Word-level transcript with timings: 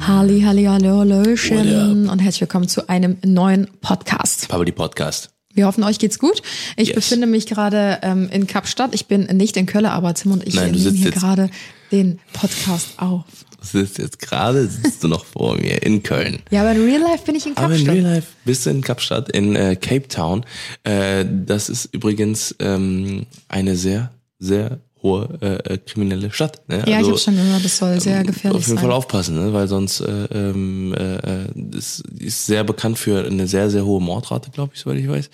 Halli, 0.00 0.40
halli, 0.40 0.64
hallo, 0.64 0.98
hallöchen 1.00 2.08
und 2.08 2.18
herzlich 2.20 2.40
willkommen 2.40 2.66
zu 2.66 2.88
einem 2.88 3.18
neuen 3.22 3.68
Podcast. 3.82 4.48
Pablo 4.48 4.72
Podcast. 4.72 5.28
Wir 5.52 5.66
hoffen, 5.66 5.84
euch 5.84 5.98
geht's 5.98 6.18
gut. 6.18 6.40
Ich 6.78 6.88
Yes. 6.88 6.94
befinde 6.94 7.26
mich 7.26 7.44
gerade 7.44 7.98
ähm, 8.00 8.30
in 8.32 8.46
Kapstadt. 8.46 8.94
Ich 8.94 9.08
bin 9.08 9.24
nicht 9.36 9.58
in 9.58 9.66
Köln, 9.66 9.84
aber 9.84 10.14
Tim 10.14 10.32
und 10.32 10.46
ich 10.46 10.54
Nein, 10.54 10.70
nehmen 10.70 10.94
hier 10.94 11.10
gerade 11.10 11.50
den 11.92 12.18
Podcast 12.32 12.94
auf. 12.96 13.24
Du 13.60 13.66
sitzt 13.66 13.98
jetzt 13.98 14.20
gerade, 14.20 14.66
sitzt 14.66 15.04
du 15.04 15.08
noch 15.08 15.26
vor 15.26 15.56
mir 15.58 15.82
in 15.82 16.02
Köln. 16.02 16.38
Ja, 16.50 16.62
aber 16.62 16.72
in 16.72 16.84
Real 16.86 17.02
Life 17.02 17.26
bin 17.26 17.34
ich 17.34 17.44
in 17.44 17.58
Aber 17.58 17.74
in 17.74 17.84
Kapstadt. 17.84 17.94
Real 17.94 18.14
Life 18.14 18.28
bist 18.46 18.64
du 18.64 18.70
in 18.70 18.80
Kapstadt, 18.80 19.30
in 19.32 19.54
äh, 19.54 19.76
Cape 19.76 20.08
Town. 20.08 20.46
Äh, 20.82 21.26
das 21.44 21.68
ist 21.68 21.92
übrigens 21.92 22.56
ähm, 22.58 23.26
eine 23.48 23.76
sehr, 23.76 24.12
sehr 24.38 24.80
hohe 25.02 25.28
äh, 25.40 25.74
äh, 25.74 25.78
kriminelle 25.78 26.30
Stadt. 26.30 26.68
Ne? 26.68 26.78
ja, 26.78 26.84
ich 26.86 26.94
Also, 26.96 27.10
habe 27.10 27.18
schon 27.18 27.36
gehört, 27.36 27.64
das 27.64 27.78
soll 27.78 28.00
sehr 28.00 28.24
gefährlich 28.24 28.60
Auf 28.60 28.66
jeden 28.66 28.78
sein. 28.78 28.84
Fall 28.84 28.92
aufpassen, 28.92 29.34
ne? 29.36 29.52
weil 29.52 29.68
sonst 29.68 30.00
äh, 30.00 30.24
ähm, 30.32 30.92
äh, 30.94 31.16
äh, 31.16 31.48
das 31.54 32.02
ist 32.18 32.46
sehr 32.46 32.64
bekannt 32.64 32.98
für 32.98 33.24
eine 33.26 33.46
sehr, 33.46 33.70
sehr 33.70 33.84
hohe 33.84 34.00
Mordrate, 34.00 34.50
glaube 34.50 34.72
ich, 34.74 34.80
soweit 34.80 34.98
ich 34.98 35.08
weiß. 35.08 35.30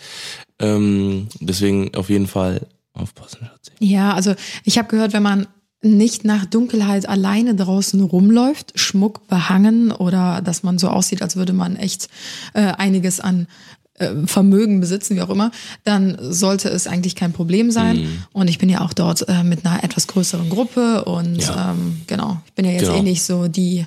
Ähm, 0.61 1.29
deswegen 1.41 1.95
auf 1.95 2.11
jeden 2.11 2.27
Fall 2.27 2.67
aufpassen, 2.93 3.39
Schatzi. 3.41 3.73
Ja, 3.81 4.15
also 4.15 4.35
ich 4.65 4.79
habe 4.79 4.89
gehört, 4.89 5.13
wenn 5.13 5.23
man 5.23 5.47
nicht 5.83 6.25
nach 6.25 6.47
Dunkelheit 6.47 7.09
alleine 7.09 7.55
draußen 7.55 8.01
rumläuft, 8.03 8.73
Schmuck 8.79 9.27
behangen 9.29 9.93
oder 9.93 10.41
dass 10.43 10.63
man 10.63 10.79
so 10.79 10.89
aussieht, 10.89 11.21
als 11.21 11.37
würde 11.37 11.53
man 11.53 11.77
echt 11.77 12.09
äh, 12.55 12.73
einiges 12.73 13.21
an 13.21 13.43
äh, 13.43 13.84
Vermögen 14.27 14.81
besitzen, 14.81 15.15
wie 15.17 15.23
auch 15.23 15.31
immer, 15.31 15.51
dann 15.85 16.17
sollte 16.21 16.69
es 16.69 16.87
eigentlich 16.89 17.15
kein 17.15 17.33
Problem 17.33 17.71
sein. 17.71 17.99
Mhm. 18.03 18.23
Und 18.33 18.49
ich 18.49 18.59
bin 18.59 18.69
ja 18.69 18.81
auch 18.81 18.93
dort 18.93 19.29
äh, 19.29 19.45
mit 19.45 19.65
einer 19.65 19.85
etwas 19.85 20.07
größeren 20.09 20.49
Gruppe 20.51 21.05
und 21.05 21.37
Ja. 21.37 21.71
ähm, 21.73 22.01
genau, 22.09 22.41
ich 22.47 22.53
bin 22.55 22.65
ja 22.65 22.73
jetzt 22.73 22.83
Genau. 22.87 22.97
eh 22.99 23.03
nicht 23.03 23.23
so 23.23 23.47
die 23.47 23.85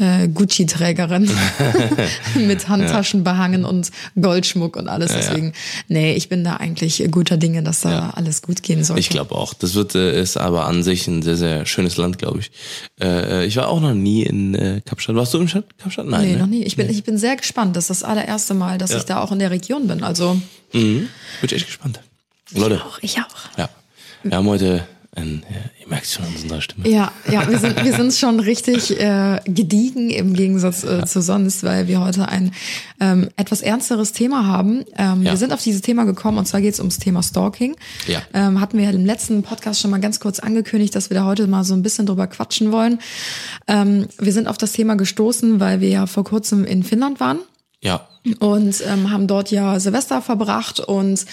äh, 0.00 0.26
Gucci-Trägerin 0.28 1.30
mit 2.46 2.68
Handtaschen 2.68 3.22
behangen 3.22 3.64
und 3.64 3.90
Goldschmuck 4.20 4.76
und 4.76 4.88
alles. 4.88 5.12
Deswegen, 5.12 5.52
nee, 5.88 6.14
ich 6.14 6.28
bin 6.28 6.42
da 6.42 6.56
eigentlich 6.56 7.04
guter 7.10 7.36
Dinge, 7.36 7.62
dass 7.62 7.82
da 7.82 7.90
Ja. 7.90 8.10
alles 8.10 8.42
gut 8.42 8.62
gehen 8.62 8.82
sollte. 8.82 9.00
Ich 9.00 9.08
glaube 9.10 9.34
auch. 9.34 9.54
Das 9.54 9.74
wird 9.74 9.94
äh, 9.94 10.20
ist 10.20 10.36
aber 10.36 10.66
an 10.66 10.82
sich 10.82 11.06
ein 11.06 11.22
sehr, 11.22 11.36
sehr 11.36 11.66
schönes 11.66 11.96
Land, 11.96 12.18
glaube 12.18 12.40
ich. 12.40 12.50
Äh, 13.00 13.44
ich 13.46 13.56
war 13.56 13.68
auch 13.68 13.80
noch 13.80 13.94
nie 13.94 14.22
in 14.22 14.54
äh, 14.54 14.80
Kapstadt. 14.84 15.16
Warst 15.16 15.34
du 15.34 15.38
in 15.40 15.48
Stadt, 15.48 15.66
Kapstadt? 15.78 16.06
Nein. 16.06 16.22
Nee, 16.26 16.32
ne? 16.32 16.38
noch 16.38 16.46
nie. 16.46 16.62
Ich 16.64 16.76
bin, 16.76 16.88
ich 16.90 17.04
bin 17.04 17.18
sehr 17.18 17.36
gespannt. 17.36 17.76
Das 17.76 17.84
ist 17.90 18.02
das 18.02 18.02
allererste 18.02 18.54
Mal, 18.54 18.78
dass 18.78 18.90
Ja. 18.92 18.98
ich 18.98 19.04
da 19.04 19.20
auch 19.20 19.32
in 19.32 19.38
der 19.38 19.50
Region 19.50 19.86
bin. 19.86 20.02
Also 20.02 20.40
Mhm. 20.72 21.08
Bin 21.40 21.46
ich 21.46 21.52
echt 21.52 21.66
gespannt. 21.66 22.00
Leute, 22.52 22.80
auch, 22.84 22.98
ich 23.02 23.18
auch. 23.18 23.58
ja. 23.58 23.68
Wir 24.22 24.36
haben 24.36 24.46
heute 24.46 24.86
ein, 25.16 25.42
ja, 25.50 25.56
ihr 25.82 25.88
merkt 25.88 26.06
schon 26.06 26.24
an 26.24 26.32
unserer 26.40 26.60
Stimme. 26.60 26.88
Ja, 26.88 27.10
ja, 27.30 27.48
wir 27.50 27.58
sind, 27.58 27.84
wir 27.84 27.92
sind 27.94 28.14
schon 28.14 28.38
richtig 28.38 28.98
äh, 29.00 29.40
gediegen 29.44 30.08
im 30.10 30.34
Gegensatz 30.34 30.84
äh, 30.84 31.04
zu 31.04 31.20
sonst, 31.20 31.64
weil 31.64 31.88
wir 31.88 32.00
heute 32.00 32.28
ein 32.28 32.52
ähm, 33.00 33.28
etwas 33.36 33.60
ernsteres 33.60 34.12
Thema 34.12 34.46
haben. 34.46 34.84
Ähm, 34.96 35.22
Ja. 35.22 35.32
Wir 35.32 35.36
sind 35.36 35.52
auf 35.52 35.62
dieses 35.62 35.80
Thema 35.82 36.04
gekommen 36.04 36.38
und 36.38 36.46
zwar 36.46 36.60
geht 36.60 36.74
es 36.74 36.78
ums 36.78 36.98
Thema 36.98 37.24
Stalking. 37.24 37.74
Ja. 38.06 38.22
Ähm, 38.32 38.60
hatten 38.60 38.78
wir 38.78 38.84
ja 38.84 38.90
im 38.90 39.04
letzten 39.04 39.42
Podcast 39.42 39.80
schon 39.80 39.90
mal 39.90 40.00
ganz 40.00 40.20
kurz 40.20 40.38
angekündigt, 40.38 40.94
dass 40.94 41.10
wir 41.10 41.16
da 41.16 41.24
heute 41.24 41.48
mal 41.48 41.64
so 41.64 41.74
ein 41.74 41.82
bisschen 41.82 42.06
drüber 42.06 42.28
quatschen 42.28 42.70
wollen. 42.70 43.00
Ähm, 43.66 44.06
wir 44.18 44.32
sind 44.32 44.46
auf 44.46 44.58
das 44.58 44.72
Thema 44.72 44.94
gestoßen, 44.94 45.58
weil 45.58 45.80
wir 45.80 45.88
ja 45.88 46.06
vor 46.06 46.22
kurzem 46.22 46.64
in 46.64 46.84
Finnland 46.84 47.18
waren. 47.18 47.40
Ja. 47.82 48.06
und 48.40 48.74
ähm, 48.86 49.10
haben 49.10 49.26
dort 49.26 49.50
ja 49.50 49.80
Silvester 49.80 50.20
verbracht 50.20 50.80
und 50.80 51.24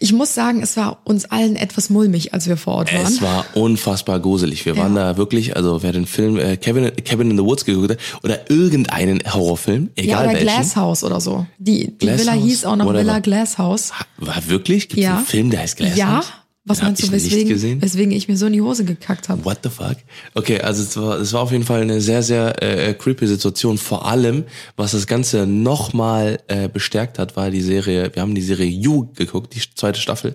ich 0.00 0.12
muss 0.14 0.34
sagen, 0.34 0.62
es 0.62 0.76
war 0.78 0.98
uns 1.04 1.26
allen 1.26 1.54
etwas 1.54 1.90
mulmig, 1.90 2.32
als 2.34 2.48
wir 2.48 2.56
vor 2.56 2.76
Ort 2.76 2.92
waren. 2.94 3.02
Es 3.06 3.20
war 3.22 3.44
unfassbar 3.54 4.18
gruselig. 4.20 4.64
Wir 4.66 4.76
waren 4.76 4.96
Ja. 4.96 5.12
da 5.12 5.16
wirklich, 5.18 5.54
also 5.56 5.82
wer 5.82 5.92
den 5.92 6.06
Film 6.06 6.38
äh, 6.38 6.56
Kevin, 6.56 6.90
Kevin 7.04 7.30
in 7.30 7.36
the 7.36 7.44
Woods 7.44 7.64
geguckt 7.66 7.90
hat 7.90 7.98
oder 8.22 8.50
irgendeinen 8.50 9.20
Horrorfilm, 9.32 9.90
ja, 9.96 10.04
egal 10.04 10.24
oder 10.24 10.32
welchen. 10.32 10.46
Glasshouse 10.46 11.04
oder 11.04 11.20
so. 11.20 11.46
Die, 11.58 11.88
die 11.88 11.98
Glass 12.06 12.20
Villa 12.20 12.32
House, 12.32 12.42
hieß 12.44 12.64
auch 12.64 12.76
noch 12.76 12.86
whatever. 12.86 13.00
Villa 13.04 13.18
Glasshouse. 13.20 13.92
War 14.16 14.48
wirklich? 14.48 14.88
Gibt's 14.88 15.04
Ja. 15.04 15.16
einen 15.18 15.26
Film, 15.26 15.50
der 15.50 15.60
heißt 15.60 15.76
Glass 15.76 15.96
Ja? 15.96 16.16
House? 16.18 16.32
Was 16.68 16.82
meinst 16.82 17.00
du, 17.04 17.12
weswegen, 17.12 17.80
weswegen 17.80 18.10
ich 18.12 18.26
mir 18.26 18.36
so 18.36 18.46
in 18.46 18.52
die 18.52 18.60
Hose 18.60 18.84
gekackt 18.84 19.28
habe? 19.28 19.44
What 19.44 19.60
the 19.62 19.70
fuck? 19.70 19.96
Okay, 20.34 20.60
also 20.60 20.82
es 20.82 20.96
war, 20.96 21.20
es 21.20 21.32
war 21.32 21.42
auf 21.42 21.52
jeden 21.52 21.62
Fall 21.64 21.82
eine 21.82 22.00
sehr, 22.00 22.24
sehr 22.24 22.60
äh, 22.60 22.92
creepy 22.92 23.28
Situation. 23.28 23.78
Vor 23.78 24.04
allem, 24.04 24.44
was 24.76 24.90
das 24.90 25.06
Ganze 25.06 25.46
nochmal 25.46 26.40
äh, 26.48 26.68
bestärkt 26.68 27.20
hat, 27.20 27.36
war 27.36 27.50
die 27.52 27.60
Serie, 27.60 28.10
wir 28.12 28.20
haben 28.20 28.34
die 28.34 28.42
Serie 28.42 28.66
You 28.66 29.06
geguckt, 29.14 29.54
die 29.54 29.60
zweite 29.76 30.00
Staffel. 30.00 30.34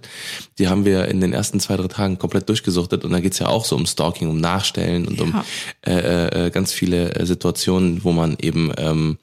Die 0.58 0.70
haben 0.70 0.86
wir 0.86 1.10
in 1.10 1.20
den 1.20 1.34
ersten 1.34 1.60
zwei, 1.60 1.76
drei 1.76 1.88
Tagen 1.88 2.18
komplett 2.18 2.48
durchgesuchtet. 2.48 3.04
Und 3.04 3.12
da 3.12 3.20
geht's 3.20 3.40
ja 3.40 3.48
auch 3.48 3.66
so 3.66 3.76
um 3.76 3.86
Stalking, 3.86 4.30
um 4.30 4.40
Nachstellen 4.40 5.08
und 5.10 5.20
um 5.20 5.32
Ja. 5.32 5.46
äh, 5.86 6.46
äh, 6.48 6.50
ganz 6.50 6.72
viele 6.72 7.14
äh, 7.14 7.26
Situationen, 7.26 8.06
wo 8.06 8.14
man 8.14 8.38
eben 8.40 8.72
ähm, 8.78 9.18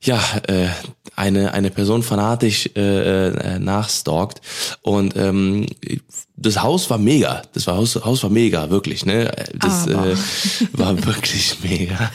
ja 0.00 0.20
äh, 0.48 0.68
eine 1.14 1.54
eine 1.54 1.70
Person 1.70 2.02
fanatisch 2.02 2.70
äh, 2.76 3.28
äh, 3.28 3.58
nachstalkt 3.58 4.40
und 4.82 5.16
ähm, 5.16 5.66
das 6.36 6.62
Haus 6.62 6.90
war 6.90 6.98
mega 6.98 7.42
das 7.54 7.66
war 7.66 7.76
Haus, 7.76 7.94
Haus 8.04 8.22
war 8.22 8.30
mega 8.30 8.70
wirklich 8.70 9.06
ne 9.06 9.32
das 9.58 9.88
Aber. 9.88 10.06
äh, 10.08 10.16
war 10.72 11.04
wirklich 11.04 11.56
mega 11.62 12.10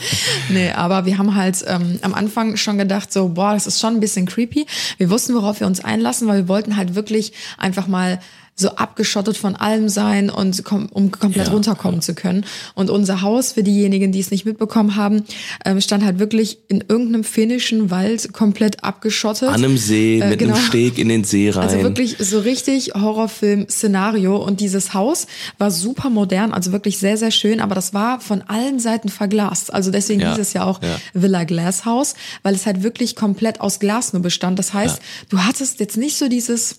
Nee, 0.48 0.70
aber 0.70 1.06
wir 1.06 1.18
haben 1.18 1.34
halt 1.34 1.64
ähm, 1.66 1.98
am 2.02 2.14
Anfang 2.14 2.56
schon 2.56 2.78
gedacht, 2.78 3.12
so, 3.12 3.28
boah, 3.28 3.54
das 3.54 3.66
ist 3.66 3.80
schon 3.80 3.94
ein 3.94 4.00
bisschen 4.00 4.26
creepy. 4.26 4.66
Wir 4.98 5.10
wussten, 5.10 5.34
worauf 5.34 5.60
wir 5.60 5.66
uns 5.66 5.82
einlassen, 5.82 6.28
weil 6.28 6.42
wir 6.42 6.48
wollten 6.48 6.76
halt 6.76 6.94
wirklich 6.94 7.32
einfach 7.58 7.86
mal 7.86 8.20
so 8.54 8.68
abgeschottet 8.76 9.36
von 9.36 9.56
allem 9.56 9.88
sein 9.88 10.28
und 10.30 10.62
kom 10.64 10.86
um 10.92 11.10
komplett 11.10 11.46
Ja, 11.46 11.52
runterkommen 11.52 12.02
zu 12.02 12.14
können. 12.14 12.44
Und 12.74 12.90
unser 12.90 13.22
Haus, 13.22 13.52
für 13.52 13.62
diejenigen, 13.62 14.12
die 14.12 14.20
es 14.20 14.30
nicht 14.30 14.44
mitbekommen 14.44 14.94
haben, 14.96 15.24
ähm, 15.64 15.80
stand 15.80 16.04
halt 16.04 16.18
wirklich 16.18 16.58
in 16.68 16.84
irgendeinem 16.86 17.24
finnischen 17.24 17.90
Wald 17.90 18.32
komplett 18.32 18.84
abgeschottet. 18.84 19.48
an 19.48 19.54
einem 19.54 19.78
See 19.78 20.20
Äh, 20.20 20.28
mit 20.30 20.38
genau. 20.38 20.54
einem 20.54 20.62
Steg 20.64 20.98
in 20.98 21.08
den 21.08 21.24
See 21.24 21.48
rein 21.50 21.62
Also 21.68 21.82
wirklich 21.82 22.16
so 22.18 22.40
richtig 22.40 22.92
Horrorfilm-Szenario. 22.94 24.36
Und 24.36 24.60
dieses 24.60 24.94
Haus 24.94 25.26
war 25.58 25.70
super 25.70 26.10
modern, 26.10 26.52
also 26.52 26.72
wirklich 26.72 26.98
sehr, 26.98 27.16
sehr 27.16 27.30
schön, 27.30 27.60
aber 27.60 27.74
das 27.74 27.94
war 27.94 28.20
von 28.20 28.42
allen 28.42 28.78
Seiten 28.78 29.08
verglast. 29.08 29.72
Also 29.72 29.90
deswegen 29.90 30.20
Ja, 30.20 30.30
hieß 30.34 30.38
es 30.40 30.52
ja 30.52 30.64
auch 30.64 30.80
ja. 30.82 30.96
Villa 31.14 31.44
Glass 31.44 31.84
House, 31.84 32.14
weil 32.42 32.54
es 32.54 32.66
halt 32.66 32.82
wirklich 32.82 33.16
komplett 33.16 33.60
aus 33.60 33.78
Glas 33.80 34.12
nur 34.12 34.22
bestand. 34.22 34.58
Das 34.58 34.72
heißt, 34.74 35.00
du 35.28 35.38
hattest 35.38 35.80
jetzt 35.80 35.96
nicht 35.96 36.16
so 36.18 36.28
dieses 36.28 36.76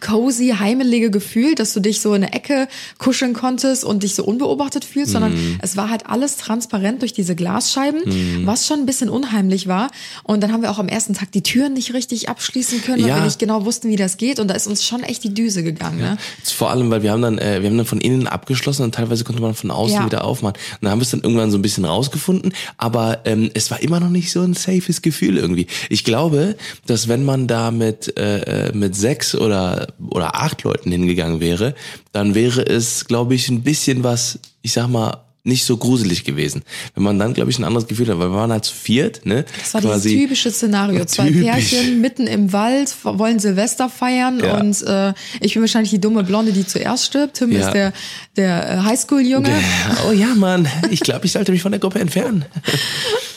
cozy, 0.00 0.52
heimelige 0.58 1.12
Gefühl, 1.12 1.54
dass 1.54 1.72
du 1.72 1.78
dich 1.78 2.00
so 2.00 2.12
in 2.14 2.24
eine 2.24 2.32
Ecke 2.32 2.66
kuscheln 2.98 3.34
konntest 3.34 3.84
und 3.84 4.02
dich 4.02 4.16
so 4.16 4.24
unbeobachtet 4.24 4.84
fühlst, 4.84 5.12
sondern 5.12 5.32
Mhm. 5.32 5.58
es 5.62 5.76
war 5.76 5.88
halt 5.90 6.06
alles 6.06 6.36
transparent 6.36 7.02
durch 7.02 7.12
diese 7.12 7.36
Glasscheiben, 7.36 8.00
was 8.44 8.66
schon 8.66 8.80
ein 8.80 8.86
bisschen 8.86 9.08
unheimlich 9.08 9.68
war. 9.68 9.90
Und 10.24 10.42
dann 10.42 10.52
haben 10.52 10.62
wir 10.62 10.72
auch 10.72 10.80
am 10.80 10.88
ersten 10.88 11.14
Tag 11.14 11.30
die 11.30 11.42
Türen 11.42 11.74
nicht 11.74 11.94
richtig 11.94 12.28
abschließen 12.28 12.82
können, 12.82 13.02
weil 13.02 13.10
Ja. 13.10 13.16
wir 13.18 13.24
nicht 13.24 13.38
genau 13.38 13.64
wussten, 13.64 13.88
wie 13.88 13.94
das 13.96 14.16
geht. 14.16 14.40
Und 14.40 14.48
da 14.48 14.54
ist 14.54 14.66
uns 14.66 14.84
schon 14.84 15.04
echt 15.04 15.22
die 15.22 15.32
Düse 15.32 15.62
gegangen. 15.62 15.98
Ne? 15.98 16.18
Vor 16.42 16.70
allem, 16.70 16.90
weil 16.90 17.04
wir 17.04 17.12
haben 17.12 17.22
dann, 17.22 17.38
äh, 17.38 17.62
wir 17.62 17.70
haben 17.70 17.76
dann 17.76 17.86
von 17.86 18.00
innen 18.00 18.26
abgeschlossen 18.26 18.82
und 18.82 18.92
teilweise 18.94 19.22
konnte 19.22 19.40
man 19.40 19.54
von 19.54 19.70
außen 19.70 19.94
Ja. 19.98 20.04
wieder 20.04 20.24
aufmachen. 20.24 20.56
Und 20.56 20.78
dann 20.82 20.90
haben 20.90 20.98
wir 20.98 21.04
es 21.04 21.10
dann 21.12 21.20
irgendwann 21.20 21.52
so 21.52 21.58
ein 21.58 21.62
bisschen 21.62 21.84
rausgefunden, 21.84 22.52
aber 22.76 23.20
ähm, 23.24 23.50
es 23.54 23.70
war 23.70 23.80
immer 23.80 24.00
noch 24.00 24.10
nicht 24.10 24.32
so 24.32 24.42
ein 24.42 24.54
safes 24.54 25.00
Gefühl 25.00 25.36
irgendwie. 25.36 25.68
Ich 25.90 26.02
glaube, 26.02 26.56
dass 26.86 27.06
wenn 27.06 27.24
man 27.24 27.46
da 27.46 27.70
mit, 27.70 28.16
äh, 28.18 28.68
äh, 28.68 28.72
mit 28.76 28.96
sechs 28.96 29.36
oder, 29.36 29.75
oder 30.10 30.36
acht 30.36 30.62
Leuten 30.62 30.90
hingegangen 30.90 31.40
wäre, 31.40 31.74
dann 32.12 32.34
wäre 32.34 32.62
es, 32.62 33.06
glaube 33.06 33.34
ich, 33.34 33.48
ein 33.48 33.62
bisschen 33.62 34.04
was, 34.04 34.38
ich 34.62 34.72
sag 34.72 34.88
mal, 34.88 35.25
nicht 35.46 35.64
so 35.64 35.76
gruselig 35.76 36.24
gewesen. 36.24 36.62
Wenn 36.94 37.04
man 37.04 37.18
dann, 37.18 37.32
glaube 37.32 37.50
ich, 37.50 37.58
ein 37.58 37.64
anderes 37.64 37.86
Gefühl 37.86 38.08
hat, 38.08 38.18
weil 38.18 38.30
wir 38.30 38.36
waren 38.36 38.50
halt 38.52 38.64
zu 38.64 38.74
viert, 38.74 39.24
ne? 39.24 39.44
Das 39.60 39.74
war 39.74 39.80
dieses 39.80 40.02
typische 40.02 40.50
Szenario. 40.50 41.04
Zwei 41.06 41.28
Typisch. 41.28 41.42
Pärchen 41.44 42.00
mitten 42.00 42.26
im 42.26 42.52
Wald 42.52 42.94
wollen 43.04 43.38
Silvester 43.38 43.88
feiern 43.88 44.40
Ja. 44.40 44.58
und 44.60 44.82
äh, 44.82 45.12
ich 45.40 45.54
bin 45.54 45.62
wahrscheinlich 45.62 45.90
die 45.90 46.00
dumme 46.00 46.24
Blonde, 46.24 46.52
die 46.52 46.66
zuerst 46.66 47.04
stirbt. 47.06 47.34
Tim 47.34 47.52
Ja. 47.52 47.60
ist 47.66 47.72
der, 47.72 47.92
der 48.36 48.70
äh, 48.70 48.76
Highschool-Junge. 48.82 49.50
Oh 50.08 50.12
ja, 50.12 50.34
Mann, 50.34 50.68
ich 50.90 51.00
glaube, 51.00 51.26
ich 51.26 51.32
sollte 51.32 51.52
mich 51.52 51.62
von 51.62 51.70
der 51.72 51.78
Gruppe 51.80 52.00
entfernen. 52.00 52.44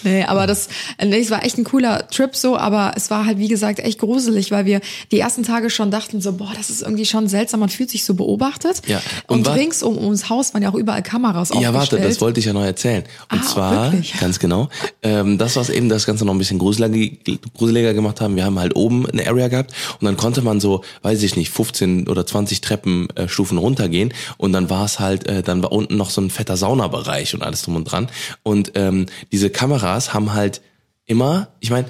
Nee, 0.04 0.24
aber 0.24 0.48
das, 0.48 0.70
nee, 1.04 1.20
es 1.20 1.30
war 1.30 1.44
echt 1.44 1.58
ein 1.58 1.66
cooler 1.66 2.08
Trip 2.08 2.34
so, 2.34 2.56
aber 2.58 2.94
es 2.96 3.10
war 3.12 3.26
halt, 3.26 3.38
wie 3.38 3.50
gesagt, 3.50 3.80
echt 3.80 4.00
gruselig, 4.00 4.50
weil 4.50 4.66
wir 4.66 4.80
die 5.12 5.20
ersten 5.20 5.44
Tage 5.44 5.70
schon 5.70 5.92
dachten 5.92 6.22
so, 6.22 6.32
boah, 6.32 6.54
das 6.56 6.70
ist 6.70 6.82
irgendwie 6.84 7.06
schon 7.06 7.28
seltsam, 7.28 7.60
man 7.60 7.68
fühlt 7.68 7.90
sich 7.90 8.06
so 8.06 8.14
beobachtet. 8.14 8.82
Ja. 8.88 9.02
Und, 9.28 9.46
Und 9.46 9.56
rings 9.58 9.84
um 9.84 9.98
ums 9.98 10.30
Haus 10.30 10.54
waren 10.54 10.64
ja 10.64 10.70
auch 10.70 10.76
überall 10.76 11.04
Kameras 11.04 11.52
Ja, 11.60 11.74
warte, 11.74 11.99
aufgestellt. 12.00 12.16
das 12.16 12.22
wollte 12.22 12.40
ich 12.40 12.46
ja 12.46 12.54
noch 12.54 12.64
erzählen. 12.64 13.04
Und 13.32 13.40
Ah, 13.40 13.44
zwar, 13.44 13.92
wirklich? 13.92 14.20
ganz 14.20 14.40
genau, 14.40 14.70
ähm, 15.04 15.38
das, 15.38 15.56
was 15.56 15.70
eben 15.70 15.90
das 15.90 16.06
Ganze 16.06 16.26
noch 16.26 16.34
ein 16.34 16.38
bisschen 16.40 16.60
gruseliger, 16.60 17.18
gruseliger 17.58 17.94
gemacht 17.94 18.22
haben, 18.22 18.36
wir 18.36 18.46
haben 18.46 18.60
halt 18.60 18.76
oben 18.76 19.06
eine 19.10 19.28
Area 19.28 19.48
gehabt 19.48 19.74
und 20.00 20.06
dann 20.06 20.18
konnte 20.18 20.42
man 20.42 20.60
so, 20.60 20.84
weiß 21.02 21.22
ich 21.24 21.36
nicht, 21.36 21.50
15 21.50 22.08
oder 22.08 22.26
20 22.26 22.62
Treppenstufen 22.62 23.58
äh, 23.58 23.62
runtergehen 23.62 24.14
und 24.38 24.54
dann 24.54 24.70
war 24.70 24.86
es 24.86 25.00
halt, 25.00 25.28
äh, 25.28 25.44
dann 25.44 25.62
war 25.64 25.72
unten 25.72 25.98
noch 25.98 26.10
so 26.10 26.22
ein 26.22 26.30
fetter 26.30 26.58
Saunabereich 26.58 27.34
und 27.34 27.44
alles 27.44 27.62
drum 27.64 27.76
und 27.76 27.86
dran. 27.86 28.08
Und 28.44 28.72
ähm, 28.76 29.06
diese 29.32 29.50
Kameras 29.50 30.14
haben 30.14 30.34
halt 30.34 30.62
immer, 31.06 31.50
ich 31.60 31.70
meine, 31.72 31.88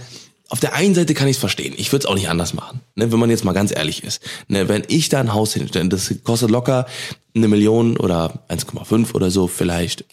auf 0.50 0.60
der 0.60 0.74
einen 0.74 0.96
Seite 0.96 1.14
kann 1.14 1.28
ich 1.28 1.38
es 1.38 1.40
verstehen. 1.40 1.74
Ich 1.78 1.92
würde 1.92 2.04
es 2.04 2.06
auch 2.08 2.16
nicht 2.16 2.30
anders 2.30 2.54
machen, 2.54 2.82
ne, 2.96 3.12
wenn 3.12 3.20
man 3.20 3.30
jetzt 3.30 3.46
mal 3.46 3.54
ganz 3.54 3.72
ehrlich 3.72 4.04
ist. 4.04 4.22
Ne, 4.48 4.68
wenn 4.68 4.84
ich 4.88 5.10
da 5.10 5.20
ein 5.20 5.34
Haus 5.34 5.54
hinstelle, 5.54 5.90
das 5.90 6.14
kostet 6.24 6.50
locker 6.50 6.88
eine 7.36 7.48
Million 7.48 7.98
oder 7.98 8.44
1,5 8.50 9.14
oder 9.14 9.32
so 9.32 9.48
vielleicht. 9.48 10.06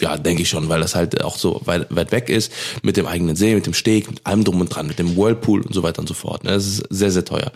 Ja, 0.00 0.16
denke 0.16 0.42
ich 0.42 0.48
schon, 0.48 0.68
weil 0.68 0.80
das 0.80 0.94
halt 0.94 1.20
auch 1.24 1.36
so 1.36 1.62
weit, 1.64 1.88
weit 1.90 2.12
weg 2.12 2.28
ist, 2.28 2.52
mit 2.82 2.96
dem 2.96 3.06
eigenen 3.06 3.34
See, 3.34 3.56
mit 3.56 3.66
dem 3.66 3.74
Steg, 3.74 4.08
mit 4.08 4.24
allem 4.24 4.44
drum 4.44 4.60
und 4.60 4.68
dran, 4.68 4.86
mit 4.86 5.00
dem 5.00 5.16
Whirlpool 5.16 5.62
und 5.62 5.74
so 5.74 5.82
weiter 5.82 5.98
und 5.98 6.06
so 6.06 6.14
fort. 6.14 6.44
Ne? 6.44 6.52
Das 6.52 6.64
ist 6.64 6.84
sehr, 6.90 7.10
sehr 7.10 7.24
teuer. 7.24 7.50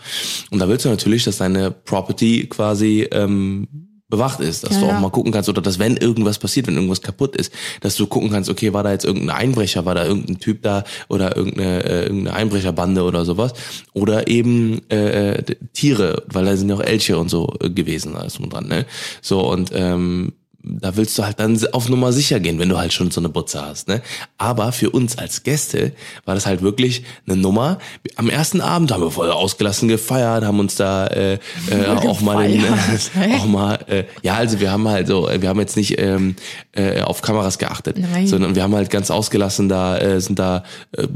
Und 0.51 0.59
da 0.59 0.67
willst 0.67 0.83
du 0.83 0.89
natürlich, 0.89 1.23
dass 1.23 1.37
deine 1.37 1.71
Property 1.71 2.47
quasi 2.47 3.07
ähm, 3.09 3.84
bewacht 4.07 4.39
ist, 4.39 4.63
dass 4.63 4.73
Ja, 4.73 4.79
du 4.81 4.85
auch 4.85 4.91
ja. 4.91 4.99
mal 4.99 5.09
gucken 5.09 5.31
kannst 5.31 5.49
oder 5.49 5.61
dass 5.61 5.79
wenn 5.79 5.97
irgendwas 5.97 6.37
passiert, 6.37 6.67
wenn 6.67 6.75
irgendwas 6.75 7.01
kaputt 7.01 7.35
ist, 7.35 7.51
dass 7.81 7.95
du 7.95 8.05
gucken 8.07 8.29
kannst, 8.29 8.49
okay, 8.49 8.71
war 8.71 8.83
da 8.83 8.91
jetzt 8.91 9.05
irgendein 9.05 9.35
Einbrecher, 9.35 9.85
war 9.85 9.95
da 9.95 10.05
irgendein 10.05 10.39
Typ 10.39 10.61
da 10.61 10.83
oder 11.07 11.35
irgendeine, 11.35 11.83
äh, 11.83 12.03
irgendeine 12.03 12.35
Einbrecherbande 12.37 13.03
oder 13.03 13.25
sowas 13.25 13.53
oder 13.93 14.27
eben 14.27 14.81
äh, 14.89 15.31
äh, 15.37 15.43
Tiere, 15.73 16.23
weil 16.27 16.45
da 16.45 16.55
sind 16.55 16.69
ja 16.69 16.75
auch 16.75 16.81
Elche 16.83 17.17
und 17.17 17.29
so 17.29 17.53
äh, 17.61 17.69
gewesen, 17.69 18.15
alles 18.15 18.35
drum 18.35 18.45
und 18.45 18.53
dran, 18.53 18.67
ne? 18.67 18.85
So 19.21 19.41
und 19.49 19.71
ähm, 19.73 20.33
da 20.65 20.95
willst 20.95 21.17
du 21.17 21.23
halt 21.23 21.39
dann 21.39 21.59
auf 21.71 21.89
Nummer 21.89 22.11
sicher 22.11 22.39
gehen, 22.39 22.59
wenn 22.59 22.69
du 22.69 22.77
halt 22.77 22.93
schon 22.93 23.11
so 23.11 23.21
eine 23.21 23.29
Butze 23.29 23.61
hast, 23.61 23.87
ne? 23.87 24.01
Aber 24.37 24.71
für 24.71 24.89
uns 24.89 25.17
als 25.17 25.43
Gäste 25.43 25.93
war 26.25 26.35
das 26.35 26.45
halt 26.45 26.61
wirklich 26.61 27.03
eine 27.27 27.37
Nummer. 27.37 27.79
Am 28.15 28.29
ersten 28.29 28.61
Abend 28.61 28.91
haben 28.91 29.03
wir 29.03 29.11
voll 29.11 29.31
ausgelassen 29.31 29.87
gefeiert, 29.87 30.43
haben 30.43 30.59
uns 30.59 30.75
da 30.75 31.07
äh, 31.07 31.33
äh, 31.33 31.85
auch 32.07 32.21
mal 32.21 32.47
den, 32.47 32.61
Gefeiert, 32.61 33.11
hä? 33.13 33.35
auch 33.39 33.45
mal 33.45 33.79
äh, 33.87 34.03
ja, 34.21 34.35
also 34.35 34.59
wir 34.59 34.71
haben 34.71 34.87
halt 34.87 35.07
so, 35.07 35.29
wir 35.39 35.49
haben 35.49 35.59
jetzt 35.59 35.77
nicht 35.77 35.99
ähm, 35.99 36.35
äh, 36.73 37.01
auf 37.01 37.21
Kameras 37.21 37.57
geachtet, 37.57 37.97
Nein. 37.97 38.27
sondern 38.27 38.55
wir 38.55 38.63
haben 38.63 38.75
halt 38.75 38.89
ganz 38.89 39.11
ausgelassen 39.11 39.69
da 39.69 39.97
äh, 39.97 40.19
sind 40.19 40.39
da 40.39 40.63
äh, 40.91 41.07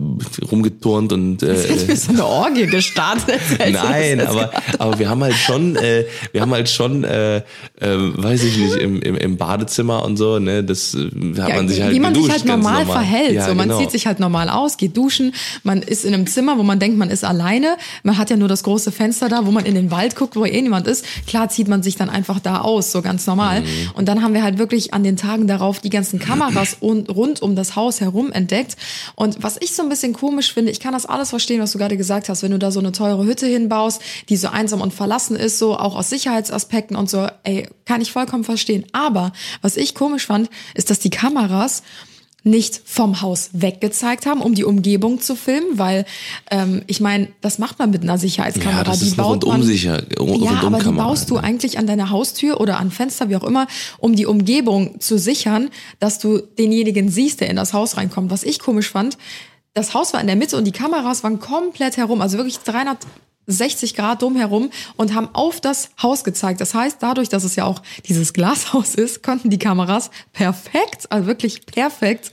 rumgeturnt 0.52 1.14
und 1.14 1.44
äh, 1.44 1.66
ich 1.66 1.88
mir 1.88 1.96
so 1.96 2.12
eine 2.12 2.26
Orgie 2.26 2.68
gestartet. 2.68 3.40
Nein, 3.60 4.20
das 4.20 4.28
aber, 4.30 4.52
aber 4.78 5.00
wir 5.00 5.10
haben 5.10 5.24
halt 5.24 5.36
schon, 5.36 5.76
äh, 5.76 6.06
wir 6.32 6.42
haben 6.42 6.52
halt 6.52 6.70
schon, 6.70 7.04
äh, 7.04 7.38
äh, 7.38 7.42
weiß 7.80 8.44
ich 8.44 8.58
nicht, 8.58 8.76
im, 8.76 9.02
im, 9.02 9.16
im 9.16 9.38
Badezimmer 9.40 10.06
und 10.06 10.18
so, 10.18 10.38
ne, 10.38 10.64
das 10.64 10.94
äh, 10.94 11.10
hat 11.40 11.50
Ja, 11.50 11.56
man 11.56 11.68
sich 11.68 11.82
halt 11.82 11.94
wie 11.96 12.00
man 12.00 12.14
geduscht, 12.14 12.32
sich 12.32 12.42
halt 12.42 12.46
ganz 12.46 12.64
normal, 12.64 12.86
verhält. 12.86 13.34
Ja, 13.34 13.48
so, 13.48 13.56
man 13.56 13.70
genau. 13.70 13.80
zieht 13.80 13.92
sich 13.92 14.06
halt 14.06 14.20
normal 14.20 14.50
aus, 14.50 14.78
geht 14.78 14.96
duschen, 14.96 15.34
man 15.64 15.82
ist 15.82 16.06
in 16.06 16.14
einem 16.14 16.28
Zimmer, 16.28 16.58
wo 16.58 16.64
man 16.64 16.80
denkt, 16.80 16.98
man 16.98 17.10
ist 17.10 17.24
alleine. 17.24 17.78
Man 18.04 18.18
hat 18.18 18.30
ja 18.30 18.38
nur 18.38 18.48
das 18.48 18.64
große 18.64 18.92
Fenster 18.92 19.30
da, 19.30 19.46
wo 19.46 19.52
man 19.52 19.66
in 19.66 19.76
den 19.76 19.90
Wald 19.92 20.16
guckt, 20.16 20.36
wo 20.36 20.46
eh 20.46 20.62
niemand 20.62 20.88
ist. 20.88 21.06
Klar 21.26 21.50
zieht 21.50 21.68
man 21.68 21.82
sich 21.82 21.96
dann 21.96 22.10
einfach 22.10 22.40
da 22.40 22.62
aus, 22.62 22.92
so 22.92 23.02
ganz 23.02 23.26
normal. 23.26 23.62
Mhm. 23.62 23.66
Und 23.96 24.08
dann 24.08 24.22
haben 24.22 24.34
wir 24.34 24.44
halt 24.44 24.58
wirklich 24.58 24.94
an 24.94 25.04
den 25.04 25.18
Tagen 25.18 25.48
darauf 25.48 25.80
die 25.80 25.90
ganzen 25.90 26.20
Kameras 26.20 26.78
und 26.80 27.10
rund 27.10 27.42
um 27.42 27.56
das 27.56 27.76
Haus 27.76 28.02
herum 28.02 28.32
entdeckt. 28.32 28.76
Und 29.16 29.42
was 29.42 29.58
ich 29.60 29.76
so 29.76 29.84
ein 29.84 29.90
bisschen 29.90 30.14
komisch 30.14 30.54
finde, 30.54 30.72
ich 30.72 30.80
kann 30.80 30.94
das 30.94 31.06
alles 31.06 31.30
verstehen, 31.30 31.62
was 31.62 31.72
du 31.72 31.78
gerade 31.78 31.98
gesagt 31.98 32.30
hast, 32.30 32.44
wenn 32.44 32.52
du 32.52 32.60
da 32.60 32.72
so 32.72 32.80
eine 32.80 32.92
teure 32.92 33.26
Hütte 33.26 33.48
hinbaust, 33.48 34.02
die 34.30 34.38
so 34.38 34.50
einsam 34.50 34.82
und 34.82 34.94
verlassen 34.94 35.36
ist, 35.36 35.60
so 35.60 35.78
auch 35.78 35.96
aus 35.96 36.10
Sicherheitsaspekten 36.10 36.96
und 36.96 37.10
so, 37.10 37.28
ey, 37.44 37.68
kann 37.90 38.02
ich 38.02 38.12
vollkommen 38.12 38.44
verstehen. 38.44 38.86
Aber 38.94 39.34
was 39.64 39.76
ich 39.76 39.96
komisch 39.96 40.28
fand, 40.28 40.48
ist, 40.76 40.92
dass 40.92 41.00
die 41.00 41.10
Kameras 41.10 41.82
nicht 42.44 42.82
vom 42.86 43.22
Haus 43.22 43.50
weggezeigt 43.52 44.26
haben, 44.28 44.42
um 44.42 44.54
die 44.56 44.64
Umgebung 44.64 45.20
zu 45.20 45.36
filmen, 45.36 45.78
weil 45.78 46.06
ähm, 46.52 46.84
ich 46.88 47.02
meine, 47.02 47.28
das 47.42 47.58
macht 47.60 47.80
man 47.80 47.90
mit 47.90 48.04
einer 48.04 48.18
Sicherheitskamera. 48.18 48.78
Ja, 48.78 48.84
das 48.86 49.00
die 49.00 49.08
eine 49.08 49.16
baut 49.16 49.46
man, 49.46 49.62
rundum-sicher- 49.62 50.04
Ja, 50.10 50.22
Rundumkamera, 50.22 50.68
aber 50.68 50.80
die 50.84 50.98
baust 50.98 51.30
du 51.32 51.38
eigentlich 51.38 51.80
an 51.80 51.88
deiner 51.88 52.12
Haustür 52.12 52.62
oder 52.62 52.80
an 52.80 52.92
Fenster, 52.92 53.28
wie 53.28 53.36
auch 53.36 53.44
immer, 53.44 53.68
um 53.98 54.16
die 54.16 54.26
Umgebung 54.28 55.02
zu 55.02 55.18
sichern, 55.18 55.70
dass 56.00 56.20
du 56.20 56.38
denjenigen 56.38 57.10
siehst, 57.10 57.42
der 57.42 57.50
in 57.50 57.56
das 57.58 57.74
Haus 57.74 57.98
reinkommt. 57.98 58.32
Was 58.32 58.44
ich 58.44 58.60
komisch 58.60 58.90
fand, 58.90 59.18
das 59.74 59.94
Haus 59.94 60.14
war 60.14 60.22
in 60.22 60.28
der 60.28 60.36
Mitte 60.36 60.58
und 60.58 60.66
die 60.66 60.72
Kameras 60.72 61.24
waren 61.24 61.40
komplett 61.40 61.98
herum, 61.98 62.22
also 62.22 62.38
wirklich 62.38 62.60
360 62.60 63.96
Grad 63.96 64.22
drumherum 64.22 64.70
und 64.96 65.14
haben 65.16 65.30
auf 65.34 65.60
das 65.62 65.90
Haus 66.02 66.24
gezeigt. 66.24 66.60
Das 66.62 66.74
heißt, 66.74 66.98
dadurch, 67.02 67.30
dass 67.30 67.44
es 67.44 67.56
ja 67.56 67.66
auch 67.66 67.82
dieses 68.08 68.34
Glashaus 68.34 68.96
ist, 68.96 69.24
konnten 69.24 69.50
die 69.50 69.58
Kameras 69.60 70.12
perfekt, 70.34 71.12
also 71.12 71.28
wirklich 71.28 71.66
perfekt 71.66 72.32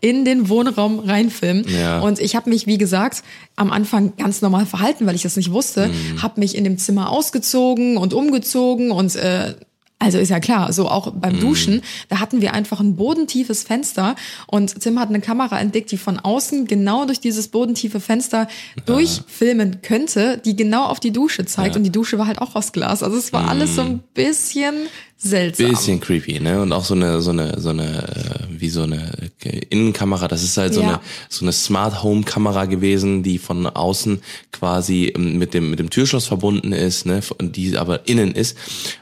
in 0.00 0.24
den 0.24 0.48
Wohnraum 0.48 0.98
reinfilmen. 1.00 1.66
Ja. 1.68 2.00
Und 2.00 2.18
ich 2.18 2.34
habe 2.36 2.50
mich, 2.50 2.66
wie 2.66 2.78
gesagt, 2.78 3.22
am 3.56 3.70
Anfang 3.72 4.16
ganz 4.16 4.42
normal 4.42 4.66
verhalten, 4.66 5.06
weil 5.06 5.14
ich 5.14 5.22
das 5.22 5.36
nicht 5.36 5.52
wusste, 5.52 5.88
Mhm. 5.88 6.22
habe 6.22 6.40
mich 6.40 6.54
in 6.56 6.64
dem 6.64 6.78
Zimmer 6.78 7.10
ausgezogen 7.10 7.96
und 7.96 8.14
umgezogen 8.14 8.90
und 8.90 9.14
äh, 9.16 9.54
also 9.98 10.18
ist 10.18 10.28
ja 10.28 10.40
klar, 10.40 10.72
so 10.74 10.88
auch 10.90 11.14
Mhm. 11.14 11.20
beim 11.20 11.40
Duschen, 11.40 11.80
da 12.10 12.20
hatten 12.20 12.42
wir 12.42 12.52
einfach 12.52 12.80
ein 12.80 12.96
bodentiefes 12.96 13.62
Fenster 13.62 14.14
und 14.46 14.80
Tim 14.80 15.00
hat 15.00 15.08
eine 15.08 15.20
Kamera 15.20 15.58
entdeckt, 15.58 15.90
die 15.90 15.96
von 15.96 16.18
außen 16.18 16.66
genau 16.66 17.06
durch 17.06 17.18
dieses 17.18 17.48
bodentiefe 17.48 17.98
Fenster 17.98 18.46
durchfilmen 18.84 19.80
könnte, 19.82 20.38
die 20.44 20.54
genau 20.54 20.84
auf 20.84 21.00
die 21.00 21.12
Dusche 21.12 21.46
zeigt 21.46 21.76
und 21.76 21.82
die 21.82 21.90
Dusche 21.92 22.18
war 22.18 22.26
halt 22.26 22.40
auch 22.40 22.54
aus 22.54 22.72
Glas. 22.72 23.02
Also 23.02 23.16
es 23.16 23.32
war 23.32 23.48
alles 23.48 23.74
so 23.74 23.82
ein 23.82 24.00
bisschen 24.14 24.74
seltsam. 25.18 25.70
Bisschen 25.70 26.00
creepy, 26.00 26.40
ne? 26.40 26.60
Und 26.62 26.72
auch 26.72 26.84
so 26.84 26.94
eine, 26.94 27.20
so 27.22 27.30
eine, 27.30 27.58
so 27.60 27.70
eine, 27.70 27.84
äh, 28.08 28.60
wie 28.60 28.68
so 28.68 28.82
eine 28.82 29.10
äh, 29.44 29.58
Innenkamera. 29.70 30.28
Das 30.28 30.42
ist 30.42 30.56
halt 30.56 30.74
so 30.74 30.80
Ja. 30.82 30.88
eine, 30.88 31.00
so 31.28 31.44
eine 31.44 31.52
Smart 31.52 32.02
Home 32.02 32.22
Kamera 32.22 32.66
gewesen, 32.66 33.22
die 33.22 33.38
von 33.38 33.66
außen 33.66 34.20
quasi 34.52 35.12
ähm, 35.16 35.38
mit 35.38 35.54
dem, 35.54 35.70
mit 35.70 35.78
dem 35.78 35.90
Türschloss 35.90 36.26
verbunden 36.26 36.72
ist, 36.72 37.06
ne? 37.06 37.20
Die 37.40 37.76
aber 37.76 38.08
innen 38.08 38.32
ist 38.32 38.56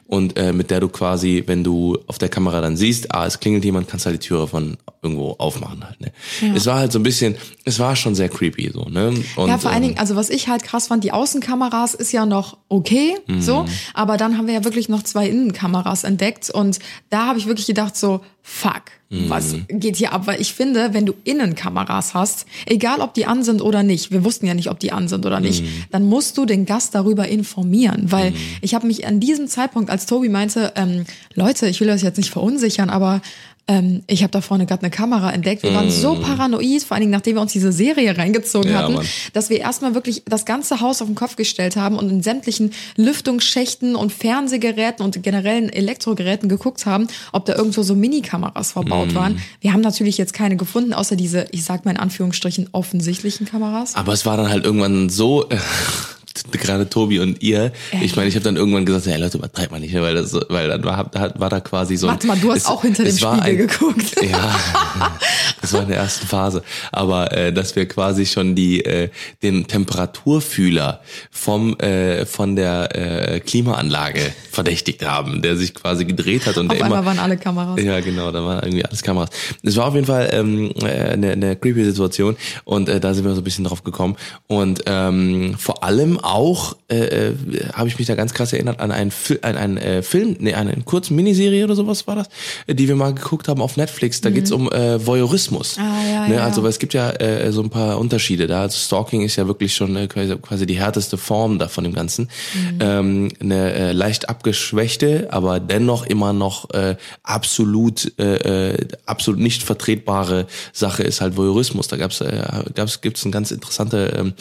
und 0.06 0.36
äh, 0.38 0.52
mit 0.52 0.70
der 0.70 0.80
du 0.80 0.88
quasi, 0.88 1.42
wenn 1.46 1.64
du 1.64 1.98
auf 2.06 2.18
der 2.18 2.28
Kamera 2.28 2.60
dann 2.60 2.76
siehst, 2.76 3.12
ah, 3.12 3.26
es 3.26 3.40
klingelt 3.40 3.64
jemand, 3.64 3.88
kannst 3.88 4.06
halt 4.06 4.22
die 4.22 4.26
Türe 4.26 4.46
von 4.46 4.76
irgendwo 5.02 5.32
aufmachen 5.38 5.84
halt, 5.84 6.00
ne? 6.00 6.12
Es 6.54 6.66
war 6.66 6.76
halt 6.78 6.92
so 6.92 6.98
ein 6.98 7.02
bisschen, 7.02 7.34
es 7.64 7.78
war 7.78 7.96
schon 7.96 8.14
sehr 8.14 8.28
creepy, 8.28 8.70
so, 8.72 8.84
ne? 8.88 9.12
Und, 9.36 9.48
ja, 9.48 9.58
vor 9.58 9.70
allen 9.70 9.82
ähm, 9.82 9.88
Dingen, 9.90 9.98
also 9.98 10.14
was 10.16 10.30
ich 10.30 10.48
halt 10.48 10.62
krass 10.62 10.86
fand, 10.88 11.02
die 11.04 11.12
Außenkameras 11.12 11.94
ist 11.94 12.12
ja 12.12 12.24
noch 12.26 12.56
okay, 12.68 13.14
Mhm. 13.26 13.40
so, 13.40 13.64
aber 13.94 14.16
dann 14.16 14.38
haben 14.38 14.46
wir 14.46 14.54
ja 14.54 14.64
wirklich 14.64 14.88
noch 14.88 15.02
zwei 15.02 15.28
Innenkameras 15.28 16.03
entdeckt 16.04 16.50
und 16.50 16.78
da 17.10 17.26
habe 17.26 17.38
ich 17.38 17.46
wirklich 17.46 17.66
gedacht 17.66 17.96
so, 17.96 18.20
fuck, 18.42 18.82
Mhm. 19.10 19.28
was 19.30 19.54
geht 19.68 19.96
hier 19.96 20.12
ab? 20.12 20.26
Weil 20.26 20.40
ich 20.40 20.54
finde, 20.54 20.92
wenn 20.92 21.06
du 21.06 21.14
Innenkameras 21.24 22.14
hast, 22.14 22.46
egal 22.66 23.00
ob 23.00 23.14
die 23.14 23.26
an 23.26 23.42
sind 23.44 23.60
oder 23.62 23.82
nicht, 23.82 24.10
wir 24.10 24.24
wussten 24.24 24.46
ja 24.46 24.54
nicht, 24.54 24.70
ob 24.70 24.80
die 24.80 24.92
an 24.92 25.08
sind 25.08 25.24
oder 25.26 25.40
nicht, 25.40 25.62
Mhm. 25.62 25.68
dann 25.90 26.04
musst 26.04 26.36
du 26.38 26.44
den 26.46 26.66
Gast 26.66 26.94
darüber 26.94 27.28
informieren, 27.28 28.10
weil 28.12 28.32
ich 28.60 28.74
habe 28.74 28.86
mich 28.86 29.06
an 29.06 29.20
diesem 29.20 29.46
Zeitpunkt, 29.46 29.90
als 29.90 30.06
Tobi 30.06 30.28
meinte, 30.28 30.72
ähm, 30.76 31.04
Leute, 31.34 31.68
ich 31.68 31.80
will 31.80 31.88
das 31.88 32.02
jetzt 32.02 32.16
nicht 32.16 32.30
verunsichern, 32.30 32.90
aber 32.90 33.20
ähm, 33.66 34.02
ich 34.06 34.22
habe 34.22 34.30
da 34.30 34.40
vorne 34.42 34.66
gerade 34.66 34.82
eine 34.82 34.90
Kamera 34.90 35.32
entdeckt. 35.32 35.62
Wir 35.62 35.74
waren 35.74 35.90
so 35.90 36.16
paranoid, 36.16 36.82
vor 36.82 36.94
allen 36.96 37.00
Dingen 37.02 37.12
nachdem 37.12 37.36
wir 37.36 37.40
uns 37.40 37.52
diese 37.52 37.72
Serie 37.72 38.16
reingezogen. 38.18 38.70
Ja, 38.70 38.78
hatten, 38.80 38.94
Mann. 38.94 39.06
dass 39.32 39.48
wir 39.48 39.58
erstmal 39.60 39.94
wirklich 39.94 40.22
das 40.26 40.44
ganze 40.44 40.80
Haus 40.80 41.00
auf 41.00 41.08
den 41.08 41.14
Kopf 41.14 41.36
gestellt 41.36 41.76
haben 41.76 41.96
und 41.96 42.10
in 42.10 42.22
sämtlichen 42.22 42.72
Lüftungsschächten 42.96 43.96
und 43.96 44.12
Fernsehgeräten 44.12 45.04
und 45.04 45.22
generellen 45.22 45.70
Elektrogeräten 45.70 46.48
geguckt 46.48 46.84
haben, 46.84 47.06
ob 47.32 47.46
da 47.46 47.54
irgendwo 47.54 47.82
so 47.82 47.94
Minikameras 47.94 48.72
verbaut 48.72 49.08
Mhm. 49.12 49.14
waren. 49.14 49.42
Wir 49.60 49.72
haben 49.72 49.80
natürlich 49.80 50.18
jetzt 50.18 50.34
keine 50.34 50.56
gefunden, 50.56 50.92
außer 50.92 51.16
diese, 51.16 51.46
ich 51.52 51.64
sag 51.64 51.84
mal 51.84 51.92
in 51.92 51.96
Anführungsstrichen, 51.98 52.68
offensichtlichen 52.72 53.46
Kameras. 53.46 53.94
Aber 53.94 54.12
es 54.12 54.26
war 54.26 54.36
dann 54.36 54.50
halt 54.50 54.64
irgendwann 54.64 55.08
so, 55.08 55.48
äh, 55.48 55.56
gerade 56.52 56.88
Tobi 56.90 57.20
und 57.20 57.42
ihr, 57.42 57.72
ich 58.02 58.16
meine, 58.16 58.28
ich 58.28 58.34
habe 58.34 58.44
dann 58.44 58.56
irgendwann 58.56 58.84
gesagt, 58.84 59.06
hey 59.06 59.18
Leute, 59.20 59.38
übertreibt 59.38 59.70
mal 59.70 59.80
nicht, 59.80 59.94
weil 59.94 60.14
das, 60.14 60.30
so- 60.30 60.42
weil 60.48 60.68
dann 60.68 60.84
war, 60.84 61.10
war 61.38 61.50
da 61.50 61.60
quasi 61.60 61.96
so. 61.96 62.06
ein- 62.08 62.12
Warte 62.14 62.26
mal, 62.26 62.36
du 62.38 62.50
hast 62.50 62.58
es- 62.62 62.66
auch 62.66 62.82
hinter 62.82 63.04
dem 63.04 63.16
Spiegel 63.16 63.40
ein- 63.40 63.56
geguckt. 63.56 64.14
Ja, 64.24 64.54
das 65.60 65.72
war 65.72 65.82
in 65.82 65.88
der 65.88 65.98
ersten 65.98 66.26
Phase. 66.26 66.62
Aber 66.92 67.32
äh, 67.32 67.52
dass 67.52 67.76
wir 67.76 67.86
quasi 67.86 68.26
schon 68.26 68.54
die 68.54 68.84
äh, 68.84 69.10
den 69.42 69.66
Temperaturfühler 69.66 71.00
vom 71.30 71.78
äh, 71.78 72.26
von 72.26 72.56
der 72.56 73.34
äh, 73.34 73.40
Klimaanlage 73.40 74.20
verdächtigt 74.50 75.04
haben, 75.04 75.42
der 75.42 75.56
sich 75.56 75.74
quasi 75.74 76.04
gedreht 76.04 76.46
hat 76.46 76.56
und 76.58 76.70
Auf 76.70 76.76
der 76.76 76.84
einmal 76.86 77.00
immer 77.00 77.06
waren 77.06 77.18
alle 77.18 77.36
Kameras. 77.36 77.80
ja, 77.82 78.00
genau, 78.00 78.30
da 78.30 78.42
waren 78.44 78.62
irgendwie 78.64 78.84
alles 78.84 79.02
Kameras. 79.02 79.30
Es 79.62 79.76
war 79.76 79.86
auf 79.86 79.94
jeden 79.94 80.06
Fall 80.06 80.30
ähm, 80.32 80.72
äh, 80.82 80.86
eine, 81.12 81.32
eine 81.32 81.56
creepy 81.56 81.84
Situation 81.84 82.36
und 82.64 82.88
äh, 82.88 83.00
da 83.00 83.14
sind 83.14 83.24
wir 83.24 83.34
so 83.34 83.40
ein 83.40 83.44
bisschen 83.44 83.64
drauf 83.64 83.84
gekommen. 83.84 84.16
Und 84.46 84.82
ähm, 84.86 85.54
vor 85.58 85.82
allem 85.84 86.18
auch 86.24 86.76
äh, 86.88 87.28
äh, 87.28 87.34
habe 87.72 87.88
ich 87.88 87.98
mich 87.98 88.06
da 88.06 88.14
ganz 88.14 88.34
krass 88.34 88.52
erinnert 88.52 88.80
an 88.80 88.90
einen, 88.90 89.10
Fi 89.10 89.38
an 89.42 89.56
einen 89.56 89.76
äh, 89.76 90.02
Film, 90.02 90.36
nee, 90.40 90.54
an 90.54 90.68
einen 90.68 90.84
kurzen 90.84 91.14
Miniserie 91.16 91.64
oder 91.64 91.76
sowas 91.76 92.06
war 92.06 92.16
das, 92.16 92.28
äh, 92.66 92.74
die 92.74 92.88
wir 92.88 92.96
mal 92.96 93.14
geguckt 93.14 93.48
haben 93.48 93.60
auf 93.60 93.76
Netflix. 93.76 94.20
Da 94.20 94.30
geht's 94.30 94.50
um 94.50 94.70
äh, 94.70 95.04
Voyeurismus. 95.04 95.76
Mhm. 95.76 95.82
Ah, 95.82 96.10
ja, 96.10 96.28
ne? 96.28 96.34
ja. 96.36 96.44
Also 96.44 96.62
weil 96.62 96.70
es 96.70 96.78
gibt 96.78 96.94
ja 96.94 97.10
äh, 97.10 97.52
so 97.52 97.62
ein 97.62 97.70
paar 97.70 97.98
Unterschiede 97.98 98.46
da. 98.46 98.62
Also 98.62 98.78
Stalking 98.78 99.22
ist 99.22 99.36
ja 99.36 99.46
wirklich 99.46 99.74
schon 99.74 99.96
äh, 99.96 100.06
quasi, 100.06 100.36
quasi 100.36 100.66
die 100.66 100.78
härteste 100.78 101.18
Form 101.18 101.58
da 101.58 101.68
von 101.68 101.84
dem 101.84 101.92
Ganzen. 101.92 102.30
Mhm. 102.54 102.78
Ähm, 102.80 103.28
eine 103.40 103.72
äh, 103.74 103.92
leicht 103.92 104.28
abgeschwächte, 104.28 105.28
aber 105.30 105.60
dennoch 105.60 106.06
immer 106.06 106.32
noch 106.32 106.70
äh, 106.70 106.96
absolut 107.22 108.12
äh, 108.18 108.72
äh, 108.72 108.88
absolut 109.06 109.40
nicht 109.40 109.62
vertretbare 109.62 110.46
Sache 110.72 111.02
ist 111.02 111.20
halt 111.20 111.36
Voyeurismus. 111.36 111.88
Da 111.88 111.96
gab's 111.96 112.20
äh, 112.20 112.42
gab's 112.74 113.00
gibt's 113.00 113.24
eine 113.24 113.32
ganz 113.32 113.50
interessante 113.50 114.14
ähm, 114.18 114.34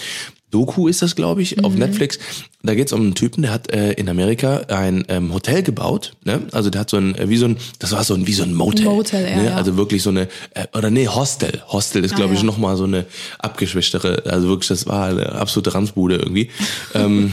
Doku 0.54 0.88
ist 0.88 1.02
das, 1.02 1.16
glaube 1.16 1.42
ich, 1.42 1.58
Mhm. 1.58 1.66
auf 1.66 1.74
Netflix. 1.76 2.20
Da 2.62 2.76
geht's 2.76 2.94
um 2.94 3.02
einen 3.02 3.16
Typen, 3.16 3.42
der 3.42 3.52
hat 3.52 3.72
äh, 3.74 3.92
in 3.94 4.08
Amerika 4.08 4.62
ein 4.70 5.04
ähm, 5.10 5.34
Hotel 5.34 5.64
gebaut. 5.64 6.14
Ne? 6.24 6.42
Also 6.52 6.70
der 6.70 6.82
hat 6.82 6.90
so 6.90 6.98
ein, 6.98 7.16
äh, 7.16 7.28
wie 7.28 7.38
so 7.38 7.46
ein, 7.46 7.58
das 7.80 7.92
war 7.92 8.04
so 8.04 8.14
ein, 8.14 8.28
wie 8.28 8.34
so 8.34 8.44
ein 8.44 8.54
Motel. 8.54 8.86
Motel, 8.86 9.30
ja, 9.30 9.36
ne? 9.38 9.46
ja. 9.48 9.56
Also 9.56 9.76
wirklich 9.76 10.04
so 10.04 10.12
eine, 10.12 10.28
äh, 10.54 10.68
oder 10.78 10.90
nee, 10.90 11.08
Hostel. 11.08 11.62
Hostel 11.68 12.06
ist, 12.06 12.14
Ah, 12.14 12.18
glaube 12.18 12.34
ich, 12.36 12.40
ja. 12.42 12.46
noch 12.46 12.58
mal 12.58 12.78
so 12.78 12.84
eine 12.86 13.06
abgeschwächtere, 13.40 14.24
also 14.26 14.48
wirklich, 14.48 14.70
das 14.70 14.86
war 14.88 15.08
eine 15.08 15.34
absolute 15.34 15.74
Ranzbude 15.74 16.18
irgendwie. 16.18 16.50
ähm, 16.94 17.32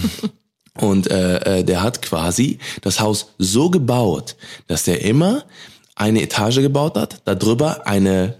und 0.78 1.10
äh, 1.10 1.58
äh, 1.60 1.64
der 1.64 1.82
hat 1.82 2.00
quasi 2.02 2.58
das 2.80 3.00
Haus 3.00 3.28
so 3.38 3.70
gebaut, 3.70 4.36
dass 4.66 4.84
der 4.84 5.02
immer 5.04 5.44
eine 5.94 6.22
Etage 6.22 6.56
gebaut 6.60 6.96
hat, 6.96 7.20
darüber 7.26 7.86
eine, 7.86 8.34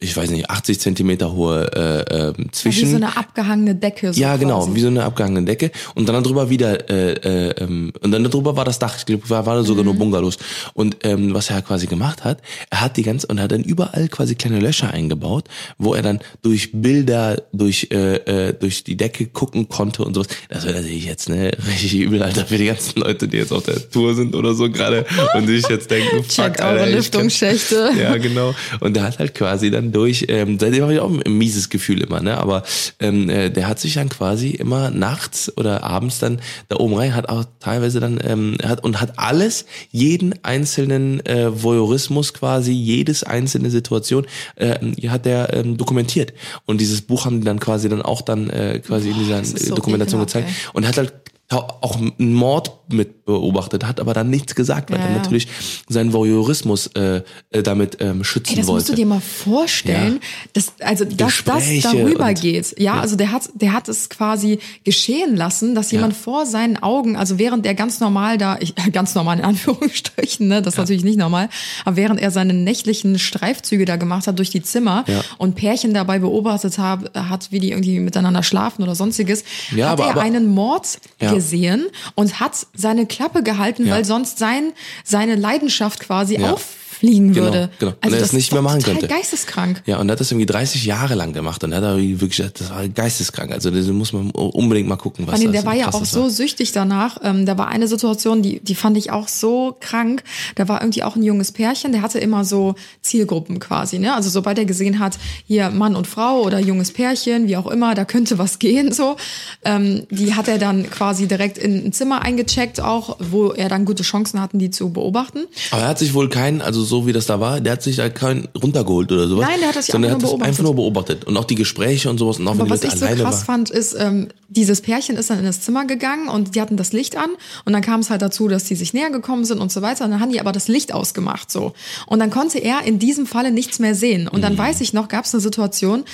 ich 0.00 0.16
weiß 0.16 0.30
nicht, 0.30 0.50
80 0.50 0.80
Zentimeter 0.80 1.32
hohe 1.32 1.70
äh, 1.74 2.28
äh, 2.28 2.32
Wie 2.36 2.50
Zwischen. 2.50 2.90
so 2.90 2.96
eine 2.96 3.16
abgehangene 3.16 3.74
Decke. 3.74 4.12
So 4.12 4.20
Ja, 4.20 4.36
genau, 4.36 4.60
quasi. 4.60 4.74
wie 4.74 4.80
so 4.80 4.88
eine 4.88 5.04
abgehangene 5.04 5.44
Decke. 5.46 5.70
Und 5.94 6.08
dann 6.08 6.22
darüber 6.22 6.50
wieder, 6.50 6.90
äh, 6.90 7.12
äh, 7.12 7.54
ähm, 7.62 7.92
und 8.02 8.10
dann 8.10 8.24
darüber 8.24 8.56
war 8.56 8.64
das 8.64 8.78
Dach, 8.78 8.96
ich 8.98 9.06
glaube, 9.06 9.28
war, 9.30 9.46
war 9.46 9.62
sogar 9.64 9.82
Mhm. 9.84 9.90
nur 9.90 9.98
Bungalows. 9.98 10.36
Und 10.74 10.96
ähm, 11.04 11.32
was 11.34 11.50
er 11.50 11.62
quasi 11.62 11.86
gemacht 11.86 12.24
hat, 12.24 12.40
er 12.70 12.80
hat 12.82 12.96
die 12.96 13.02
ganze, 13.02 13.26
und 13.28 13.38
er 13.38 13.44
hat 13.44 13.52
dann 13.52 13.62
überall 13.64 14.08
quasi 14.08 14.34
kleine 14.34 14.60
Löcher 14.60 14.90
eingebaut, 14.92 15.44
wo 15.78 15.94
er 15.94 16.02
dann 16.02 16.20
durch 16.42 16.70
Bilder, 16.72 17.42
durch, 17.52 17.88
äh, 17.92 18.48
äh, 18.48 18.52
durch 18.52 18.84
die 18.84 18.96
Decke 18.96 19.26
gucken 19.26 19.68
konnte 19.68 20.04
und 20.04 20.14
sowas. 20.14 20.28
Das 20.48 20.64
wäre 20.66 20.74
natürlich 20.76 21.04
jetzt 21.06 21.28
ne 21.28 21.52
richtig 21.66 21.94
übel, 22.00 22.22
Alter, 22.22 22.44
für 22.46 22.58
die 22.58 22.66
ganzen 22.66 23.00
Leute, 23.00 23.28
die 23.28 23.36
jetzt 23.38 23.52
auf 23.52 23.62
der 23.62 23.90
Tour 23.90 24.14
sind 24.14 24.34
oder 24.34 24.54
so 24.54 24.70
gerade 24.70 25.06
und 25.34 25.46
sich 25.46 25.66
jetzt 25.68 25.90
denken, 25.90 26.16
fuck, 26.24 26.28
Check 26.28 26.60
Alter, 26.60 26.82
eure 26.82 26.90
Lüftungsschächte. 26.92 27.90
ja, 27.98 28.16
genau. 28.18 28.54
Und 28.80 28.94
der 28.96 29.04
hat 29.04 29.18
halt 29.18 29.34
quasi 29.34 29.70
dann 29.70 29.83
durch, 29.92 30.26
ähm, 30.28 30.58
seitdem 30.58 30.82
habe 30.82 30.94
ich 30.94 31.00
auch 31.00 31.10
ein 31.10 31.38
mieses 31.38 31.68
Gefühl 31.68 32.02
immer, 32.02 32.20
ne? 32.20 32.38
Aber 32.38 32.62
ähm, 33.00 33.28
äh, 33.28 33.50
der 33.50 33.68
hat 33.68 33.80
sich 33.80 33.94
dann 33.94 34.08
quasi 34.08 34.50
immer 34.50 34.90
nachts 34.90 35.56
oder 35.56 35.84
abends 35.84 36.18
dann 36.18 36.40
da 36.68 36.76
oben 36.76 36.94
rein, 36.94 37.14
hat 37.14 37.28
auch 37.28 37.44
teilweise 37.60 38.00
dann 38.00 38.18
ähm, 38.22 38.56
hat 38.62 38.84
und 38.84 39.00
hat 39.00 39.18
alles, 39.18 39.66
jeden 39.90 40.34
einzelnen 40.44 41.24
äh, 41.26 41.62
Voyeurismus 41.62 42.34
quasi, 42.34 42.72
jedes 42.72 43.24
einzelne 43.24 43.70
Situation, 43.70 44.26
äh, 44.56 44.78
hat 45.08 45.26
der 45.26 45.54
ähm, 45.54 45.76
dokumentiert. 45.76 46.32
Und 46.66 46.80
dieses 46.80 47.02
Buch 47.02 47.24
haben 47.24 47.40
die 47.40 47.46
dann 47.46 47.60
quasi 47.60 47.88
dann 47.88 48.02
auch 48.02 48.22
dann 48.22 48.50
äh, 48.50 48.80
quasi 48.80 49.10
in 49.10 49.18
dieser 49.18 49.44
so 49.44 49.74
Dokumentation 49.74 50.20
gezeigt. 50.20 50.48
Und 50.72 50.86
hat 50.86 50.96
halt 50.96 51.12
auch 51.50 51.96
einen 51.96 52.32
Mord 52.34 52.72
mit 52.88 53.24
beobachtet, 53.26 53.86
hat 53.86 54.00
aber 54.00 54.12
dann 54.12 54.28
nichts 54.28 54.54
gesagt, 54.54 54.90
weil 54.90 54.98
Ja, 54.98 55.04
er 55.06 55.10
ja. 55.12 55.16
natürlich 55.18 55.48
seinen 55.88 56.12
Voyeurismus 56.12 56.88
äh, 56.88 57.22
äh, 57.50 57.62
damit 57.62 57.98
ähm, 58.00 58.24
schützen 58.24 58.52
Ey, 58.54 58.56
das 58.58 58.66
musst 58.66 58.88
wollte. 58.88 58.92
du 58.92 58.96
dir 58.96 59.06
mal 59.06 59.20
vorstellen, 59.20 60.20
dass, 60.52 60.72
also, 60.80 61.04
dass 61.04 61.44
das 61.44 61.64
darüber 61.82 62.26
und- 62.28 62.40
geht. 62.40 62.74
Ja, 62.78 63.00
also 63.00 63.16
der 63.16 63.30
hat, 63.32 63.44
der 63.54 63.72
hat 63.72 63.88
es 63.88 64.08
quasi 64.10 64.58
geschehen 64.84 65.36
lassen, 65.36 65.74
dass 65.74 65.90
jemand 65.90 66.14
vor 66.16 66.44
seinen 66.44 66.76
Augen, 66.82 67.16
also 67.16 67.38
während 67.38 67.64
er 67.66 67.74
ganz 67.74 68.00
normal 68.00 68.36
da, 68.36 68.58
ich, 68.60 68.74
ganz 68.92 69.14
normal 69.14 69.38
in 69.38 69.44
Anführungsstrichen, 69.44 70.48
ne, 70.48 70.60
das 70.62 70.74
ist 70.74 70.78
natürlich 70.78 71.04
nicht 71.04 71.18
normal, 71.18 71.48
aber 71.84 71.96
während 71.96 72.20
er 72.20 72.30
seine 72.30 72.52
nächtlichen 72.54 73.18
Streifzüge 73.18 73.84
da 73.84 73.96
gemacht 73.96 74.26
hat 74.26 74.38
durch 74.38 74.50
die 74.50 74.62
Zimmer 74.62 75.04
Ja. 75.06 75.22
und 75.38 75.54
Pärchen 75.54 75.94
dabei 75.94 76.18
beobachtet 76.18 76.78
hab, 76.78 77.14
hat, 77.16 77.52
wie 77.52 77.60
die 77.60 77.70
irgendwie 77.70 78.00
miteinander 78.00 78.42
schlafen 78.42 78.82
oder 78.82 78.94
sonstiges, 78.94 79.44
Ja, 79.74 79.86
hat 79.90 79.92
aber- 79.94 80.04
er 80.04 80.10
aber- 80.12 80.20
einen 80.22 80.46
Mord 80.48 80.98
Ja. 81.20 81.33
Gesehen 81.34 81.86
und 82.14 82.40
hat 82.40 82.66
seine 82.74 83.06
Klappe 83.06 83.42
gehalten, 83.42 83.88
weil 83.90 84.04
sonst 84.04 84.38
sein, 84.38 84.72
seine 85.04 85.34
Leidenschaft 85.36 86.00
quasi 86.00 86.34
Ja. 86.40 86.56
Auffliegen 87.04 87.32
Genau, 87.32 87.46
würde. 87.46 87.70
genau. 87.78 87.92
Und 87.92 87.98
Also 88.02 88.16
er 88.16 88.20
das 88.20 88.28
es 88.28 88.32
nicht 88.34 88.52
mehr 88.52 88.62
machen 88.62 88.80
total 88.80 88.94
könnte. 89.00 89.08
geisteskrank. 89.14 89.82
Ja, 89.86 89.98
und 89.98 90.08
er 90.08 90.12
hat 90.12 90.20
das 90.20 90.30
irgendwie 90.30 90.46
30 90.46 90.84
Jahre 90.84 91.14
lang 91.14 91.32
gemacht 91.32 91.62
und 91.64 91.72
er 91.72 91.80
hat 91.82 91.96
wirklich 91.96 92.36
gesagt, 92.36 92.60
das 92.60 92.70
war 92.70 92.86
geisteskrank. 92.88 93.52
Also 93.52 93.70
das 93.70 93.86
muss 93.88 94.12
man 94.12 94.30
unbedingt 94.30 94.88
mal 94.88 94.96
gucken, 94.96 95.26
was 95.26 95.34
Vor 95.34 95.42
allem, 95.44 95.52
das 95.52 95.62
der 95.62 95.70
war 95.70 95.76
ja 95.78 95.92
auch 95.92 96.04
so 96.04 96.28
süchtig 96.28 96.72
danach. 96.72 97.18
Ähm, 97.22 97.46
da 97.46 97.58
war 97.58 97.68
eine 97.68 97.88
Situation, 97.88 98.42
die, 98.42 98.60
die 98.60 98.74
fand 98.74 98.96
ich 98.96 99.10
auch 99.10 99.28
so 99.28 99.76
krank. 99.80 100.22
Da 100.54 100.68
war 100.68 100.80
irgendwie 100.82 101.02
auch 101.02 101.16
ein 101.16 101.22
junges 101.22 101.52
Pärchen, 101.52 101.92
der 101.92 102.02
hatte 102.02 102.18
immer 102.18 102.44
so 102.44 102.74
Zielgruppen 103.02 103.58
quasi. 103.60 103.98
Ne? 103.98 104.14
Also 104.14 104.30
sobald 104.30 104.58
er 104.58 104.64
gesehen 104.64 104.98
hat, 104.98 105.18
hier 105.46 105.70
Mann 105.70 105.96
und 105.96 106.06
Frau 106.06 106.40
oder 106.42 106.58
junges 106.58 106.92
Pärchen, 106.92 107.48
wie 107.48 107.56
auch 107.56 107.66
immer, 107.66 107.94
da 107.94 108.04
könnte 108.04 108.38
was 108.38 108.58
gehen 108.58 108.92
so. 108.92 109.16
Ähm, 109.64 110.06
die 110.10 110.34
hat 110.34 110.48
er 110.48 110.58
dann 110.58 110.88
quasi 110.90 111.26
direkt 111.26 111.58
in 111.58 111.86
ein 111.86 111.92
Zimmer 111.92 112.22
eingecheckt, 112.22 112.80
auch 112.80 113.16
wo 113.20 113.52
er 113.52 113.68
dann 113.68 113.84
gute 113.84 114.02
Chancen 114.02 114.40
hatten, 114.40 114.58
die 114.58 114.70
zu 114.70 114.90
beobachten. 114.90 115.40
Aber 115.70 115.82
er 115.82 115.88
hat 115.88 115.98
sich 115.98 116.14
wohl 116.14 116.28
keinen, 116.28 116.60
also 116.60 116.82
so 116.84 116.93
wie 117.06 117.12
das 117.12 117.26
da 117.26 117.40
war, 117.40 117.60
der 117.60 117.72
hat 117.74 117.82
sich 117.82 117.96
da 117.96 118.08
keinen 118.08 118.48
runtergeholt 118.60 119.10
oder 119.12 119.26
sowas. 119.28 119.46
Nein, 119.48 119.58
der 119.60 119.68
hat 119.70 119.76
das 119.76 119.86
ja 119.88 119.92
sondern 119.92 120.12
einfach 120.12 120.28
er 120.28 120.32
hat 120.32 120.38
nur 120.38 120.38
das 120.40 120.48
einfach 120.48 120.62
nur 120.64 120.74
beobachtet. 120.76 121.24
Und 121.24 121.36
auch 121.36 121.44
die 121.44 121.54
Gespräche 121.54 122.08
und 122.10 122.18
sowas 122.18 122.38
und 122.38 122.46
auch 122.48 122.52
Aber 122.52 122.60
wenn 122.60 122.66
die 122.66 122.70
was 122.72 122.82
Leute 123.00 123.12
ich 123.12 123.18
so 123.18 123.24
krass 123.24 123.34
waren. 123.48 123.66
fand, 123.66 123.70
ist, 123.70 123.96
ähm, 123.98 124.28
dieses 124.48 124.80
Pärchen 124.82 125.16
ist 125.16 125.30
dann 125.30 125.38
in 125.40 125.44
das 125.44 125.60
Zimmer 125.62 125.84
gegangen 125.86 126.28
und 126.28 126.54
die 126.54 126.60
hatten 126.60 126.76
das 126.76 126.92
Licht 126.92 127.16
an 127.16 127.30
und 127.64 127.72
dann 127.72 127.82
kam 127.82 128.00
es 128.00 128.10
halt 128.10 128.22
dazu, 128.22 128.46
dass 128.48 128.64
die 128.64 128.76
sich 128.76 128.92
näher 128.94 129.10
gekommen 129.10 129.44
sind 129.44 129.58
und 129.58 129.72
so 129.72 129.82
weiter. 129.82 130.04
Und 130.04 130.12
dann 130.12 130.20
haben 130.20 130.30
die 130.30 130.40
aber 130.40 130.52
das 130.52 130.68
Licht 130.68 130.92
ausgemacht 130.94 131.50
so. 131.50 131.72
Und 132.06 132.18
dann 132.20 132.30
konnte 132.30 132.58
er 132.58 132.82
in 132.84 132.98
diesem 132.98 133.26
Falle 133.26 133.50
nichts 133.50 133.78
mehr 133.80 133.94
sehen. 133.94 134.28
Und 134.28 134.38
Mhm. 134.38 134.42
dann 134.42 134.58
weiß 134.58 134.80
ich 134.80 134.92
noch, 134.92 135.08
gab 135.08 135.24
es 135.24 135.34
eine 135.34 135.40
Situation, 135.40 136.04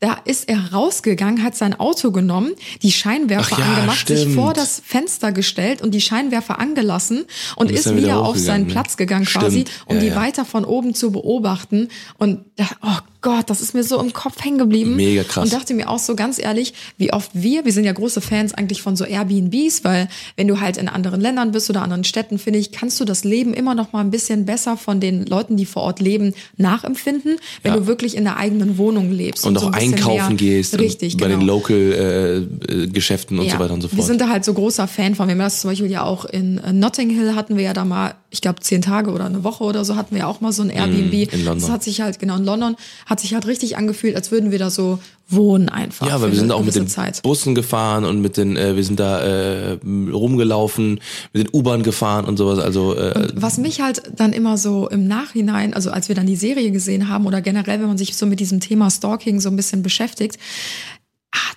da 0.00 0.16
ist 0.24 0.48
er 0.48 0.72
rausgegangen, 0.72 1.42
hat 1.42 1.56
sein 1.56 1.78
Auto 1.78 2.10
genommen, 2.10 2.52
die 2.82 2.92
Scheinwerfer 2.92 3.58
ja, 3.58 3.64
angemacht, 3.66 4.06
sich 4.08 4.20
stimmt. 4.20 4.34
vor 4.36 4.54
das 4.54 4.80
Fenster 4.84 5.32
gestellt 5.32 5.82
und 5.82 5.90
die 5.92 6.00
Scheinwerfer 6.00 6.58
angelassen 6.58 7.24
und, 7.56 7.70
ist 7.70 7.80
ist 7.80 7.92
wieder 7.96 8.02
wieder 8.02 8.20
auf 8.22 8.36
seinen 8.38 8.66
ne? 8.66 8.72
Platz 8.72 8.96
gegangen 8.96 9.26
Stimmt. 9.26 9.44
quasi, 9.44 9.64
um 9.86 9.96
Ja, 9.96 10.00
die 10.02 10.08
ja. 10.08 10.14
Weiter 10.20 10.44
von 10.44 10.64
oben 10.64 10.94
zu 10.94 11.10
beobachten. 11.10 11.88
Und 12.18 12.44
oh 12.82 12.98
Gott, 13.22 13.50
das 13.50 13.60
ist 13.60 13.74
mir 13.74 13.82
so 13.84 14.00
im 14.00 14.12
Kopf 14.12 14.42
hängen 14.42 14.58
geblieben. 14.58 14.96
Mega 14.96 15.24
krass. 15.24 15.44
Und 15.44 15.52
dachte 15.52 15.74
mir 15.74 15.90
auch 15.90 15.98
so 15.98 16.14
ganz 16.14 16.38
ehrlich, 16.38 16.72
wie 16.96 17.12
oft 17.12 17.30
wir, 17.34 17.64
wir 17.66 17.72
sind 17.72 17.84
ja 17.84 17.92
große 17.92 18.20
Fans 18.22 18.54
eigentlich 18.54 18.80
von 18.80 18.96
so 18.96 19.04
Airbnbs, 19.04 19.84
weil 19.84 20.08
wenn 20.36 20.48
du 20.48 20.60
halt 20.60 20.76
in 20.78 20.88
anderen 20.88 21.20
Ländern 21.20 21.52
bist 21.52 21.68
oder 21.68 21.82
anderen 21.82 22.04
Städten, 22.04 22.38
finde 22.38 22.58
ich, 22.58 22.72
kannst 22.72 22.98
du 23.00 23.04
das 23.04 23.24
Leben 23.24 23.52
immer 23.52 23.74
noch 23.74 23.92
mal 23.92 24.00
ein 24.00 24.10
bisschen 24.10 24.46
besser 24.46 24.76
von 24.78 25.00
den 25.00 25.26
Leuten, 25.26 25.56
die 25.58 25.66
vor 25.66 25.82
Ort 25.82 26.00
leben, 26.00 26.32
nachempfinden, 26.56 27.36
wenn 27.62 27.72
Ja. 27.74 27.78
du 27.80 27.86
wirklich 27.86 28.16
in 28.16 28.24
der 28.24 28.36
eigenen 28.38 28.78
Wohnung 28.78 29.10
lebst. 29.10 29.46
Und 29.46 29.58
so 29.58 29.66
auch 29.66 29.72
bisschen 29.72 29.94
einkaufen 29.94 30.36
gehst 30.36 30.78
Richtig, 30.78 31.14
und 31.14 31.20
bei 31.20 31.26
genau. 31.28 31.40
den 31.40 31.46
Local-Geschäften 31.46 33.38
und 33.38 33.50
so 33.50 33.58
weiter 33.58 33.74
und 33.74 33.82
so 33.82 33.88
fort. 33.88 33.98
Wir 33.98 34.04
sind 34.04 34.20
da 34.20 34.28
halt 34.28 34.44
so 34.44 34.54
großer 34.54 34.86
Fan 34.88 35.14
von. 35.14 35.28
Wir 35.28 35.32
haben 35.32 35.40
das 35.40 35.60
zum 35.60 35.70
Beispiel 35.70 35.90
ja 35.90 36.04
auch 36.04 36.24
in 36.24 36.58
äh, 36.58 36.72
Notting 36.72 37.10
Hill 37.10 37.34
hatten 37.34 37.56
wir 37.56 37.64
ja 37.64 37.72
da 37.72 37.84
mal, 37.84 38.14
ich 38.30 38.40
glaube 38.40 38.60
zehn 38.60 38.80
Tage 38.80 39.10
oder 39.10 39.26
eine 39.26 39.42
Woche 39.44 39.64
oder 39.64 39.84
so 39.84 39.96
hatten 39.96 40.14
wir 40.14 40.20
ja 40.20 40.26
auch 40.26 40.40
mal 40.40 40.52
so 40.52 40.62
ein 40.62 40.70
Airbnb. 40.70 41.12
Mm, 41.12 41.34
in 41.34 41.44
London. 41.44 41.60
Das 41.60 41.70
hat 41.70 41.82
sich 41.82 42.00
halt, 42.00 42.18
genau, 42.18 42.36
in 42.36 42.44
London 42.44 42.76
hat 43.06 43.20
sich 43.20 43.34
halt 43.34 43.46
richtig 43.46 43.76
angefühlt, 43.76 44.14
als 44.14 44.30
würden 44.30 44.50
wir 44.52 44.58
da 44.58 44.70
so 44.70 45.00
wohnen 45.28 45.68
einfach. 45.68 46.06
Ja, 46.06 46.20
weil 46.20 46.30
wir 46.30 46.38
sind 46.38 46.50
auch 46.52 46.64
mit 46.64 46.74
den 46.74 46.88
Zeit. 46.88 47.22
Bussen 47.22 47.54
gefahren 47.54 48.04
und 48.04 48.20
mit 48.20 48.36
den, 48.36 48.56
äh, 48.56 48.76
wir 48.76 48.84
sind 48.84 49.00
da 49.00 49.20
äh, 49.20 49.78
rumgelaufen, 49.84 51.00
mit 51.32 51.46
den 51.46 51.50
U-Bahn 51.52 51.82
gefahren 51.82 52.24
und 52.24 52.36
sowas. 52.36 52.58
Also 52.58 52.96
äh, 52.96 53.28
Was 53.34 53.58
mich 53.58 53.80
halt 53.80 54.02
dann 54.14 54.32
immer 54.32 54.58
so 54.58 54.88
im 54.88 55.06
Nachhinein, 55.06 55.74
also 55.74 55.90
als 55.90 56.08
wir 56.08 56.16
dann 56.16 56.26
die 56.26 56.36
Serie 56.36 56.70
gesehen 56.70 57.08
haben 57.08 57.26
oder 57.26 57.40
generell, 57.40 57.80
wenn 57.80 57.88
man 57.88 57.98
sich 57.98 58.16
so 58.16 58.26
mit 58.26 58.40
diesem 58.40 58.60
Thema 58.60 58.90
Stalking 58.90 59.40
so 59.40 59.48
ein 59.48 59.56
bisschen 59.56 59.82
beschäftigt, 59.82 60.38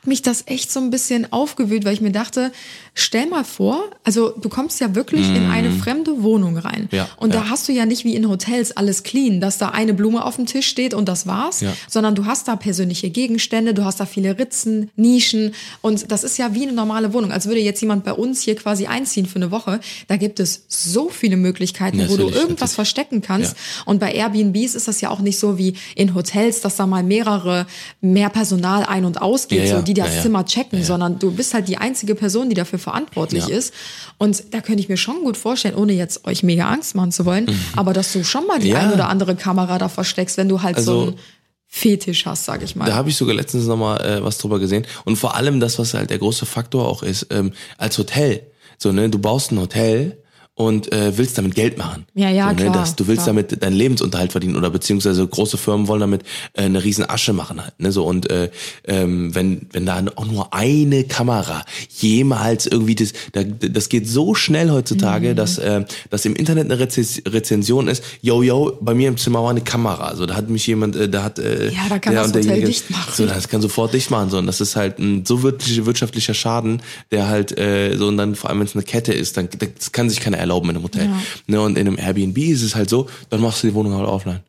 hat 0.04 0.08
mich 0.08 0.22
das 0.22 0.44
echt 0.48 0.70
so 0.70 0.82
ein 0.82 0.90
bisschen 0.90 1.32
aufgewühlt, 1.32 1.86
weil 1.86 1.94
ich 1.94 2.02
mir 2.02 2.12
dachte, 2.12 2.52
stell 2.94 3.26
mal 3.28 3.46
vor, 3.46 3.86
also 4.04 4.32
du 4.32 4.50
kommst 4.50 4.82
ja 4.82 4.96
wirklich 4.96 5.26
in 5.30 5.50
eine 5.50 5.72
fremde 5.72 6.22
Wohnung 6.22 6.58
rein. 6.58 6.90
Mhm. 6.92 6.98
Ja, 6.98 7.08
und 7.16 7.34
da 7.34 7.44
ja. 7.44 7.50
hast 7.50 7.70
du 7.70 7.72
ja 7.72 7.86
nicht 7.86 8.04
wie 8.04 8.14
in 8.14 8.28
Hotels 8.28 8.76
alles 8.76 9.04
clean, 9.04 9.40
dass 9.40 9.58
da 9.60 9.70
eine 9.70 9.94
Blume 9.94 10.26
auf 10.26 10.36
dem 10.36 10.46
Tisch 10.46 10.68
steht 10.68 10.94
und 10.94 11.08
das 11.08 11.26
war's, 11.26 11.62
Ja. 11.62 11.72
sondern 11.88 12.16
du 12.16 12.26
hast 12.26 12.50
da 12.50 12.58
persönliche 12.58 13.10
Gegenstände, 13.12 13.74
du 13.74 13.86
hast 13.86 14.02
da 14.02 14.06
viele 14.06 14.38
Ritzen, 14.38 14.92
Nischen 14.98 15.54
und 15.82 16.12
das 16.12 16.26
ist 16.26 16.38
ja 16.38 16.54
wie 16.54 16.64
eine 16.64 16.74
normale 16.74 17.14
Wohnung. 17.14 17.32
Als 17.32 17.46
würde 17.48 17.62
jetzt 17.62 17.80
jemand 17.80 18.04
bei 18.04 18.12
uns 18.12 18.42
hier 18.42 18.56
quasi 18.58 18.88
einziehen 18.88 19.26
für 19.26 19.38
eine 19.38 19.52
Woche. 19.52 19.80
Da 20.10 20.18
gibt 20.18 20.42
es 20.42 20.66
so 20.68 21.08
viele 21.08 21.38
Möglichkeiten, 21.38 22.00
wo 22.00 22.02
du 22.04 22.24
Natürlich, 22.24 22.36
irgendwas 22.36 22.72
natürlich. 22.72 22.76
verstecken 22.76 23.22
kannst. 23.22 23.56
Und 23.86 24.00
bei 24.00 24.12
Airbnbs 24.14 24.76
ist 24.76 24.90
das 24.90 25.00
ja 25.00 25.10
auch 25.12 25.20
nicht 25.20 25.40
so 25.40 25.58
wie 25.58 25.76
in 25.96 26.14
Hotels, 26.14 26.60
dass 26.60 26.76
da 26.76 26.88
mal 26.88 27.04
mehrere, 27.04 27.68
mehr 28.02 28.30
Personal 28.30 28.84
ein- 28.84 29.06
und 29.06 29.22
ausgeht, 29.22 29.70
so, 29.70 29.82
die 29.82 29.93
das 29.94 30.16
Ja. 30.16 30.22
Zimmer 30.24 30.46
checken, 30.46 30.80
Ja, 30.80 30.86
sondern 30.86 31.20
du 31.20 31.32
bist 31.32 31.54
halt 31.54 31.68
die 31.68 31.78
einzige 31.78 32.16
Person, 32.16 32.50
die 32.50 32.56
dafür 32.56 32.80
verantwortlich 32.80 33.50
ist. 33.50 33.74
Und 34.18 34.44
da 34.54 34.62
könnte 34.62 34.82
ich 34.82 34.90
mir 34.90 34.98
schon 34.98 35.24
gut 35.24 35.38
vorstellen, 35.38 35.76
ohne 35.76 35.94
jetzt 35.94 36.26
euch 36.26 36.44
mega 36.44 36.70
Angst 36.70 36.96
machen 36.96 37.12
zu 37.12 37.26
wollen, 37.26 37.48
aber 37.76 37.94
dass 37.94 38.14
du 38.14 38.24
schon 38.24 38.46
mal 38.48 38.60
die 38.60 38.70
Mhm. 38.72 38.76
Ein 38.78 38.94
oder 38.94 39.10
andere 39.10 39.36
Kamera 39.36 39.78
da 39.78 39.90
versteckst, 39.90 40.38
wenn 40.38 40.50
du 40.50 40.62
halt 40.62 40.80
so 40.80 40.92
Also- 40.92 41.02
einen 41.12 41.20
Fetisch 41.68 42.26
hast, 42.28 42.46
sag 42.46 42.62
ich 42.62 42.76
mal. 42.76 42.86
Da 42.86 42.94
habe 42.94 43.10
ich 43.10 43.16
sogar 43.18 43.34
letztens 43.34 43.66
nochmal 43.66 44.00
äh, 44.06 44.24
was 44.24 44.38
drüber 44.38 44.60
gesehen. 44.60 44.86
Und 45.06 45.16
vor 45.16 45.36
allem 45.36 45.60
das, 45.60 45.80
was 45.80 45.96
halt 45.96 46.12
der 46.12 46.20
große 46.20 46.46
Faktor 46.46 46.88
auch 46.88 47.02
ist, 47.02 47.28
ähm, 47.32 47.52
als 47.80 47.98
Hotel. 47.98 48.46
So, 48.78 48.92
ne, 48.92 49.10
du 49.10 49.18
baust 49.18 49.52
ein 49.52 49.60
Hotel 49.60 50.22
und 50.56 50.92
äh, 50.92 51.18
willst 51.18 51.38
damit 51.38 51.56
Geld 51.56 51.78
machen. 51.80 52.06
Ja, 52.14 52.30
ja, 52.30 52.50
so, 52.50 52.56
ne? 52.56 52.62
klar, 52.62 52.74
Dass 52.74 52.96
du 52.96 53.08
willst 53.08 53.24
klar. 53.24 53.36
damit 53.36 53.64
deinen 53.64 53.74
Lebensunterhalt 53.76 54.32
verdienen 54.32 54.56
oder 54.56 54.70
beziehungsweise 54.70 55.26
große 55.28 55.58
Firmen 55.58 55.88
wollen 55.88 56.02
damit 56.02 56.22
äh, 56.54 56.64
eine 56.64 56.84
riesen 56.84 57.10
Asche 57.10 57.34
machen 57.34 57.62
halt. 57.64 57.80
Ne? 57.80 57.92
So 57.92 58.06
und 58.06 58.30
äh, 58.30 58.52
ähm, 58.86 59.34
wenn 59.34 59.68
wenn 59.72 59.86
da 59.88 60.04
auch 60.16 60.26
nur 60.28 60.54
eine 60.54 61.06
Kamera 61.06 61.66
jemals 61.90 62.68
irgendwie 62.68 62.96
das 62.96 63.14
da, 63.32 63.44
das 63.44 63.90
geht 63.90 64.08
so 64.08 64.36
schnell 64.36 64.70
heutzutage, 64.70 65.32
Mhm. 65.32 65.36
dass 65.36 65.58
äh, 65.58 65.86
dass 66.10 66.26
im 66.26 66.36
Internet 66.36 66.66
eine 66.66 66.80
Rezes 66.80 67.22
Rezension 67.28 67.88
ist. 67.88 68.04
Yo 68.22 68.44
yo, 68.44 68.78
bei 68.82 68.94
mir 68.94 69.08
im 69.08 69.18
Zimmer 69.18 69.42
war 69.44 69.50
eine 69.52 69.62
Kamera. 69.62 70.06
Also 70.08 70.26
da 70.26 70.36
hat 70.36 70.50
mich 70.50 70.68
jemand, 70.68 70.96
äh, 70.96 71.10
da 71.10 71.24
hat 71.24 71.40
äh, 71.40 71.70
Ja, 71.72 71.86
da 71.90 71.98
kann 72.00 72.14
der 72.14 72.22
das 72.24 72.28
und 72.32 72.36
derjenige- 72.36 72.68
dicht 72.68 72.90
machen. 72.92 73.12
So, 73.16 73.26
das 73.26 73.48
kann 73.48 73.62
sofort 73.62 73.94
dicht 73.94 74.12
machen. 74.12 74.30
So 74.30 74.38
und 74.38 74.46
das 74.48 74.62
ist 74.62 74.76
halt 74.76 75.00
ein 75.00 75.26
so 75.26 75.42
wirtschaftlicher, 75.44 75.86
wirtschaftlicher 75.86 76.34
Schaden, 76.34 76.82
der 77.12 77.28
halt 77.28 77.58
äh, 77.58 77.96
so 77.98 78.08
und 78.08 78.18
dann 78.18 78.36
vor 78.36 78.50
allem 78.50 78.60
wenn 78.60 78.68
es 78.68 78.76
eine 78.76 78.84
Kette 78.84 79.14
ist, 79.14 79.38
dann 79.38 79.50
das 79.78 79.92
kann 79.92 80.10
sich 80.10 80.20
keiner 80.20 80.38
erlauben 80.44 80.70
in 80.70 80.76
einem 80.76 80.84
Hotel. 80.84 81.06
Ja. 81.06 81.22
Ne, 81.48 81.62
und 81.62 81.78
in 81.78 81.88
einem 81.88 81.98
Airbnb 81.98 82.38
ist 82.38 82.64
es 82.64 82.76
halt 82.76 82.90
so, 82.90 83.08
dann 83.30 83.42
machst 83.42 83.64
du 83.64 83.68
die 83.68 83.74
Wohnung 83.74 83.94
halt 83.94 84.08
offline. 84.08 84.42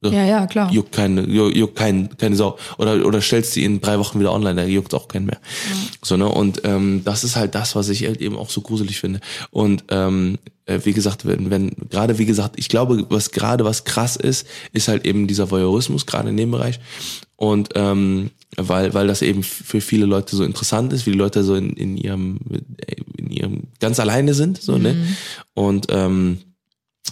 So. 0.00 0.10
Ja, 0.12 0.24
ja, 0.24 0.46
klar. 0.46 0.70
Juckt 0.72 0.92
keine, 0.92 1.22
ju- 1.22 1.52
juckt 1.52 1.74
kein, 1.76 2.16
keine 2.18 2.36
Sau. 2.36 2.56
Oder, 2.78 3.04
oder 3.04 3.20
stellst 3.20 3.56
die 3.56 3.64
in 3.64 3.80
drei 3.80 3.98
Wochen 3.98 4.20
wieder 4.20 4.32
online, 4.32 4.54
da 4.62 4.66
juckt 4.66 4.94
auch 4.94 5.08
keinen 5.08 5.26
mehr. 5.26 5.38
So, 6.02 6.16
ne? 6.16 6.28
Und 6.28 6.60
ähm, 6.64 7.02
das 7.04 7.24
ist 7.24 7.34
halt 7.34 7.54
das, 7.56 7.74
was 7.74 7.88
ich 7.88 8.04
halt 8.04 8.20
eben 8.20 8.36
auch 8.36 8.48
so 8.50 8.60
gruselig 8.60 9.00
finde. 9.00 9.18
Und 9.50 9.84
ähm, 9.88 10.38
äh, 10.66 10.78
wie 10.84 10.92
gesagt, 10.92 11.26
wenn, 11.26 11.50
wenn 11.50 11.72
gerade 11.90 12.18
wie 12.18 12.26
gesagt, 12.26 12.54
ich 12.58 12.68
glaube, 12.68 13.06
was 13.08 13.32
gerade 13.32 13.64
was 13.64 13.82
krass 13.82 14.14
ist, 14.14 14.46
ist 14.72 14.86
halt 14.86 15.04
eben 15.04 15.26
dieser 15.26 15.50
Voyeurismus, 15.50 16.06
gerade 16.06 16.28
in 16.28 16.36
dem 16.36 16.52
Bereich. 16.52 16.78
Und 17.34 17.70
ähm, 17.74 18.30
weil, 18.56 18.94
weil 18.94 19.06
das 19.08 19.22
eben 19.22 19.42
für 19.42 19.80
viele 19.80 20.06
Leute 20.06 20.34
so 20.36 20.44
interessant 20.44 20.92
ist, 20.92 21.06
wie 21.06 21.12
die 21.12 21.18
Leute 21.18 21.42
so 21.42 21.54
in, 21.54 21.70
in 21.74 21.96
ihrem, 21.96 22.38
in 23.16 23.30
ihrem 23.30 23.62
ganz 23.80 23.98
alleine 24.00 24.34
sind, 24.34 24.60
so, 24.62 24.78
ne? 24.78 24.96
Und 25.54 25.86
ähm, 25.90 26.38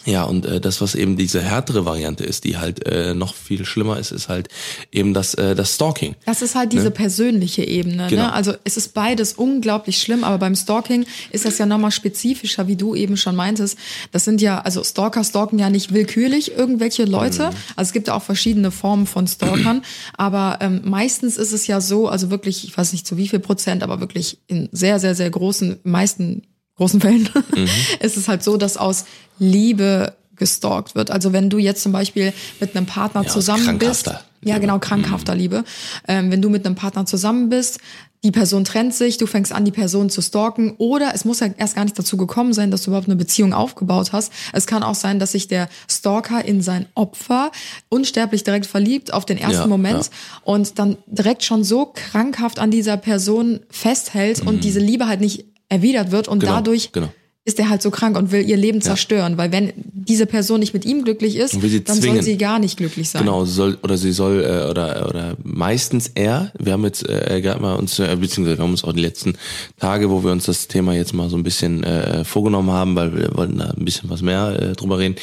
ja, 0.05 0.25
und 0.25 0.47
äh, 0.47 0.61
das, 0.61 0.81
was 0.81 0.95
eben 0.95 1.17
diese 1.17 1.41
härtere 1.41 1.85
Variante 1.85 2.25
ist, 2.25 2.45
die 2.45 2.57
halt 2.59 2.87
äh, 2.87 3.15
noch 3.15 3.35
viel 3.35 3.65
schlimmer 3.65 3.99
ist, 3.99 4.13
ist 4.13 4.29
halt 4.29 4.49
eben 4.93 5.15
das, 5.15 5.35
äh, 5.35 5.55
das 5.55 5.75
Stalking. 5.75 6.15
Das 6.25 6.43
ist 6.43 6.55
halt 6.55 6.73
diese 6.73 6.85
Ne? 6.85 6.91
persönliche 6.93 7.65
Ebene. 7.65 8.07
Genau. 8.09 8.23
Ne? 8.23 8.33
Also 8.33 8.55
es 8.65 8.77
ist 8.77 8.95
beides 8.95 9.33
unglaublich 9.33 9.99
schlimm, 9.99 10.23
aber 10.25 10.39
beim 10.39 10.55
Stalking 10.55 11.05
ist 11.31 11.45
das 11.45 11.59
ja 11.59 11.67
nochmal 11.67 11.91
spezifischer, 11.91 12.69
wie 12.69 12.77
du 12.77 12.95
eben 12.95 13.17
schon 13.17 13.35
meintest. 13.35 13.79
Das 14.13 14.25
sind 14.25 14.41
ja, 14.41 14.61
also 14.61 14.85
Stalker 14.85 15.25
stalken 15.25 15.59
ja 15.59 15.71
nicht 15.71 15.93
willkürlich 15.93 16.53
irgendwelche 16.57 17.05
Leute. 17.05 17.51
Mhm. 17.51 17.57
Also 17.77 17.89
es 17.89 17.93
gibt 17.93 18.09
ja 18.09 18.15
auch 18.15 18.23
verschiedene 18.23 18.71
Formen 18.71 19.07
von 19.07 19.27
Stalkern. 19.27 19.83
aber 20.17 20.59
ähm, 20.61 20.83
meistens 20.85 21.37
ist 21.37 21.53
es 21.53 21.67
ja 21.67 21.81
so, 21.81 22.09
also 22.09 22.31
wirklich, 22.31 22.65
ich 22.65 22.77
weiß 22.77 22.93
nicht 22.93 23.07
zu 23.07 23.17
wie 23.17 23.29
viel 23.29 23.41
Prozent, 23.41 23.83
aber 23.83 24.01
wirklich 24.01 24.39
in 24.47 24.69
sehr, 24.73 25.01
sehr, 25.01 25.15
sehr 25.15 25.31
großen, 25.31 25.79
meisten 25.83 26.43
großen 26.77 27.01
Fällen 27.01 27.29
Mhm. 27.55 27.69
ist 28.01 28.17
es 28.17 28.29
halt 28.29 28.43
so, 28.43 28.57
dass 28.57 28.77
aus 28.77 29.05
Liebe 29.39 30.15
gestalkt 30.37 30.95
wird. 30.95 31.11
Also 31.11 31.33
wenn 31.33 31.49
du 31.51 31.59
jetzt 31.59 31.83
zum 31.83 31.93
Beispiel 31.93 32.33
mit 32.61 32.77
einem 32.77 32.87
Partner 32.87 33.23
Ja, 33.23 33.29
zusammen 33.29 33.79
bist, 33.79 34.11
ja 34.43 34.59
genau 34.59 34.79
krankhafter 34.79 35.35
Liebe, 35.35 35.65
ähm, 36.07 36.31
wenn 36.31 36.43
du 36.43 36.51
mit 36.51 36.67
einem 36.67 36.75
Partner 36.75 37.07
zusammen 37.07 37.49
bist, 37.49 37.79
die 38.23 38.31
Person 38.33 38.65
trennt 38.65 38.93
sich, 38.95 39.17
du 39.19 39.27
fängst 39.27 39.53
an, 39.53 39.65
die 39.65 39.71
Person 39.71 40.11
zu 40.11 40.21
stalken 40.21 40.75
oder 40.79 41.13
es 41.15 41.25
muss 41.25 41.41
ja 41.41 41.49
erst 41.57 41.77
gar 41.77 41.85
nicht 41.85 41.99
dazu 41.99 42.17
gekommen 42.19 42.53
sein, 42.53 42.71
dass 42.71 42.83
du 42.83 42.91
überhaupt 42.91 43.07
eine 43.09 43.17
Beziehung 43.17 43.53
aufgebaut 43.55 44.13
hast. 44.13 44.33
Es 44.53 44.67
kann 44.67 44.83
auch 44.83 44.95
sein, 44.95 45.19
dass 45.19 45.33
sich 45.33 45.49
der 45.49 45.69
Stalker 45.89 46.45
in 46.45 46.61
sein 46.61 46.87
Opfer 46.95 47.51
unsterblich 47.89 48.43
direkt 48.45 48.67
verliebt 48.67 49.13
auf 49.15 49.25
den 49.27 49.39
ersten 49.39 49.63
Ja, 49.63 49.67
Moment 49.69 50.05
ja. 50.07 50.11
und 50.45 50.79
dann 50.79 50.97
direkt 51.07 51.45
schon 51.45 51.63
so 51.65 51.93
krankhaft 51.95 52.59
an 52.59 52.71
dieser 52.71 52.97
Person 52.99 53.61
festhält 53.71 54.41
und 54.43 54.65
diese 54.65 54.81
Liebe 54.81 55.07
halt 55.07 55.21
nicht 55.21 55.45
erwidert 55.69 56.11
wird 56.11 56.29
und. 56.29 56.41
Genau, 56.41 56.53
dadurch 56.53 56.93
genau. 56.93 57.09
Ist 57.47 57.61
er 57.61 57.69
halt 57.71 57.81
so 57.81 57.93
krank 57.93 58.19
und 58.19 58.33
will 58.33 58.47
ihr 58.47 58.57
Leben 58.57 58.81
zerstören, 58.81 59.39
weil 59.39 59.53
wenn 59.53 59.73
diese 59.77 60.27
Person 60.27 60.59
nicht 60.59 60.75
mit 60.75 60.85
ihm 60.85 61.05
glücklich 61.05 61.37
ist, 61.37 61.55
dann 61.55 61.61
soll 61.61 62.01
zwingen. 62.01 62.23
sie 62.23 62.37
gar 62.37 62.59
nicht 62.59 62.77
glücklich 62.77 63.09
sein. 63.09 63.23
Genau, 63.23 63.45
soll 63.45 63.79
oder 63.85 63.97
sie 63.97 64.11
soll 64.11 64.43
äh, 64.43 64.69
oder 64.69 65.09
oder 65.09 65.37
meistens 65.45 66.11
er. 66.17 66.53
Wir 66.59 66.73
haben 66.73 66.83
jetzt 66.85 67.09
äh, 67.09 67.41
gerade 67.41 67.63
mal 67.63 67.77
uns 67.77 68.01
äh, 68.01 68.17
beziehungsweise 68.17 68.59
wir 68.59 68.65
haben 68.65 68.73
uns 68.73 68.83
auch 68.83 68.93
die 68.93 69.01
letzten 69.01 69.35
Tage, 69.79 70.11
wo 70.11 70.25
wir 70.25 70.33
uns 70.33 70.47
das 70.47 70.67
Thema 70.67 70.93
jetzt 70.95 71.15
mal 71.15 71.31
so 71.31 71.37
ein 71.37 71.45
bisschen 71.45 71.85
äh, 71.85 72.25
vorgenommen 72.25 72.73
haben, 72.73 72.97
weil 72.97 73.17
wir 73.17 73.37
wollten 73.37 73.59
da 73.59 73.67
ein 73.67 73.85
bisschen 73.85 74.11
was 74.11 74.23
mehr 74.23 74.61
äh, 74.61 74.73
drüber 74.73 74.99
reden, 74.99 75.15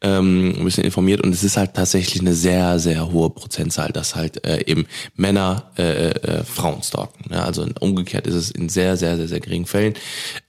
ähm, 0.00 0.56
ein 0.58 0.64
bisschen 0.64 0.82
informiert 0.82 1.20
und 1.20 1.32
es 1.32 1.44
ist 1.44 1.56
halt 1.56 1.74
tatsächlich 1.74 2.20
eine 2.20 2.34
sehr 2.34 2.80
sehr 2.80 3.12
hohe 3.12 3.30
Prozentzahl, 3.30 3.92
dass 3.92 4.16
halt 4.16 4.44
äh, 4.44 4.64
eben 4.66 4.86
Männer 5.14 5.70
äh, 5.78 6.10
äh, 6.10 6.44
Frauen 6.44 6.82
stalken. 6.82 7.30
Ja? 7.30 7.44
Also 7.44 7.64
umgekehrt 7.78 8.26
ist 8.26 8.34
es 8.34 8.50
in 8.50 8.68
sehr 8.68 8.96
sehr 8.96 9.16
sehr 9.16 9.28
sehr 9.28 9.38
geringen 9.38 9.66
Fällen. 9.66 9.94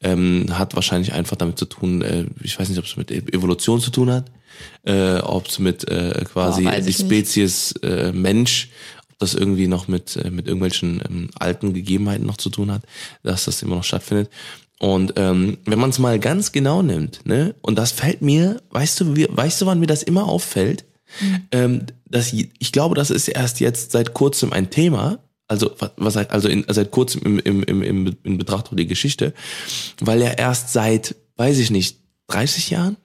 Ähm, 0.02 0.48
hat 0.58 0.74
wahrscheinlich 0.74 1.14
einfach 1.20 1.38
damit 1.38 1.60
zu 1.60 1.66
tun. 1.66 2.02
Äh, 2.02 2.26
ich 2.42 2.60
weiß 2.60 2.70
nicht, 2.70 2.80
ob 2.80 2.86
es 2.86 2.98
mit 2.98 3.12
E- 3.12 3.24
Evolution 3.32 3.80
zu 3.80 3.92
tun 3.92 4.10
hat 4.12 4.32
äh, 4.84 5.18
ob 5.18 5.48
es 5.48 5.60
mit 5.60 5.88
äh, 5.88 6.24
quasi 6.32 6.66
weiß 6.66 6.86
die. 6.86 6.94
Spezies 6.94 7.72
äh, 7.84 8.12
Mensch, 8.12 8.70
ob 9.12 9.20
das 9.20 9.34
irgendwie 9.34 9.68
noch 9.68 9.88
mit, 9.88 10.16
äh, 10.16 10.30
mit 10.32 10.48
irgendwelchen 10.48 11.02
ähm, 11.08 11.30
alten 11.40 11.74
Gegebenheiten 11.74 12.26
noch 12.26 12.38
zu 12.38 12.50
tun 12.50 12.72
hat, 12.72 12.84
dass 13.24 13.46
das 13.46 13.62
immer 13.62 13.76
noch 13.76 13.84
stattfindet. 13.84 14.30
Und 14.80 15.14
ähm, 15.18 15.58
wenn 15.66 15.80
man 15.80 15.90
es 15.90 16.00
mal 16.00 16.20
ganz 16.20 16.52
genau 16.52 16.82
nimmt, 16.82 17.26
ne, 17.26 17.54
und 17.62 17.78
das 17.78 17.92
fällt 17.92 18.22
mir, 18.22 18.62
weißt 18.72 19.02
du, 19.02 19.16
wie, 19.16 19.28
weißt 19.30 19.62
du, 19.62 19.66
wann 19.66 19.80
mir 19.80 19.88
das 19.88 20.04
immer 20.04 20.26
auffällt? 20.26 20.86
Ähm, 21.52 21.88
dass 22.06 22.32
ich, 22.32 22.50
ich 22.60 22.72
glaube, 22.72 22.96
das 22.96 23.10
ist 23.10 23.28
erst 23.28 23.60
jetzt 23.60 23.92
seit 23.92 24.14
kurzem 24.14 24.54
ein 24.54 24.70
Thema, 24.70 25.20
also 25.50 25.72
was- 25.98 26.16
also 26.16 26.48
in, 26.48 26.64
seit 26.70 26.92
kurzem 26.92 27.22
im, 27.26 27.40
im, 27.40 27.64
im, 27.64 27.82
im, 27.84 28.16
in 28.24 28.38
Betrachtung 28.38 28.78
die 28.78 28.88
Geschichte, 28.88 29.34
weil 30.00 30.22
ja 30.22 30.30
erst 30.32 30.72
seit, 30.72 31.16
weiß 31.36 31.58
ich 31.60 31.72
nicht, 31.72 31.98
30 32.28 32.70
Jahren 32.70 32.96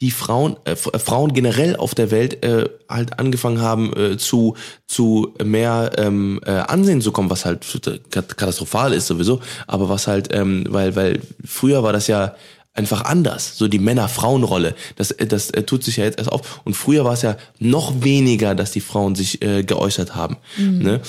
die 0.00 0.10
Frauen, 0.10 0.56
äh, 0.64 0.72
äh, 0.72 0.98
Frauen 0.98 1.34
generell 1.34 1.76
auf 1.76 1.94
der 1.94 2.10
Welt 2.10 2.42
äh, 2.42 2.68
halt 2.88 3.18
angefangen 3.18 3.60
haben 3.60 3.92
äh, 3.94 4.16
zu 4.16 4.56
zu 4.86 5.34
mehr 5.44 5.92
ähm, 5.98 6.40
äh, 6.46 6.52
Ansehen 6.52 7.02
zu 7.02 7.12
kommen, 7.12 7.28
was 7.28 7.44
halt 7.44 7.66
kat- 8.10 8.36
katastrophal 8.38 8.94
ist 8.94 9.06
sowieso, 9.08 9.40
aber 9.66 9.90
was 9.90 10.06
halt, 10.06 10.32
ähm, 10.32 10.64
weil 10.70 10.96
weil 10.96 11.20
früher 11.44 11.82
war 11.82 11.92
das 11.92 12.06
ja 12.06 12.34
einfach 12.72 13.04
anders, 13.04 13.58
so 13.58 13.68
die 13.68 13.78
Männer-Frauen-Rolle. 13.78 14.74
Das 14.96 15.10
äh, 15.10 15.26
das 15.26 15.50
äh, 15.50 15.64
tut 15.64 15.84
sich 15.84 15.98
ja 15.98 16.04
jetzt 16.04 16.18
erst 16.18 16.32
auf 16.32 16.62
und 16.64 16.74
früher 16.74 17.04
war 17.04 17.12
es 17.12 17.20
ja 17.20 17.36
noch 17.58 18.02
weniger, 18.02 18.54
dass 18.54 18.70
die 18.70 18.80
Frauen 18.80 19.14
sich 19.14 19.42
äh, 19.42 19.64
geäußert 19.64 20.14
haben. 20.14 20.38
Ne? 20.56 21.00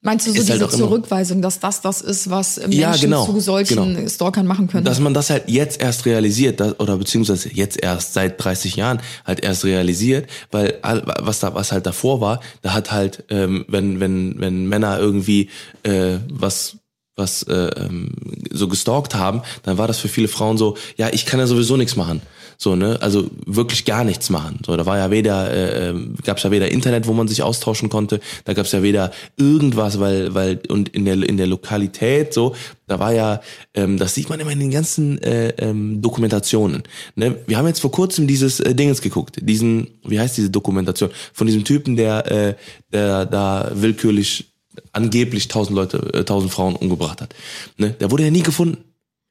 Meinst 0.00 0.26
du 0.28 0.30
so 0.30 0.36
halt 0.38 0.48
diese 0.48 0.58
immer- 0.58 0.68
Zurückweisung, 0.70 1.42
dass 1.42 1.58
das 1.58 1.80
das 1.80 2.02
ist, 2.02 2.30
was 2.30 2.56
Menschen 2.58 2.72
Ja, 2.80 2.94
genau, 2.96 3.26
zu 3.26 3.40
solchen 3.40 3.94
genau. 3.96 4.08
Stalkern 4.08 4.46
machen 4.46 4.68
können? 4.68 4.84
dass 4.84 5.00
man 5.00 5.12
das 5.12 5.28
halt 5.30 5.48
jetzt 5.48 5.80
erst 5.80 6.06
realisiert, 6.06 6.60
dass, 6.60 6.78
oder 6.78 6.96
beziehungsweise 6.98 7.52
jetzt 7.52 7.82
erst 7.82 8.14
seit 8.14 8.42
30 8.42 8.76
Jahren 8.76 9.00
halt 9.24 9.40
erst 9.40 9.64
realisiert, 9.64 10.28
weil 10.52 10.78
was 10.82 11.40
da 11.40 11.52
was 11.54 11.72
halt 11.72 11.84
davor 11.86 12.20
war, 12.20 12.40
da 12.62 12.74
hat 12.74 12.92
halt 12.92 13.24
ähm, 13.28 13.64
wenn 13.68 13.98
wenn 13.98 14.36
wenn 14.38 14.66
Männer 14.66 14.98
irgendwie 15.00 15.50
äh, 15.82 16.18
was 16.30 16.76
was 17.16 17.42
äh, 17.42 17.52
ähm, 17.76 18.12
so 18.52 18.68
gestalkt 18.68 19.16
haben, 19.16 19.42
dann 19.64 19.76
war 19.78 19.88
das 19.88 19.98
für 19.98 20.06
viele 20.06 20.28
Frauen 20.28 20.56
so, 20.56 20.76
ja, 20.96 21.08
ich 21.12 21.26
kann 21.26 21.40
ja 21.40 21.48
sowieso 21.48 21.76
nichts 21.76 21.96
machen. 21.96 22.22
So, 22.60 22.74
ne? 22.74 22.98
Also 23.00 23.30
wirklich 23.46 23.84
gar 23.84 24.02
nichts 24.02 24.30
machen. 24.30 24.58
So, 24.66 24.76
da 24.76 24.84
war 24.84 24.98
ja 24.98 25.12
weder, 25.12 25.90
äh, 25.90 25.94
gab 26.24 26.38
es 26.38 26.42
ja 26.42 26.50
weder 26.50 26.72
Internet, 26.72 27.06
wo 27.06 27.12
man 27.12 27.28
sich 27.28 27.40
austauschen 27.40 27.88
konnte, 27.88 28.18
da 28.46 28.52
gab 28.52 28.66
es 28.66 28.72
ja 28.72 28.82
weder 28.82 29.12
irgendwas, 29.36 30.00
weil, 30.00 30.34
weil, 30.34 30.60
und 30.68 30.88
in 30.88 31.04
der 31.04 31.22
in 31.22 31.36
der 31.36 31.46
Lokalität 31.46 32.34
so, 32.34 32.56
da 32.88 32.98
war 32.98 33.12
ja, 33.12 33.40
ähm, 33.74 33.96
das 33.96 34.16
sieht 34.16 34.28
man 34.28 34.40
immer 34.40 34.50
in 34.50 34.58
den 34.58 34.72
ganzen 34.72 35.22
äh, 35.22 35.50
ähm, 35.58 36.02
Dokumentationen. 36.02 36.82
Ne? 37.14 37.36
Wir 37.46 37.58
haben 37.58 37.68
jetzt 37.68 37.80
vor 37.80 37.92
kurzem 37.92 38.26
dieses 38.26 38.58
äh, 38.58 38.74
Dingens 38.74 39.02
geguckt, 39.02 39.38
diesen, 39.40 39.86
wie 40.04 40.18
heißt 40.18 40.36
diese 40.36 40.50
Dokumentation? 40.50 41.10
Von 41.32 41.46
diesem 41.46 41.62
Typen, 41.62 41.94
der, 41.94 42.28
äh, 42.28 42.54
der 42.92 43.24
da 43.24 43.70
willkürlich 43.72 44.52
angeblich 44.92 45.46
tausend 45.46 45.76
Leute, 45.76 45.98
äh, 46.12 46.24
tausend 46.24 46.52
Frauen 46.52 46.74
umgebracht 46.74 47.20
hat. 47.20 47.34
Ne? 47.76 47.90
Der 47.90 48.10
wurde 48.10 48.24
ja 48.24 48.30
nie 48.30 48.42
gefunden. 48.42 48.78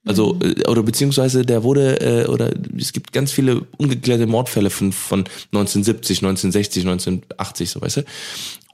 Also, 0.08 0.38
äh, 0.42 0.68
oder 0.68 0.84
beziehungsweise 0.84 1.46
der 1.46 1.64
wurde, 1.64 2.02
äh, 2.02 2.28
oder 2.28 2.52
es 2.78 2.94
gibt 2.94 3.12
ganz 3.12 3.32
viele 3.32 3.62
ungeklärte 3.78 4.28
Mordfälle 4.28 4.70
von, 4.70 4.92
von 4.92 5.20
1970, 5.52 6.20
1960, 6.20 6.84
1980, 6.84 7.70
so 7.70 7.82
weißt 7.82 7.98
du. 7.98 8.04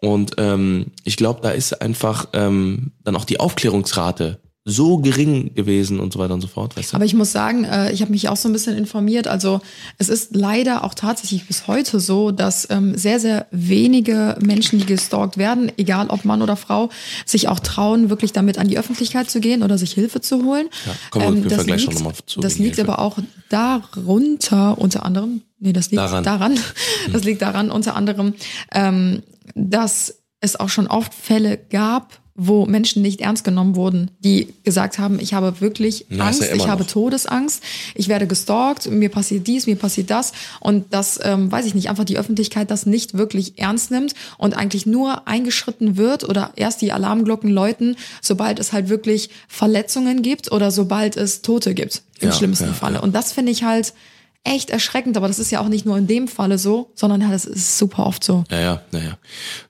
Und 0.02 0.34
ähm, 0.38 0.88
ich 1.04 1.18
glaube, 1.18 1.42
da 1.42 1.52
ist 1.52 1.82
einfach 1.82 2.28
ähm, 2.34 2.92
dann 3.04 3.16
auch 3.16 3.26
die 3.26 3.40
Aufklärungsrate 3.40 4.40
so 4.66 4.98
gering 5.00 5.54
gewesen 5.56 6.00
und 6.00 6.14
so 6.14 6.20
weiter 6.20 6.34
und 6.34 6.40
so 6.40 6.48
fort, 6.48 6.78
weißt 6.78 6.94
du? 6.94 6.96
Aber 6.96 7.04
ich 7.04 7.14
muss 7.14 7.34
sagen, 7.34 7.66
äh, 7.66 7.92
ich 7.92 8.02
habe 8.02 8.12
mich 8.12 8.30
auch 8.30 8.38
so 8.38 8.48
ein 8.48 8.54
bisschen 8.54 8.78
informiert. 8.78 9.28
Also 9.28 9.60
es 9.98 10.08
ist 10.08 10.34
leider 10.36 10.86
auch 10.86 10.94
tatsächlich 10.94 11.46
bis 11.46 11.68
heute 11.68 12.00
so, 12.00 12.32
dass 12.32 12.70
ähm, 12.70 12.98
sehr, 12.98 13.20
sehr 13.20 13.46
wenige 13.52 14.38
Menschen, 14.42 14.80
die 14.80 14.86
gestalkt 14.86 15.38
werden, 15.38 15.70
egal 15.78 16.08
ob 16.08 16.24
Mann 16.24 16.42
oder 16.42 16.56
Frau, 16.56 16.90
sich 17.26 17.50
auch 17.50 17.60
trauen, 17.60 18.10
wirklich 18.10 18.32
damit 18.32 18.58
an 18.58 18.70
die 18.70 18.78
Öffentlichkeit 18.78 19.30
zu 19.30 19.42
gehen 19.42 19.64
oder 19.64 19.78
sich 19.78 19.92
Hilfe 19.92 20.22
zu 20.22 20.46
holen. 20.46 20.68
Ähm, 20.68 20.72
Ja, 20.86 20.94
kommen 21.10 21.44
wir 21.44 21.52
Fall 21.52 21.66
gleich 21.66 21.82
liegt, 21.82 21.94
noch 21.96 22.02
mal 22.02 22.14
zu 22.26 22.40
Das 22.40 22.58
liegt 22.58 22.78
Hilfe. 22.78 22.90
aber 22.94 23.02
auch 23.02 23.18
darunter, 23.50 24.78
unter 24.78 25.06
anderem, 25.06 25.42
nee, 25.60 25.74
das 25.74 25.92
liegt 25.92 26.00
Daran. 26.02 26.24
daran, 26.24 26.60
das 27.12 27.24
liegt 27.26 27.42
daran 27.42 27.70
unter 27.70 27.96
anderem, 27.96 28.34
ähm, 28.72 29.24
dass 29.56 30.20
es 30.40 30.58
auch 30.58 30.70
schon 30.70 30.88
oft 30.88 31.14
Fälle 31.14 31.58
gab, 31.58 32.20
wo 32.36 32.66
Menschen 32.66 33.04
nicht 33.04 33.22
ernst 33.22 33.44
genommen 33.44 33.76
wurden, 33.76 34.10
die 34.24 34.54
gesagt 34.64 34.98
haben, 34.98 35.20
ich 35.20 35.36
habe 35.36 35.62
wirklich 35.62 36.08
Na, 36.10 36.28
Angst, 36.28 36.42
ja 36.42 36.56
ich 36.56 36.68
habe 36.68 36.82
noch. 36.82 36.90
Todesangst, 36.90 37.62
ich 37.94 38.08
werde 38.08 38.26
gestalkt, 38.26 38.90
mir 38.90 39.10
passiert 39.10 39.46
dies, 39.46 39.68
mir 39.68 39.76
passiert 39.76 40.10
das 40.10 40.32
und 40.60 40.92
das, 40.92 41.20
ähm, 41.24 41.52
weiß 41.52 41.66
ich 41.66 41.76
nicht, 41.76 41.90
einfach 41.90 42.06
die 42.06 42.18
Öffentlichkeit 42.18 42.72
das 42.72 42.88
nicht 42.88 43.16
wirklich 43.18 43.60
ernst 43.60 43.92
nimmt 43.92 44.16
und 44.40 44.56
eigentlich 44.58 44.88
nur 44.88 45.28
eingeschritten 45.28 45.96
wird 45.96 46.24
oder 46.28 46.52
erst 46.56 46.82
die 46.82 46.92
Alarmglocken 46.92 47.52
läuten, 47.52 47.98
sobald 48.22 48.60
es 48.60 48.74
halt 48.74 48.90
wirklich 48.90 49.30
Verletzungen 49.48 50.24
gibt 50.24 50.52
oder 50.52 50.72
sobald 50.72 51.18
es 51.18 51.44
Tote 51.44 51.76
gibt, 51.76 52.02
im 52.20 52.30
Ja, 52.30 52.34
schlimmsten 52.34 52.66
ja, 52.68 52.74
Falle. 52.74 53.02
Und 53.02 53.14
das 53.14 53.32
finde 53.32 53.52
ich 53.52 53.64
halt 53.64 53.94
echt 54.44 54.70
erschreckend, 54.70 55.16
aber 55.16 55.28
das 55.28 55.40
ist 55.40 55.52
ja 55.52 55.62
auch 55.62 55.70
nicht 55.70 55.86
nur 55.86 55.98
in 55.98 56.08
dem 56.08 56.28
Falle 56.28 56.58
so, 56.58 56.92
sondern 56.96 57.22
ja, 57.22 57.32
das 57.32 57.46
ist 57.46 57.78
super 57.78 58.06
oft 58.06 58.24
so. 58.24 58.44
Ja, 58.52 58.60
ja, 58.60 58.82
ja, 58.92 59.00
ja. 59.00 59.18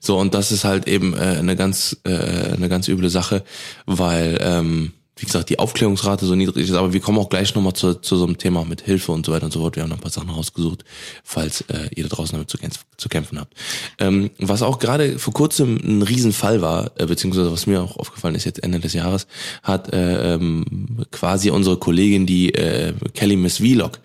So, 0.00 0.18
und 0.18 0.34
das 0.34 0.50
ist 0.52 0.64
halt 0.64 0.88
eben 0.88 1.14
äh, 1.14 1.36
eine 1.38 1.56
ganz, 1.56 1.96
äh, 2.04 2.52
eine 2.52 2.68
ganz 2.68 2.88
üble 2.88 3.08
Sache, 3.08 3.44
weil, 3.86 4.38
ähm, 4.40 4.92
wie 5.16 5.26
gesagt, 5.26 5.48
die 5.48 5.60
Aufklärungsrate 5.60 6.26
so 6.26 6.34
niedrig 6.34 6.68
ist, 6.68 6.74
aber 6.74 6.92
wir 6.92 6.98
kommen 6.98 7.18
auch 7.18 7.28
gleich 7.28 7.54
nochmal 7.54 7.74
zu, 7.74 7.94
zu 7.94 8.16
so 8.16 8.24
einem 8.24 8.36
Thema 8.36 8.64
mit 8.64 8.80
Hilfe 8.80 9.12
und 9.12 9.24
so 9.24 9.30
weiter 9.30 9.44
und 9.44 9.52
so 9.52 9.60
fort. 9.60 9.76
Wir 9.76 9.84
haben 9.84 9.90
noch 9.90 9.98
ein 9.98 10.02
paar 10.02 10.10
Sachen 10.10 10.30
rausgesucht, 10.30 10.84
falls 11.22 11.60
äh, 11.62 11.88
ihr 11.94 12.02
da 12.02 12.16
draußen 12.16 12.32
damit 12.32 12.50
zu, 12.50 12.58
zu 12.96 13.08
kämpfen 13.08 13.38
habt. 13.38 13.54
Ähm, 14.00 14.30
was 14.38 14.62
auch 14.62 14.80
gerade 14.80 15.20
vor 15.20 15.32
kurzem 15.32 15.76
ein 15.76 16.02
Riesenfall 16.02 16.62
war, 16.62 16.90
äh, 16.96 17.06
beziehungsweise 17.06 17.52
was 17.52 17.68
mir 17.68 17.80
auch 17.80 17.96
aufgefallen 17.96 18.34
ist 18.34 18.44
jetzt 18.44 18.64
Ende 18.64 18.80
des 18.80 18.92
Jahres, 18.92 19.28
hat 19.62 19.92
äh, 19.92 20.34
ähm, 20.34 21.06
quasi 21.12 21.50
unsere 21.50 21.76
Kollegin, 21.76 22.26
die 22.26 22.52
äh, 22.52 22.92
Kelly 23.14 23.36
Miss 23.36 23.58
Vlog, 23.58 24.00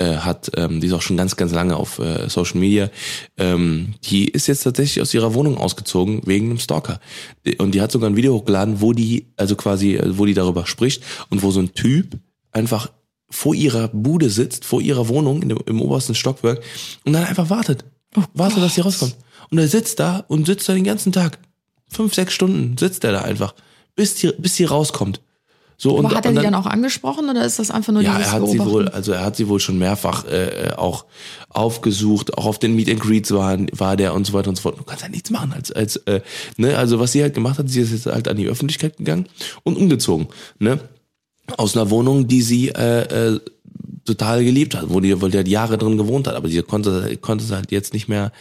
äh, 0.00 0.16
hat, 0.16 0.50
ähm, 0.56 0.80
die 0.80 0.86
ist 0.86 0.92
auch 0.94 1.02
schon 1.02 1.16
ganz, 1.16 1.36
ganz 1.36 1.52
lange 1.52 1.76
auf 1.76 1.98
äh, 1.98 2.28
Social 2.28 2.58
Media, 2.58 2.90
ähm, 3.36 3.94
die 4.04 4.28
ist 4.28 4.46
jetzt 4.46 4.62
tatsächlich 4.62 5.02
aus 5.02 5.12
ihrer 5.14 5.34
Wohnung 5.34 5.58
ausgezogen 5.58 6.22
wegen 6.24 6.46
einem 6.46 6.58
Stalker. 6.58 7.00
Und 7.58 7.74
die 7.74 7.82
hat 7.82 7.92
sogar 7.92 8.08
ein 8.08 8.16
Video 8.16 8.34
hochgeladen, 8.34 8.80
wo 8.80 8.92
die, 8.92 9.26
also 9.36 9.56
quasi, 9.56 9.96
äh, 9.96 10.18
wo 10.18 10.26
die 10.26 10.34
darüber 10.34 10.66
spricht 10.66 11.02
und 11.28 11.42
wo 11.42 11.50
so 11.50 11.60
ein 11.60 11.74
Typ 11.74 12.18
einfach 12.50 12.90
vor 13.28 13.54
ihrer 13.54 13.88
Bude 13.88 14.30
sitzt, 14.30 14.64
vor 14.64 14.80
ihrer 14.80 15.08
Wohnung 15.08 15.46
dem, 15.46 15.58
im 15.66 15.82
obersten 15.82 16.14
Stockwerk 16.14 16.62
und 17.04 17.12
dann 17.12 17.24
einfach 17.24 17.50
wartet. 17.50 17.84
wartet, 18.34 18.62
dass 18.62 18.74
sie 18.74 18.80
rauskommt. 18.80 19.16
Und 19.50 19.58
er 19.58 19.68
sitzt 19.68 20.00
da 20.00 20.24
und 20.28 20.46
sitzt 20.46 20.68
da 20.68 20.74
den 20.74 20.84
ganzen 20.84 21.12
Tag. 21.12 21.38
Fünf, 21.88 22.14
sechs 22.14 22.32
Stunden 22.32 22.78
sitzt 22.78 23.04
er 23.04 23.12
da 23.12 23.20
einfach, 23.22 23.54
bis 23.96 24.14
die, 24.14 24.32
bis 24.38 24.56
sie 24.56 24.64
rauskommt. 24.64 25.20
So, 25.82 25.94
und, 25.94 26.04
Aber 26.04 26.14
hat 26.14 26.26
er 26.26 26.32
und 26.32 26.36
die 26.36 26.42
dann 26.42 26.54
auch 26.54 26.66
angesprochen 26.66 27.30
oder 27.30 27.42
ist 27.42 27.58
das 27.58 27.70
einfach 27.70 27.90
nur 27.90 28.02
ja, 28.02 28.18
er 28.18 28.32
hat 28.32 28.46
sie 28.46 28.58
wohl, 28.58 28.88
also 28.88 29.12
er 29.12 29.24
hat 29.24 29.36
sie 29.36 29.48
wohl 29.48 29.60
schon 29.60 29.78
mehrfach 29.78 30.26
äh, 30.26 30.74
auch 30.76 31.06
aufgesucht, 31.48 32.36
auch 32.36 32.44
auf 32.44 32.58
den 32.58 32.76
Meet 32.76 32.90
and 32.90 33.00
Greets 33.00 33.30
war, 33.30 33.56
war 33.72 33.96
der 33.96 34.12
und 34.12 34.26
so 34.26 34.34
weiter 34.34 34.50
und 34.50 34.56
so 34.56 34.60
fort. 34.60 34.78
Du 34.78 34.84
kannst 34.84 35.04
ja 35.04 35.08
nichts 35.08 35.30
machen 35.30 35.54
als, 35.54 35.72
als 35.72 35.96
äh, 35.96 36.20
ne, 36.58 36.76
also 36.76 37.00
was 37.00 37.12
sie 37.12 37.22
halt 37.22 37.32
gemacht 37.32 37.58
hat, 37.58 37.70
sie 37.70 37.80
ist 37.80 37.92
jetzt 37.92 38.04
halt 38.04 38.28
an 38.28 38.36
die 38.36 38.46
Öffentlichkeit 38.46 38.98
gegangen 38.98 39.24
und 39.62 39.78
umgezogen, 39.78 40.28
ne, 40.58 40.80
aus 41.56 41.74
einer 41.74 41.88
Wohnung, 41.88 42.28
die 42.28 42.42
sie 42.42 42.68
äh, 42.68 43.34
äh, 43.34 43.40
total 44.04 44.44
geliebt 44.44 44.74
hat, 44.74 44.84
wo 44.88 45.00
die, 45.00 45.18
wo 45.22 45.28
die 45.28 45.38
halt 45.38 45.48
Jahre 45.48 45.78
drin 45.78 45.96
gewohnt 45.96 46.26
hat, 46.28 46.34
aber 46.34 46.50
sie 46.50 46.60
konnte, 46.60 47.16
konnte 47.16 47.42
es 47.42 47.52
halt 47.52 47.72
jetzt 47.72 47.94
nicht 47.94 48.06
mehr 48.06 48.32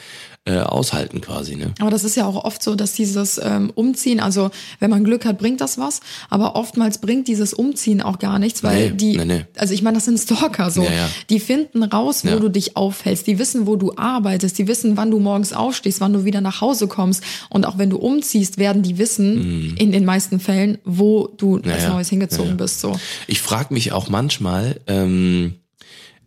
äh, 0.45 0.57
aushalten 0.59 1.21
quasi, 1.21 1.55
ne. 1.55 1.73
Aber 1.79 1.91
das 1.91 2.03
ist 2.03 2.15
ja 2.15 2.25
auch 2.25 2.43
oft 2.45 2.63
so, 2.63 2.75
dass 2.75 2.93
dieses 2.93 3.39
ähm, 3.43 3.71
Umziehen, 3.75 4.19
also 4.19 4.49
wenn 4.79 4.89
man 4.89 5.03
Glück 5.03 5.25
hat, 5.25 5.37
bringt 5.37 5.61
das 5.61 5.77
was, 5.77 5.99
aber 6.29 6.55
oftmals 6.55 6.99
bringt 6.99 7.27
dieses 7.27 7.53
Umziehen 7.53 8.01
auch 8.01 8.17
gar 8.19 8.39
nichts, 8.39 8.63
weil 8.63 8.91
Nee, 8.91 8.95
die, 8.95 9.17
nee, 9.17 9.25
nee. 9.25 9.45
also 9.57 9.73
ich 9.73 9.81
meine, 9.83 9.97
das 9.97 10.05
sind 10.05 10.17
Stalker 10.17 10.71
so, 10.71 10.81
Ja, 10.83 10.91
ja. 10.91 11.09
die 11.29 11.39
finden 11.39 11.83
raus, 11.83 12.23
wo 12.23 12.29
Ja. 12.29 12.39
du 12.39 12.49
dich 12.49 12.77
aufhältst, 12.77 13.27
die 13.27 13.37
wissen, 13.37 13.67
wo 13.67 13.75
du 13.75 13.93
arbeitest, 13.97 14.57
die 14.57 14.67
wissen, 14.67 14.97
wann 14.97 15.11
du 15.11 15.19
morgens 15.19 15.53
aufstehst, 15.53 15.99
wann 16.01 16.13
du 16.13 16.23
wieder 16.25 16.41
nach 16.41 16.61
Hause 16.61 16.87
kommst 16.87 17.21
und 17.49 17.65
auch 17.67 17.77
wenn 17.77 17.89
du 17.89 17.97
umziehst, 17.97 18.57
werden 18.57 18.81
die 18.81 18.97
wissen, 18.97 19.75
in 19.77 19.91
den 19.91 20.05
meisten 20.05 20.39
Fällen, 20.39 20.77
wo 20.85 21.27
du 21.37 21.57
als 21.57 21.83
Mhm. 21.83 21.89
Neues 21.89 22.09
hingezogen 22.09 22.57
bist, 22.57 22.79
so. 22.81 22.97
Ich 23.27 23.41
frage 23.41 23.73
mich 23.73 23.91
auch 23.91 24.09
manchmal, 24.09 24.79
ähm, 24.87 25.55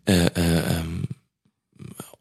äh, 0.05 0.27
äh, 0.27 0.29
ähm, 0.35 1.03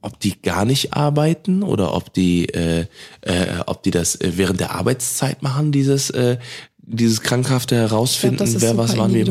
ob 0.02 0.20
die 0.20 0.40
gar 0.40 0.64
nicht 0.64 0.94
arbeiten 0.94 1.62
oder 1.62 1.94
ob 1.94 2.12
die, 2.12 2.46
äh, 2.48 2.86
äh, 3.22 3.60
ob 3.66 3.82
die 3.82 3.90
das 3.90 4.16
äh, 4.16 4.32
während 4.36 4.60
der 4.60 4.74
Arbeitszeit 4.74 5.42
machen, 5.42 5.72
dieses, 5.72 6.10
äh, 6.10 6.38
dieses 6.78 7.22
krankhafte 7.22 7.76
herausfinden, 7.76 8.42
ist 8.42 8.60
wer 8.60 8.76
was 8.76 8.96
wann 8.96 9.14
wie. 9.14 9.24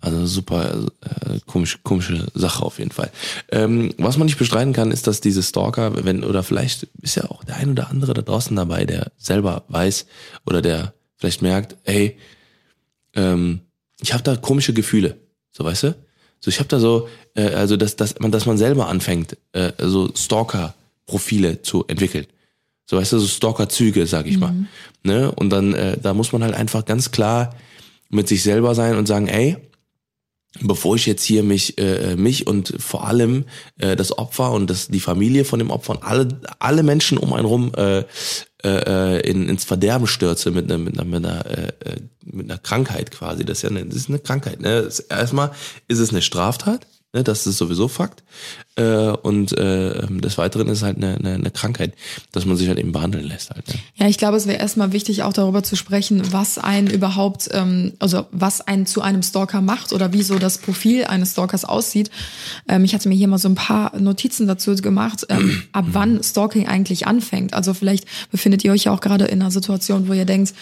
Also 0.00 0.24
super 0.24 0.86
äh, 1.02 1.40
komisch, 1.46 1.80
komische 1.82 2.26
Sache 2.32 2.64
auf 2.64 2.78
jeden 2.78 2.92
Fall. 2.92 3.10
Ähm, 3.50 3.92
was 3.98 4.16
man 4.16 4.26
nicht 4.26 4.38
bestreiten 4.38 4.72
kann, 4.72 4.92
ist, 4.92 5.06
dass 5.06 5.20
diese 5.20 5.42
Stalker, 5.42 6.04
wenn 6.04 6.24
oder 6.24 6.42
vielleicht 6.42 6.84
ist 7.02 7.16
ja 7.16 7.24
auch 7.24 7.44
der 7.44 7.56
ein 7.56 7.72
oder 7.72 7.90
andere 7.90 8.14
da 8.14 8.22
draußen 8.22 8.56
dabei, 8.56 8.86
der 8.86 9.12
selber 9.18 9.64
weiß 9.68 10.06
oder 10.46 10.62
der 10.62 10.94
vielleicht 11.16 11.42
merkt, 11.42 11.76
ey, 11.84 12.16
ähm, 13.14 13.60
ich 14.00 14.14
habe 14.14 14.22
da 14.22 14.36
komische 14.36 14.72
Gefühle, 14.72 15.18
so 15.52 15.64
weißt 15.64 15.82
du? 15.82 15.94
So 16.40 16.48
ich 16.48 16.58
habe 16.58 16.68
da 16.68 16.80
so, 16.80 17.08
äh, 17.34 17.50
also 17.54 17.76
dass, 17.76 17.96
dass 17.96 18.18
man, 18.18 18.32
dass 18.32 18.46
man 18.46 18.58
selber 18.58 18.88
anfängt, 18.88 19.36
äh, 19.52 19.72
so 19.78 20.10
Stalker-Profile 20.14 21.62
zu 21.62 21.84
entwickeln. 21.86 22.26
So 22.86 22.96
weißt 22.96 23.12
du, 23.12 23.18
so 23.18 23.26
Stalker-Züge, 23.26 24.06
sag 24.06 24.26
ich 24.26 24.38
mal. 24.38 24.54
Ne? 25.04 25.30
Und 25.30 25.50
dann, 25.50 25.74
äh, 25.74 25.96
da 25.96 26.14
muss 26.14 26.32
man 26.32 26.42
halt 26.42 26.54
einfach 26.54 26.84
ganz 26.84 27.10
klar 27.12 27.54
mit 28.08 28.26
sich 28.26 28.42
selber 28.42 28.74
sein 28.74 28.96
und 28.96 29.06
sagen, 29.06 29.28
ey, 29.28 29.56
bevor 30.60 30.96
ich 30.96 31.06
jetzt 31.06 31.24
hier 31.24 31.42
mich 31.42 31.78
äh, 31.78 32.16
mich 32.16 32.46
und 32.46 32.74
vor 32.78 33.06
allem 33.06 33.44
äh, 33.78 33.94
das 33.94 34.16
Opfer 34.18 34.50
und 34.52 34.68
das 34.68 34.88
die 34.88 35.00
Familie 35.00 35.44
von 35.44 35.58
dem 35.58 35.70
Opfer 35.70 35.92
und 35.92 36.02
alle 36.02 36.40
alle 36.58 36.82
Menschen 36.82 37.18
um 37.18 37.32
einen 37.32 37.46
rum 37.46 37.72
äh, 37.76 38.04
äh, 38.64 39.20
in, 39.20 39.48
ins 39.48 39.64
Verderben 39.64 40.06
stürze 40.06 40.50
mit 40.50 40.64
einer 40.70 40.78
mit 40.78 40.98
einer 40.98 41.04
mit 41.04 41.24
einer, 41.24 41.46
äh, 41.46 41.68
äh, 41.84 41.96
mit 42.24 42.50
einer 42.50 42.58
Krankheit 42.58 43.10
quasi. 43.10 43.44
Das 43.44 43.58
ist 43.58 43.62
ja 43.62 43.70
eine, 43.70 43.86
das 43.86 43.96
ist 43.96 44.08
eine 44.08 44.18
Krankheit 44.18 44.60
ne? 44.60 44.88
Erstmal 45.08 45.52
ist 45.86 45.98
es 45.98 46.10
eine 46.10 46.22
Straftat 46.22 46.86
ne 47.12 47.24
das 47.24 47.46
ist 47.46 47.58
sowieso 47.58 47.88
Fakt 47.88 48.22
äh, 48.76 49.10
und 49.10 49.56
äh, 49.56 50.06
des 50.06 50.38
Weiteren 50.38 50.68
ist 50.68 50.82
halt 50.82 50.96
eine, 50.96 51.16
eine, 51.16 51.34
eine 51.34 51.50
Krankheit 51.50 51.94
dass 52.32 52.46
man 52.46 52.56
sich 52.56 52.68
halt 52.68 52.78
eben 52.78 52.92
behandeln 52.92 53.24
lässt 53.24 53.50
halt 53.50 53.66
ne? 53.68 53.74
Ja, 53.96 54.08
ich 54.08 54.18
glaube, 54.18 54.36
es 54.36 54.46
wäre 54.46 54.58
erstmal 54.58 54.92
wichtig, 54.92 55.22
auch 55.22 55.32
darüber 55.32 55.62
zu 55.62 55.76
sprechen, 55.76 56.32
was 56.32 56.58
einen 56.58 56.88
überhaupt, 56.88 57.48
ähm, 57.52 57.92
also 57.98 58.26
was 58.32 58.60
einen 58.60 58.86
zu 58.86 59.02
einem 59.02 59.22
Stalker 59.22 59.60
macht 59.60 59.92
oder 59.92 60.12
wie 60.12 60.22
so 60.22 60.38
das 60.38 60.58
Profil 60.58 61.04
eines 61.04 61.32
Stalkers 61.32 61.64
aussieht. 61.64 62.10
Ähm, 62.68 62.84
ich 62.84 62.94
hatte 62.94 63.08
mir 63.08 63.14
hier 63.14 63.28
mal 63.28 63.38
so 63.38 63.48
ein 63.48 63.54
paar 63.54 63.98
Notizen 63.98 64.46
dazu 64.46 64.74
gemacht, 64.76 65.26
ähm, 65.28 65.62
ab 65.72 65.86
wann 65.92 66.22
Stalking 66.22 66.66
eigentlich 66.66 67.06
anfängt. 67.06 67.54
Also 67.54 67.74
vielleicht 67.74 68.06
befindet 68.30 68.64
ihr 68.64 68.72
euch 68.72 68.84
ja 68.84 68.92
auch 68.92 69.00
gerade 69.00 69.26
in 69.26 69.40
einer 69.40 69.50
Situation, 69.50 70.08
wo 70.08 70.12
ihr 70.12 70.24
denkt, 70.24 70.54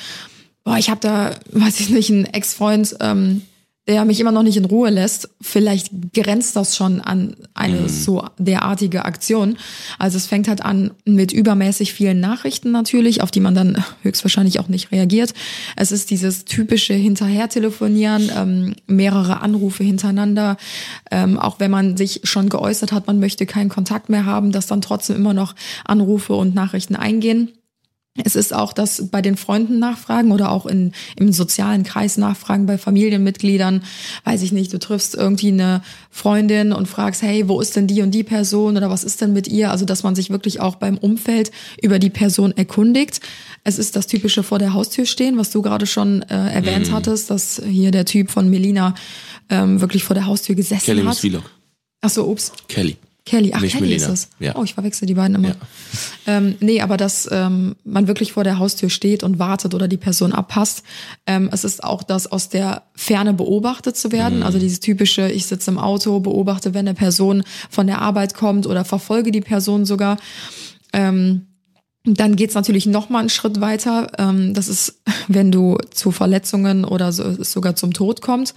boah, 0.64 0.76
ich 0.76 0.90
habe 0.90 1.00
da, 1.00 1.30
weiß 1.52 1.80
ich 1.80 1.90
nicht, 1.90 2.10
einen 2.10 2.24
Ex-Freund, 2.24 2.96
ähm, 3.00 3.42
der 3.88 4.04
mich 4.04 4.20
immer 4.20 4.32
noch 4.32 4.42
nicht 4.42 4.58
in 4.58 4.66
Ruhe 4.66 4.90
lässt, 4.90 5.30
vielleicht 5.40 5.90
grenzt 6.12 6.54
das 6.56 6.76
schon 6.76 7.00
an 7.00 7.34
eine 7.54 7.88
so 7.88 8.22
derartige 8.36 9.06
Aktion. 9.06 9.56
Also 9.98 10.18
es 10.18 10.26
fängt 10.26 10.46
halt 10.46 10.62
an 10.62 10.90
mit 11.06 11.32
übermäßig 11.32 11.94
vielen 11.94 12.20
Nachrichten 12.20 12.70
natürlich, 12.70 13.22
auf 13.22 13.30
die 13.30 13.40
man 13.40 13.54
dann 13.54 13.82
höchstwahrscheinlich 14.02 14.60
auch 14.60 14.68
nicht 14.68 14.92
reagiert. 14.92 15.32
Es 15.74 15.90
ist 15.90 16.10
dieses 16.10 16.44
typische 16.44 16.92
Hinterhertelefonieren, 16.92 18.30
ähm, 18.36 18.74
mehrere 18.86 19.40
Anrufe 19.40 19.82
hintereinander, 19.82 20.58
ähm, 21.10 21.38
auch 21.38 21.58
wenn 21.58 21.70
man 21.70 21.96
sich 21.96 22.20
schon 22.24 22.50
geäußert 22.50 22.92
hat, 22.92 23.06
man 23.06 23.18
möchte 23.18 23.46
keinen 23.46 23.70
Kontakt 23.70 24.10
mehr 24.10 24.26
haben, 24.26 24.52
dass 24.52 24.66
dann 24.66 24.82
trotzdem 24.82 25.16
immer 25.16 25.32
noch 25.32 25.54
Anrufe 25.86 26.34
und 26.34 26.54
Nachrichten 26.54 26.94
eingehen. 26.94 27.52
Es 28.24 28.36
ist 28.36 28.54
auch 28.54 28.72
das 28.72 29.08
bei 29.10 29.22
den 29.22 29.36
Freunden 29.36 29.78
nachfragen 29.78 30.32
oder 30.32 30.50
auch 30.50 30.66
in, 30.66 30.92
im 31.16 31.32
sozialen 31.32 31.84
Kreis 31.84 32.16
nachfragen 32.16 32.66
bei 32.66 32.78
Familienmitgliedern. 32.78 33.82
Weiß 34.24 34.42
ich 34.42 34.52
nicht, 34.52 34.72
du 34.72 34.78
triffst 34.78 35.14
irgendwie 35.14 35.48
eine 35.48 35.82
Freundin 36.10 36.72
und 36.72 36.86
fragst, 36.86 37.22
hey, 37.22 37.48
wo 37.48 37.60
ist 37.60 37.76
denn 37.76 37.86
die 37.86 38.02
und 38.02 38.10
die 38.12 38.24
Person 38.24 38.76
oder 38.76 38.90
was 38.90 39.04
ist 39.04 39.20
denn 39.20 39.32
mit 39.32 39.48
ihr? 39.48 39.70
Also, 39.70 39.84
dass 39.84 40.02
man 40.02 40.14
sich 40.14 40.30
wirklich 40.30 40.60
auch 40.60 40.76
beim 40.76 40.98
Umfeld 40.98 41.50
über 41.82 41.98
die 41.98 42.10
Person 42.10 42.56
erkundigt. 42.56 43.20
Es 43.64 43.78
ist 43.78 43.96
das 43.96 44.06
typische 44.06 44.42
vor 44.42 44.58
der 44.58 44.74
Haustür 44.74 45.06
stehen, 45.06 45.36
was 45.36 45.50
du 45.50 45.62
gerade 45.62 45.86
schon 45.86 46.22
äh, 46.22 46.54
erwähnt 46.54 46.92
hattest, 46.92 47.30
dass 47.30 47.62
hier 47.64 47.90
der 47.90 48.04
Typ 48.04 48.30
von 48.30 48.48
Melina 48.48 48.94
ähm, 49.50 49.80
wirklich 49.80 50.04
vor 50.04 50.14
der 50.14 50.26
Haustür 50.26 50.54
gesessen 50.54 50.84
Kelly 50.84 51.04
hat. 51.04 51.16
Vlog 51.16 51.50
Ach 52.00 52.10
so, 52.10 52.28
ups. 52.28 52.52
Kelly 52.68 52.96
Kelly, 53.28 53.52
ach, 53.54 53.60
Nicht 53.60 53.74
Kelly 53.74 53.88
Melina. 53.90 54.06
ist 54.06 54.12
es. 54.12 54.28
Ja. 54.38 54.56
Oh, 54.56 54.64
ich 54.64 54.72
verwechsel 54.74 55.06
die 55.06 55.14
beiden 55.14 55.36
immer. 55.36 55.48
Ja. 55.48 55.54
Ähm, 56.26 56.56
nee, 56.60 56.80
aber 56.80 56.96
dass 56.96 57.28
ähm, 57.30 57.76
man 57.84 58.08
wirklich 58.08 58.32
vor 58.32 58.42
der 58.42 58.58
Haustür 58.58 58.88
steht 58.88 59.22
und 59.22 59.38
wartet 59.38 59.74
oder 59.74 59.86
die 59.86 59.98
Person 59.98 60.32
abpasst. 60.32 60.82
Ähm, 61.26 61.50
es 61.52 61.62
ist 61.64 61.84
auch 61.84 62.02
das 62.02 62.26
aus 62.26 62.48
der 62.48 62.84
Ferne 62.94 63.34
beobachtet 63.34 63.96
zu 63.96 64.12
werden. 64.12 64.42
Also 64.42 64.58
dieses 64.58 64.80
typische, 64.80 65.30
ich 65.30 65.46
sitze 65.46 65.70
im 65.70 65.78
Auto, 65.78 66.20
beobachte, 66.20 66.72
wenn 66.72 66.88
eine 66.88 66.94
Person 66.94 67.42
von 67.68 67.86
der 67.86 68.00
Arbeit 68.00 68.32
kommt 68.34 68.66
oder 68.66 68.84
verfolge 68.84 69.30
die 69.30 69.42
Person 69.42 69.84
sogar. 69.84 70.16
Ähm, 70.94 71.42
dann 72.04 72.36
geht's 72.36 72.54
natürlich 72.54 72.86
noch 72.86 73.10
mal 73.10 73.20
einen 73.20 73.28
Schritt 73.28 73.60
weiter. 73.60 74.08
Ähm, 74.18 74.54
das 74.54 74.68
ist, 74.68 75.02
wenn 75.28 75.52
du 75.52 75.76
zu 75.90 76.10
Verletzungen 76.12 76.84
oder 76.84 77.12
so, 77.12 77.24
es 77.24 77.52
sogar 77.52 77.76
zum 77.76 77.92
Tod 77.92 78.22
kommt. 78.22 78.54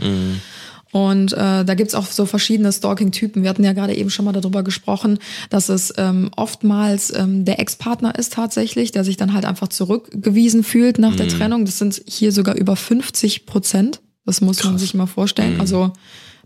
Und 0.92 1.34
äh, 1.34 1.64
da 1.64 1.74
gibt's 1.74 1.96
auch 1.96 2.06
so 2.08 2.26
verschiedene 2.26 2.72
Stalking-Typen. 2.72 3.44
Wir 3.44 3.50
hatten 3.50 3.64
ja 3.64 3.74
gerade 3.74 3.96
eben 3.96 4.10
schon 4.10 4.26
mal 4.26 4.34
darüber 4.34 4.62
gesprochen, 4.64 5.20
dass 5.50 5.70
es 5.70 5.94
ähm, 5.98 6.32
oftmals 6.36 7.14
ähm, 7.16 7.46
der 7.46 7.60
Ex-Partner 7.60 8.18
ist 8.18 8.34
tatsächlich, 8.34 8.92
der 8.92 9.04
sich 9.04 9.18
dann 9.18 9.34
halt 9.34 9.46
einfach 9.46 9.70
zurückgewiesen 9.70 10.64
fühlt 10.64 11.00
nach 11.00 11.16
der 11.16 11.30
Trennung. 11.30 11.66
Das 11.66 11.78
sind 11.78 12.02
hier 12.06 12.32
sogar 12.32 12.56
über 12.56 12.76
50 12.76 13.46
Prozent. 13.46 14.02
Das 14.26 14.42
muss 14.42 14.64
man 14.64 14.78
sich 14.78 14.94
mal 14.94 15.08
vorstellen. 15.08 15.60
Also 15.60 15.94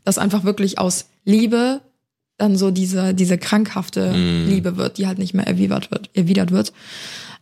dass 0.06 0.18
einfach 0.18 0.46
wirklich 0.46 0.80
aus 0.80 1.08
Liebe 1.26 1.82
dann 2.38 2.58
so 2.58 2.72
diese, 2.72 3.14
diese 3.14 3.38
krankhafte 3.38 4.12
Liebe 4.14 4.78
wird, 4.78 4.98
die 4.98 5.08
halt 5.08 5.18
nicht 5.18 5.34
mehr 5.34 5.48
erwidert 5.48 5.92
wird. 5.92 6.10
Erwidert 6.14 6.52
wird. 6.52 6.72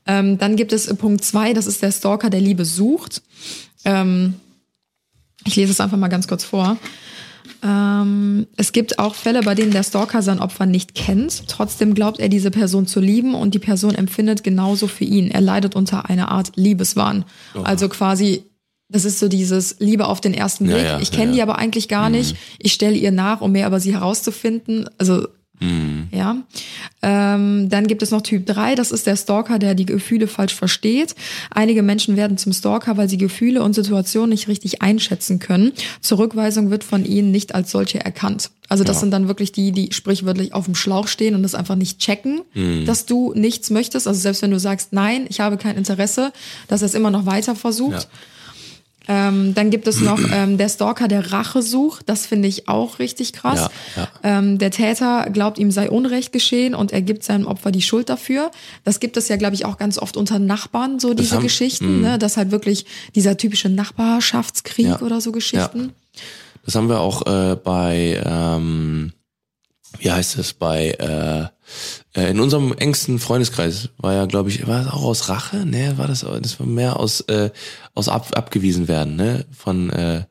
Ähm, 0.05 0.37
dann 0.37 0.55
gibt 0.55 0.73
es 0.73 0.93
Punkt 0.95 1.23
zwei, 1.23 1.53
das 1.53 1.67
ist 1.67 1.81
der 1.81 1.91
Stalker, 1.91 2.29
der 2.29 2.41
Liebe 2.41 2.65
sucht. 2.65 3.21
Ähm, 3.85 4.35
ich 5.45 5.55
lese 5.55 5.71
es 5.71 5.79
einfach 5.79 5.97
mal 5.97 6.07
ganz 6.07 6.27
kurz 6.27 6.43
vor. 6.43 6.77
Ähm, 7.61 8.47
es 8.57 8.71
gibt 8.71 8.99
auch 8.99 9.15
Fälle, 9.15 9.41
bei 9.41 9.55
denen 9.55 9.71
der 9.71 9.83
Stalker 9.83 10.21
sein 10.21 10.39
Opfer 10.39 10.65
nicht 10.65 10.95
kennt. 10.95 11.47
Trotzdem 11.47 11.93
glaubt 11.93 12.19
er, 12.19 12.29
diese 12.29 12.51
Person 12.51 12.87
zu 12.87 12.99
lieben 12.99 13.35
und 13.35 13.53
die 13.53 13.59
Person 13.59 13.95
empfindet 13.95 14.43
genauso 14.43 14.87
für 14.87 15.05
ihn. 15.05 15.31
Er 15.31 15.41
leidet 15.41 15.75
unter 15.75 16.09
einer 16.09 16.29
Art 16.29 16.51
Liebeswahn. 16.55 17.25
Also 17.63 17.87
quasi, 17.89 18.43
das 18.89 19.05
ist 19.05 19.19
so 19.19 19.27
dieses 19.29 19.77
Liebe 19.79 20.07
auf 20.07 20.19
den 20.19 20.33
ersten 20.33 20.65
Ja, 20.69 20.75
Blick. 20.75 20.85
ja, 20.85 20.99
ich 20.99 21.11
kenne 21.11 21.27
ja, 21.27 21.31
die 21.31 21.37
ja. 21.39 21.43
aber 21.45 21.57
eigentlich 21.57 21.87
gar 21.87 22.09
nicht. 22.09 22.35
Ich 22.59 22.73
stelle 22.73 22.95
ihr 22.95 23.11
nach, 23.11 23.39
um 23.41 23.53
mehr 23.53 23.67
über 23.67 23.79
sie 23.79 23.93
herauszufinden. 23.93 24.89
Also 24.97 25.27
ja. 26.11 26.37
Ähm, 27.01 27.69
dann 27.69 27.87
gibt 27.87 28.01
es 28.01 28.11
noch 28.11 28.21
Typ 28.21 28.45
3, 28.45 28.75
das 28.75 28.91
ist 28.91 29.07
der 29.07 29.15
Stalker, 29.15 29.59
der 29.59 29.75
die 29.75 29.85
Gefühle 29.85 30.27
falsch 30.27 30.53
versteht. 30.53 31.15
Einige 31.51 31.83
Menschen 31.83 32.15
werden 32.15 32.37
zum 32.37 32.53
Stalker, 32.53 32.97
weil 32.97 33.09
sie 33.09 33.17
Gefühle 33.17 33.61
und 33.63 33.73
Situationen 33.73 34.29
nicht 34.29 34.47
richtig 34.47 34.81
einschätzen 34.81 35.39
können. 35.39 35.73
Zurückweisung 36.01 36.69
wird 36.69 36.83
von 36.83 37.05
ihnen 37.05 37.31
nicht 37.31 37.55
als 37.55 37.71
solche 37.71 38.03
erkannt. 38.03 38.51
Also 38.69 38.83
das 38.83 38.97
Ja. 38.97 38.99
sind 39.01 39.11
dann 39.11 39.27
wirklich 39.27 39.51
die, 39.51 39.71
die 39.71 39.91
sprichwörtlich 39.91 40.53
auf 40.53 40.65
dem 40.65 40.75
Schlauch 40.75 41.07
stehen 41.07 41.35
und 41.35 41.43
das 41.43 41.55
einfach 41.55 41.75
nicht 41.75 41.99
checken, 41.99 42.41
dass 42.85 43.05
du 43.05 43.33
nichts 43.35 43.69
möchtest. 43.69 44.07
Also 44.07 44.19
selbst 44.19 44.41
wenn 44.41 44.51
du 44.51 44.59
sagst, 44.59 44.93
nein, 44.93 45.25
ich 45.29 45.39
habe 45.41 45.57
kein 45.57 45.75
Interesse, 45.77 46.31
dass 46.67 46.81
er 46.81 46.85
es 46.87 46.93
immer 46.93 47.11
noch 47.11 47.25
weiter 47.25 47.55
versucht. 47.55 47.93
Ja. 47.93 48.05
Ähm, 49.07 49.53
dann 49.53 49.69
gibt 49.69 49.87
es 49.87 49.99
noch 49.99 50.19
ähm, 50.31 50.57
der 50.57 50.69
Stalker, 50.69 51.07
der 51.07 51.31
Rache 51.33 51.61
sucht. 51.61 52.07
Das 52.07 52.25
finde 52.25 52.47
ich 52.47 52.67
auch 52.69 52.99
richtig 52.99 53.33
krass. 53.33 53.69
Ja, 53.95 54.07
ja. 54.23 54.37
Ähm, 54.39 54.57
der 54.57 54.71
Täter 54.71 55.27
glaubt, 55.31 55.57
ihm 55.57 55.71
sei 55.71 55.89
Unrecht 55.89 56.31
geschehen 56.31 56.73
und 56.73 56.93
er 56.93 57.01
gibt 57.01 57.23
seinem 57.23 57.45
Opfer 57.45 57.71
die 57.71 57.81
Schuld 57.81 58.09
dafür. 58.09 58.51
Das 58.85 58.99
gibt 58.99 59.17
es 59.17 59.27
ja, 59.27 59.35
glaube 59.35 59.55
ich, 59.55 59.65
auch 59.65 59.77
ganz 59.77 59.97
oft 59.97 60.15
unter 60.15 60.39
Nachbarn, 60.39 60.99
so 60.99 61.13
diese 61.13 61.35
haben-. 61.35 61.43
Geschichten. 61.43 62.01
Ne? 62.01 62.17
Das 62.17 62.37
halt 62.37 62.51
wirklich 62.51 62.85
dieser 63.15 63.35
typische 63.37 63.69
Nachbarschaftskrieg 63.69 64.85
Ja. 64.87 65.01
oder 65.01 65.19
so 65.21 65.31
Geschichten. 65.31 65.93
Das 66.65 66.75
haben 66.75 66.87
wir 66.87 67.01
auch 67.01 67.25
äh, 67.25 67.55
bei, 67.55 68.21
ähm, 68.25 69.11
wie 69.99 70.11
heißt 70.11 70.37
es, 70.37 70.53
bei, 70.53 70.91
äh, 70.91 71.52
in 72.13 72.39
unserem 72.39 72.73
engsten 72.73 73.19
Freundeskreis 73.19 73.89
war 73.97 74.13
ja, 74.13 74.25
glaube 74.25 74.49
ich, 74.49 74.67
war 74.67 74.83
das 74.83 74.93
auch 74.93 75.03
aus 75.03 75.29
Rache? 75.29 75.65
Ne, 75.65 75.97
war 75.97 76.07
das, 76.07 76.21
das 76.41 76.59
war 76.59 76.67
mehr 76.67 76.99
aus, 76.99 77.21
äh, 77.21 77.49
aus 77.93 78.09
ab, 78.09 78.27
abgewiesen 78.35 78.87
werden, 78.87 79.15
ne, 79.15 79.45
von, 79.51 79.89
äh, 79.89 80.25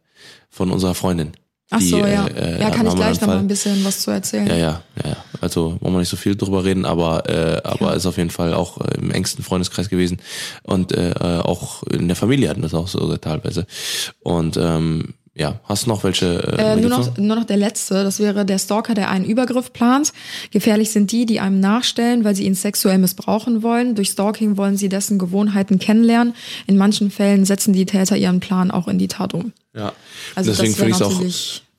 von 0.50 0.70
unserer 0.70 0.94
Freundin. 0.94 1.32
Ach 1.74 1.78
Die, 1.78 1.88
so, 1.88 1.98
ja. 1.98 2.26
äh, 2.26 2.58
ja, 2.60 2.66
hatten 2.66 2.76
kann 2.76 2.86
wir 2.86 2.90
ich 2.90 2.96
gleich 2.96 3.14
noch 3.14 3.22
einen 3.22 3.26
mal 3.26 3.26
Fall. 3.26 3.38
ein 3.38 3.48
bisschen 3.48 3.84
was 3.84 4.00
zu 4.00 4.10
erzählen. 4.10 4.46
Ja, 4.46 4.56
ja, 4.56 4.82
ja, 5.02 5.10
ja. 5.10 5.16
Also 5.40 5.78
wollen 5.80 5.94
wir 5.94 6.00
nicht 6.00 6.10
so 6.10 6.18
viel 6.18 6.36
drüber 6.36 6.64
reden, 6.64 6.84
aber 6.84 7.28
äh, 7.28 7.62
aber 7.64 7.94
ist 7.94 8.04
auf 8.04 8.18
jeden 8.18 8.30
Fall 8.30 8.52
auch 8.52 8.78
äh, 8.80 8.98
im 8.98 9.10
engsten 9.10 9.42
Freundeskreis 9.42 9.88
gewesen 9.88 10.18
und 10.62 10.92
äh, 10.92 11.12
äh, 11.12 11.40
auch 11.40 11.82
in 11.84 12.08
der 12.08 12.16
Familie 12.16 12.50
hatten 12.50 12.60
das 12.62 12.74
auch 12.74 12.88
sogar 12.88 13.20
teilweise. 13.20 13.66
Und 14.20 14.58
ähm, 14.58 15.14
ja, 15.34 15.60
hast 15.64 15.86
du 15.86 15.90
noch 15.90 16.04
welche? 16.04 16.26
Äh, 16.58 16.72
Äh, 16.74 16.76
nur, 16.76 16.90
noch, 16.90 17.16
nur 17.16 17.36
noch 17.36 17.44
der 17.44 17.56
letzte, 17.56 18.04
das 18.04 18.18
wäre 18.18 18.44
der 18.44 18.58
Stalker, 18.58 18.94
der 18.94 19.10
einen 19.10 19.24
Übergriff 19.24 19.72
plant. 19.72 20.12
Gefährlich 20.50 20.90
sind 20.90 21.10
die, 21.10 21.24
die 21.24 21.40
einem 21.40 21.58
nachstellen, 21.58 22.24
weil 22.24 22.34
sie 22.34 22.44
ihn 22.44 22.54
sexuell 22.54 22.98
missbrauchen 22.98 23.62
wollen. 23.62 23.94
Durch 23.94 24.10
Stalking 24.10 24.56
wollen 24.58 24.76
sie 24.76 24.88
dessen 24.90 25.18
Gewohnheiten 25.18 25.78
kennenlernen. 25.78 26.34
In 26.66 26.76
manchen 26.76 27.10
Fällen 27.10 27.44
setzen 27.46 27.72
die 27.72 27.86
Täter 27.86 28.16
ihren 28.16 28.40
Plan 28.40 28.70
auch 28.70 28.88
in 28.88 28.98
die 28.98 29.08
Tat 29.08 29.32
um. 29.32 29.52
ja. 29.74 29.92
Also 30.34 30.50
Deswegen 30.50 30.74
finde 30.74 30.90
ich 30.90 30.96
es 30.96 31.02
auch 31.02 31.20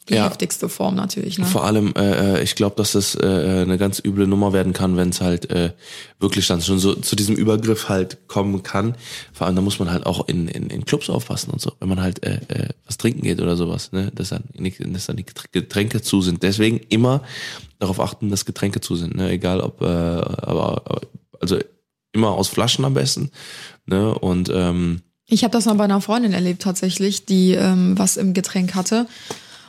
die 0.10 0.16
ja. 0.16 0.26
heftigste 0.26 0.68
Form 0.68 0.96
natürlich. 0.96 1.38
Ne? 1.38 1.46
Vor 1.46 1.64
allem, 1.64 1.94
äh, 1.96 2.40
äh, 2.40 2.44
ich 2.44 2.56
glaube, 2.56 2.76
dass 2.76 2.92
das 2.92 3.16
äh, 3.16 3.26
eine 3.26 3.78
ganz 3.78 4.02
üble 4.04 4.28
Nummer 4.28 4.52
werden 4.52 4.74
kann, 4.74 4.98
wenn 4.98 5.10
es 5.10 5.22
halt 5.22 5.50
äh, 5.50 5.72
wirklich 6.20 6.48
dann 6.48 6.62
schon 6.62 6.80
so 6.80 6.96
zu 6.96 7.16
diesem 7.16 7.36
Übergriff 7.36 7.88
halt 7.88 8.28
kommen 8.28 8.64
kann. 8.64 8.96
Vor 9.32 9.48
allem, 9.48 9.56
da 9.56 9.62
muss 9.62 9.80
man 9.80 9.92
halt 9.92 10.06
auch 10.06 10.28
in, 10.28 10.48
in, 10.48 10.70
in 10.70 10.84
Clubs 10.86 11.10
aufpassen 11.10 11.52
und 11.52 11.62
so, 11.62 11.72
wenn 11.80 11.88
man 11.88 12.02
halt 12.02 12.24
äh, 12.26 12.40
äh, 12.50 12.70
was 12.86 12.98
trinken 12.98 13.22
geht 13.22 13.40
oder 13.42 13.56
sowas, 13.56 13.92
ne, 13.94 14.12
dass 14.14 14.30
dann, 14.30 14.44
nicht, 14.58 14.80
dass 14.86 15.06
dann 15.06 15.18
die 15.18 15.26
Getränke 15.52 16.02
zu 16.02 16.22
sind. 16.22 16.44
Deswegen 16.44 16.80
immer 16.90 17.22
darauf 17.80 18.00
achten, 18.00 18.30
dass 18.30 18.46
Getränke 18.46 18.82
zu 18.82 18.96
sind, 18.96 19.16
ne, 19.16 19.32
egal 19.32 19.62
ob, 19.62 19.82
äh, 19.82 19.86
aber 19.86 20.82
aber- 20.86 21.02
also 21.40 21.58
immer 22.14 22.32
aus 22.32 22.48
Flaschen 22.48 22.86
am 22.86 22.94
besten, 22.94 23.32
ne, 23.86 24.14
und 24.18 24.50
ähm, 24.54 25.02
Ich 25.26 25.44
habe 25.44 25.52
das 25.52 25.66
mal 25.66 25.74
bei 25.76 25.86
einer 25.86 26.02
Freundin 26.02 26.34
erlebt 26.34 26.62
tatsächlich, 26.62 27.26
die 27.26 27.54
ähm, 27.54 27.98
was 27.98 28.18
im 28.18 28.34
Getränk 28.34 28.76
hatte. 28.76 29.08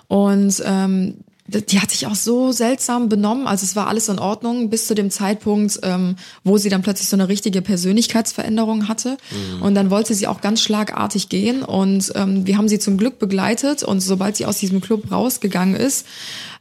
Und 0.08 0.62
ähm, 0.64 1.16
die 1.46 1.78
hat 1.78 1.90
sich 1.90 2.06
auch 2.06 2.14
so 2.14 2.52
seltsam 2.52 3.10
benommen. 3.10 3.46
Also 3.46 3.64
es 3.64 3.76
war 3.76 3.88
alles 3.88 4.08
in 4.08 4.18
Ordnung 4.18 4.70
bis 4.70 4.86
zu 4.86 4.94
dem 4.94 5.10
Zeitpunkt, 5.10 5.78
ähm, 5.82 6.16
wo 6.42 6.56
sie 6.56 6.70
dann 6.70 6.80
plötzlich 6.80 7.08
so 7.08 7.16
eine 7.16 7.28
richtige 7.28 7.60
Persönlichkeitsveränderung 7.60 8.88
hatte. 8.88 9.18
Und 9.60 9.74
dann 9.74 9.90
wollte 9.90 10.14
sie 10.14 10.26
auch 10.26 10.40
ganz 10.40 10.62
schlagartig 10.62 11.28
gehen. 11.28 11.62
Und 11.62 12.12
ähm, 12.14 12.46
wir 12.46 12.56
haben 12.56 12.68
sie 12.68 12.78
zum 12.78 12.96
Glück 12.96 13.18
begleitet. 13.18 13.82
Und 13.82 14.00
sobald 14.00 14.36
sie 14.36 14.46
aus 14.46 14.58
diesem 14.58 14.80
Club 14.80 15.10
rausgegangen 15.10 15.74
ist, 15.74 16.06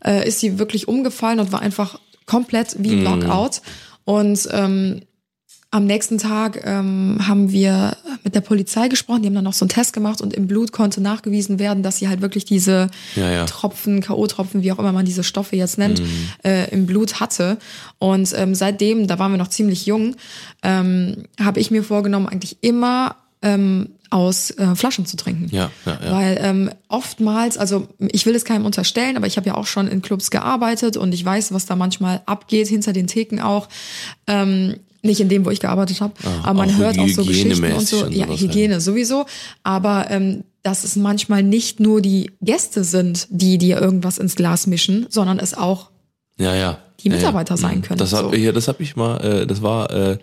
äh, 0.06 0.28
ist 0.28 0.42
sie 0.42 0.60
wirklich 0.60 0.90
umgefallen 0.90 1.40
und 1.40 1.54
war 1.54 1.62
einfach 1.62 1.98
komplett 2.26 2.76
wie 2.80 3.00
Knockout. 3.00 3.62
Und 4.04 4.50
ähm, 4.52 5.02
am 5.74 5.86
nächsten 5.86 6.20
Tag 6.20 6.62
ähm, 6.66 7.18
haben 7.28 7.52
wir 7.52 7.98
mit 8.24 8.36
der 8.36 8.42
Polizei 8.42 8.88
gesprochen, 8.90 9.24
die 9.24 9.28
haben 9.28 9.34
dann 9.34 9.44
noch 9.44 9.54
so 9.54 9.66
einen 9.66 9.70
Test 9.70 9.92
gemacht 9.92 10.22
und 10.22 10.34
im 10.34 10.46
Blut 10.48 10.72
konnte 10.72 11.02
nachgewiesen 11.02 11.58
werden, 11.58 11.82
dass 11.82 11.98
sie 11.98 12.08
halt 12.08 12.22
wirklich 12.22 12.46
diese 12.46 12.90
Ja, 13.16 13.32
ja. 13.32 13.46
Tropfen, 13.46 14.00
K.O.-Tropfen, 14.02 14.62
wie 14.62 14.72
auch 14.72 14.78
immer 14.78 14.92
man 14.92 15.04
diese 15.06 15.24
Stoffe 15.24 15.56
jetzt 15.56 15.80
nennt, 15.80 16.00
Mhm. 16.00 16.08
äh, 16.44 16.70
im 16.70 16.86
Blut 16.86 17.20
hatte. 17.20 17.58
Und 17.98 18.32
ähm, 18.38 18.54
seitdem, 18.54 19.08
da 19.08 19.18
waren 19.18 19.32
wir 19.32 19.40
noch 19.40 19.48
ziemlich 19.48 19.88
jung, 19.88 20.16
ähm, 20.62 21.24
habe 21.42 21.60
ich 21.60 21.72
mir 21.72 21.84
vorgenommen, 21.84 22.28
eigentlich 22.28 22.58
immer 22.62 23.16
ähm, 23.42 23.90
aus 24.12 24.52
äh, 24.52 24.76
Flaschen 24.76 25.08
zu 25.08 25.18
trinken. 25.18 25.48
Ja, 25.50 25.72
ja, 25.88 26.00
ja. 26.06 26.12
Weil 26.12 26.38
ähm, 26.40 26.70
oftmals, 26.88 27.58
also 27.58 27.88
ich 27.98 28.28
will 28.28 28.36
es 28.36 28.46
keinem 28.46 28.66
unterstellen, 28.68 29.18
aber 29.18 29.26
ich 29.26 29.38
habe 29.38 29.48
ja 29.48 29.56
auch 29.56 29.66
schon 29.66 29.88
in 29.88 30.04
Clubs 30.04 30.30
gearbeitet 30.30 30.98
und 30.98 31.14
ich 31.16 31.26
weiß, 31.26 31.52
was 31.52 31.66
da 31.66 31.76
manchmal 31.76 32.22
abgeht, 32.28 32.68
hinter 32.68 32.94
den 32.94 33.08
Theken 33.08 33.40
auch. 33.42 33.70
Ähm, 34.28 34.76
nicht 35.04 35.20
in 35.20 35.30
dem, 35.30 35.46
wo 35.46 35.50
ich 35.50 35.60
gearbeitet 35.60 36.02
habe, 36.02 36.14
aber 36.44 36.54
man 36.54 36.78
hört 36.78 36.98
auch 36.98 37.08
so 37.08 37.26
Geschichten 37.26 37.74
und 37.74 37.88
so. 37.88 38.06
und 38.06 38.14
Ja, 38.14 38.28
Hygiene 38.28 38.80
sowieso. 38.82 39.26
Aber 39.64 40.10
ähm, 40.10 40.44
dass 40.64 40.84
es 40.86 40.96
manchmal 40.96 41.44
nicht 41.44 41.80
nur 41.80 42.02
die 42.02 42.32
Gäste 42.42 42.84
sind, 42.84 43.28
die 43.30 43.58
dir 43.58 43.80
irgendwas 43.82 44.18
ins 44.18 44.36
Glas 44.36 44.66
mischen, 44.66 45.08
sondern 45.10 45.40
es 45.40 45.54
auch 45.54 45.92
Ja, 46.40 46.56
ja. 46.56 46.80
Die 47.04 47.10
Mitarbeiter 47.10 47.54
ja. 47.56 47.58
sein 47.58 47.78
Mhm. 47.78 47.82
können, 47.82 47.98
Das 48.00 48.14
hab 48.14 48.26
so. 48.26 48.34
ich, 48.34 48.44
ja, 48.44 48.52
das 48.52 48.68
hab 48.68 48.80
ich 48.80 48.96
mal, 48.96 49.18
äh, 49.18 49.48
das 49.48 49.62
war 49.62 49.92
äh, 49.92 50.18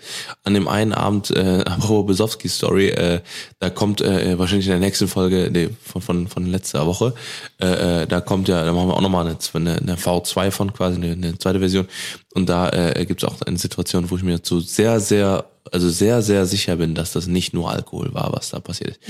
an 0.44 0.54
dem 0.54 0.68
einen 0.68 0.92
Abend, 0.92 1.30
äh, 1.30 1.60
apropos 1.66 2.06
Besowski 2.06 2.48
Story, 2.48 2.88
äh, 2.88 3.20
da 3.58 3.70
kommt 3.70 4.00
äh, 4.00 4.38
wahrscheinlich 4.38 4.66
in 4.66 4.72
der 4.72 4.80
nächsten 4.80 5.08
Folge 5.08 5.50
nee, 5.52 5.70
von, 5.82 6.02
von, 6.02 6.28
von 6.28 6.46
letzter 6.46 6.86
Woche, 6.86 7.14
äh, 7.60 8.02
äh, 8.02 8.06
da 8.06 8.20
kommt 8.20 8.48
ja, 8.48 8.64
da 8.64 8.72
machen 8.72 8.88
wir 8.88 8.96
auch 8.96 9.00
nochmal 9.00 9.26
eine, 9.26 9.36
eine, 9.54 9.78
eine 9.78 9.96
V2 9.96 10.50
von 10.50 10.72
quasi, 10.72 10.96
eine, 10.96 11.12
eine 11.12 11.38
zweite 11.38 11.58
Version. 11.60 11.86
Und 12.34 12.48
da 12.48 12.68
äh, 12.70 13.04
gibt 13.06 13.22
es 13.22 13.28
auch 13.28 13.40
eine 13.42 13.58
Situation, 13.58 14.10
wo 14.10 14.16
ich 14.16 14.22
mir 14.22 14.42
zu 14.42 14.60
sehr, 14.60 15.00
sehr, 15.00 15.44
also 15.72 15.88
sehr, 15.90 16.22
sehr 16.22 16.46
sicher 16.46 16.76
bin, 16.76 16.94
dass 16.94 17.12
das 17.12 17.26
nicht 17.26 17.52
nur 17.54 17.70
Alkohol 17.70 18.14
war, 18.14 18.32
was 18.32 18.50
da 18.50 18.60
passiert 18.60 18.90
ist. 18.90 19.00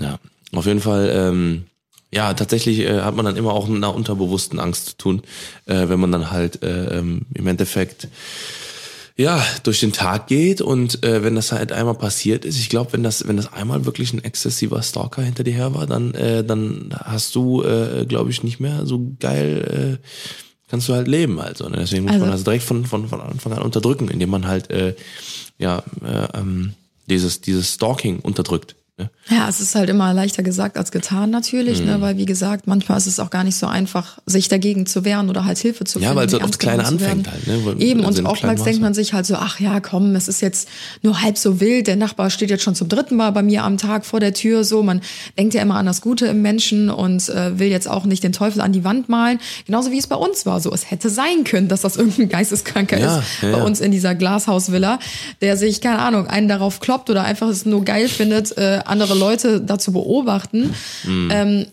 Ja, 0.00 0.18
auf 0.52 0.66
jeden 0.66 0.80
Fall, 0.80 1.10
ähm, 1.14 1.64
ja, 2.12 2.32
tatsächlich 2.34 2.80
äh, 2.80 3.00
hat 3.02 3.14
man 3.16 3.24
dann 3.24 3.36
immer 3.36 3.52
auch 3.52 3.68
mit 3.68 3.76
einer 3.76 3.94
unterbewussten 3.94 4.58
Angst 4.58 4.86
zu 4.86 4.96
tun, 4.96 5.22
äh, 5.66 5.88
wenn 5.88 6.00
man 6.00 6.12
dann 6.12 6.30
halt 6.30 6.62
äh, 6.62 6.98
ähm, 6.98 7.22
im 7.34 7.46
Endeffekt 7.46 8.08
ja 9.16 9.44
durch 9.64 9.80
den 9.80 9.92
Tag 9.92 10.28
geht 10.28 10.60
und 10.60 11.02
äh, 11.04 11.24
wenn 11.24 11.34
das 11.34 11.50
halt 11.52 11.72
einmal 11.72 11.94
passiert 11.96 12.44
ist, 12.44 12.56
ich 12.58 12.68
glaube, 12.68 12.92
wenn 12.92 13.02
das 13.02 13.26
wenn 13.26 13.36
das 13.36 13.52
einmal 13.52 13.84
wirklich 13.84 14.12
ein 14.12 14.22
exzessiver 14.22 14.80
Stalker 14.82 15.22
hinter 15.22 15.42
dir 15.44 15.54
her 15.54 15.74
war, 15.74 15.86
dann 15.86 16.14
äh, 16.14 16.44
dann 16.44 16.94
hast 17.04 17.34
du, 17.34 17.62
äh, 17.64 18.06
glaube 18.06 18.30
ich, 18.30 18.42
nicht 18.44 18.60
mehr 18.60 18.86
so 18.86 19.12
geil. 19.18 19.98
Äh, 20.00 20.06
kannst 20.70 20.88
du 20.88 20.92
halt 20.94 21.08
leben 21.08 21.40
also 21.40 21.68
ne? 21.68 21.78
deswegen 21.80 22.04
muss 22.04 22.12
Also- 22.12 22.24
man 22.26 22.32
das 22.32 22.44
direkt 22.44 22.62
von 22.62 22.84
von 22.86 23.08
von 23.08 23.20
Anfang 23.20 23.52
an 23.54 23.62
unterdrücken 23.62 24.08
indem 24.08 24.30
man 24.30 24.46
halt 24.46 24.70
äh, 24.70 24.94
ja 25.58 25.82
äh, 26.04 26.38
ähm, 26.38 26.74
dieses 27.06 27.40
dieses 27.40 27.74
Stalking 27.74 28.20
unterdrückt 28.20 28.76
Ne? 28.98 29.10
Ja, 29.30 29.48
es 29.48 29.60
ist 29.60 29.74
halt 29.74 29.88
immer 29.90 30.12
leichter 30.12 30.42
gesagt 30.42 30.76
als 30.76 30.90
getan 30.90 31.30
natürlich, 31.30 31.80
Mhm. 31.80 31.86
ne? 31.86 32.00
weil 32.00 32.16
wie 32.16 32.24
gesagt, 32.24 32.66
manchmal 32.66 32.98
ist 32.98 33.06
es 33.06 33.20
auch 33.20 33.30
gar 33.30 33.44
nicht 33.44 33.56
so 33.56 33.66
einfach, 33.66 34.18
sich 34.26 34.48
dagegen 34.48 34.86
zu 34.86 35.04
wehren 35.04 35.30
oder 35.30 35.44
halt 35.44 35.58
Hilfe 35.58 35.84
zu 35.84 35.98
Ja, 36.00 36.08
finden. 36.08 36.16
weil 36.16 36.26
es 36.26 36.34
die 36.34 36.42
aufs 36.42 36.58
Kleine 36.58 36.84
anfängt 36.84 37.30
halt, 37.30 37.46
ne? 37.46 37.64
Weil- 37.64 37.80
Eben, 37.82 38.04
und 38.04 38.24
oftmals 38.26 38.62
denkt 38.64 38.80
man 38.80 38.94
sich 38.94 39.12
halt 39.12 39.26
so, 39.26 39.36
ach 39.36 39.60
ja, 39.60 39.80
komm, 39.80 40.16
es 40.16 40.26
ist 40.28 40.40
jetzt 40.40 40.68
nur 41.02 41.22
halb 41.22 41.38
so 41.38 41.60
wild, 41.60 41.86
der 41.86 41.96
Nachbar 41.96 42.30
steht 42.30 42.50
jetzt 42.50 42.62
schon 42.64 42.74
zum 42.74 42.88
dritten 42.88 43.16
Mal 43.16 43.30
bei 43.30 43.42
mir 43.42 43.64
am 43.64 43.76
Tag 43.78 44.04
vor 44.04 44.18
der 44.20 44.34
Tür, 44.34 44.64
so, 44.64 44.82
man 44.82 45.00
denkt 45.38 45.54
ja 45.54 45.62
immer 45.62 45.76
an 45.76 45.86
das 45.86 46.00
Gute 46.00 46.26
im 46.26 46.42
Menschen 46.42 46.90
und 46.90 47.28
äh, 47.28 47.58
will 47.58 47.68
jetzt 47.68 47.88
auch 47.88 48.04
nicht 48.04 48.24
den 48.24 48.32
Teufel 48.32 48.60
an 48.60 48.72
die 48.72 48.82
Wand 48.84 49.08
malen, 49.08 49.38
genauso 49.66 49.92
wie 49.92 49.98
es 49.98 50.06
bei 50.06 50.16
uns 50.16 50.44
war, 50.46 50.60
so, 50.60 50.72
es 50.72 50.90
hätte 50.90 51.10
sein 51.10 51.44
können, 51.44 51.68
dass 51.68 51.82
das 51.82 51.96
irgendein 51.96 52.28
Geisteskranker 52.28 52.98
Ja, 52.98 53.18
ist 53.18 53.24
ja, 53.42 53.50
bei 53.52 53.58
ja. 53.58 53.64
uns 53.64 53.80
in 53.80 53.92
dieser 53.92 54.14
Glashausvilla, 54.14 54.98
der 55.40 55.56
sich, 55.56 55.80
keine 55.80 55.98
Ahnung, 56.00 56.26
einen 56.26 56.48
darauf 56.48 56.80
kloppt 56.80 57.10
oder 57.10 57.22
einfach 57.24 57.48
es 57.48 57.64
nur 57.66 57.84
geil 57.84 58.08
findet, 58.08 58.56
äh, 58.56 58.80
andere 58.88 59.14
Leute 59.14 59.60
dazu 59.60 59.92
beobachten. 59.92 60.74
Mhm. 61.04 61.30
Ähm, 61.32 61.66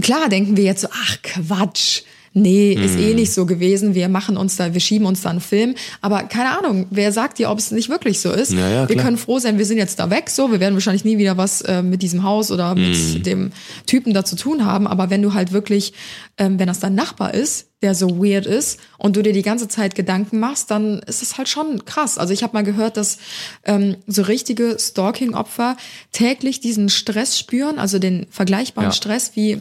klar 0.00 0.28
denken 0.28 0.56
wir 0.56 0.64
jetzt 0.64 0.82
so, 0.82 0.88
ach 0.90 1.22
Quatsch. 1.22 2.02
Nee, 2.36 2.72
ist 2.72 2.98
eh 2.98 3.14
nicht 3.14 3.32
so 3.32 3.46
gewesen. 3.46 3.94
Wir 3.94 4.08
machen 4.08 4.36
uns 4.36 4.56
da, 4.56 4.74
wir 4.74 4.80
schieben 4.80 5.06
uns 5.06 5.22
da 5.22 5.30
einen 5.30 5.40
Film. 5.40 5.76
Aber 6.00 6.24
keine 6.24 6.58
Ahnung, 6.58 6.86
wer 6.90 7.12
sagt 7.12 7.38
dir, 7.38 7.48
ob 7.48 7.58
es 7.60 7.70
nicht 7.70 7.88
wirklich 7.88 8.18
so 8.20 8.32
ist? 8.32 8.52
Ja, 8.52 8.68
ja, 8.68 8.88
wir 8.88 8.96
können 8.96 9.16
froh 9.16 9.38
sein, 9.38 9.56
wir 9.56 9.64
sind 9.64 9.78
jetzt 9.78 10.00
da 10.00 10.10
weg. 10.10 10.28
So, 10.30 10.50
wir 10.50 10.58
werden 10.58 10.74
wahrscheinlich 10.74 11.04
nie 11.04 11.16
wieder 11.16 11.36
was 11.36 11.60
äh, 11.62 11.80
mit 11.82 12.02
diesem 12.02 12.24
Haus 12.24 12.50
oder 12.50 12.74
mit 12.74 12.96
Mhm. 12.98 13.22
dem 13.22 13.52
Typen 13.86 14.12
da 14.14 14.24
zu 14.24 14.34
tun 14.34 14.64
haben. 14.64 14.88
Aber 14.88 15.10
wenn 15.10 15.22
du 15.22 15.32
halt 15.32 15.52
wirklich, 15.52 15.92
ähm, 16.36 16.58
wenn 16.58 16.66
das 16.66 16.80
dein 16.80 16.96
Nachbar 16.96 17.34
ist, 17.34 17.68
der 17.82 17.94
so 17.94 18.18
weird 18.18 18.46
ist 18.46 18.80
und 18.98 19.14
du 19.14 19.22
dir 19.22 19.32
die 19.32 19.42
ganze 19.42 19.68
Zeit 19.68 19.94
Gedanken 19.94 20.40
machst, 20.40 20.70
dann 20.72 21.00
ist 21.06 21.22
es 21.22 21.38
halt 21.38 21.48
schon 21.48 21.84
krass. 21.84 22.18
Also 22.18 22.32
ich 22.32 22.42
habe 22.42 22.54
mal 22.56 22.62
gehört, 22.64 22.96
dass 22.96 23.18
ähm, 23.64 23.96
so 24.08 24.22
richtige 24.22 24.76
Stalking-Opfer 24.80 25.76
täglich 26.10 26.60
diesen 26.60 26.88
Stress 26.88 27.38
spüren, 27.38 27.78
also 27.78 27.98
den 28.00 28.26
vergleichbaren 28.30 28.90
Ja. 28.90 28.92
Stress 28.92 29.32
wie 29.34 29.60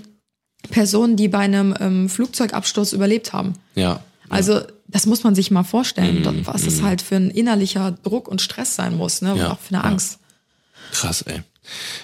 Personen, 0.69 1.15
die 1.15 1.27
bei 1.27 1.39
einem 1.39 1.75
ähm, 1.79 2.09
Flugzeugabsturz 2.09 2.93
überlebt 2.93 3.33
haben. 3.33 3.53
Ja. 3.75 4.01
Also 4.29 4.61
das 4.87 5.05
muss 5.05 5.23
man 5.23 5.35
sich 5.35 5.51
mal 5.51 5.63
vorstellen, 5.63 6.21
Mhm, 6.21 6.45
was 6.45 6.65
es 6.65 6.81
halt 6.81 7.01
für 7.01 7.15
ein 7.15 7.29
innerlicher 7.29 7.91
Druck 8.03 8.27
und 8.27 8.41
Stress 8.41 8.75
sein 8.75 8.95
muss, 8.95 9.21
ne? 9.21 9.29
Ja, 9.35 9.45
Und 9.45 9.51
auch 9.51 9.59
für 9.59 9.75
eine 9.75 9.83
ja. 9.83 9.89
Angst. 9.89 10.19
Krass, 10.91 11.23
ey. 11.23 11.41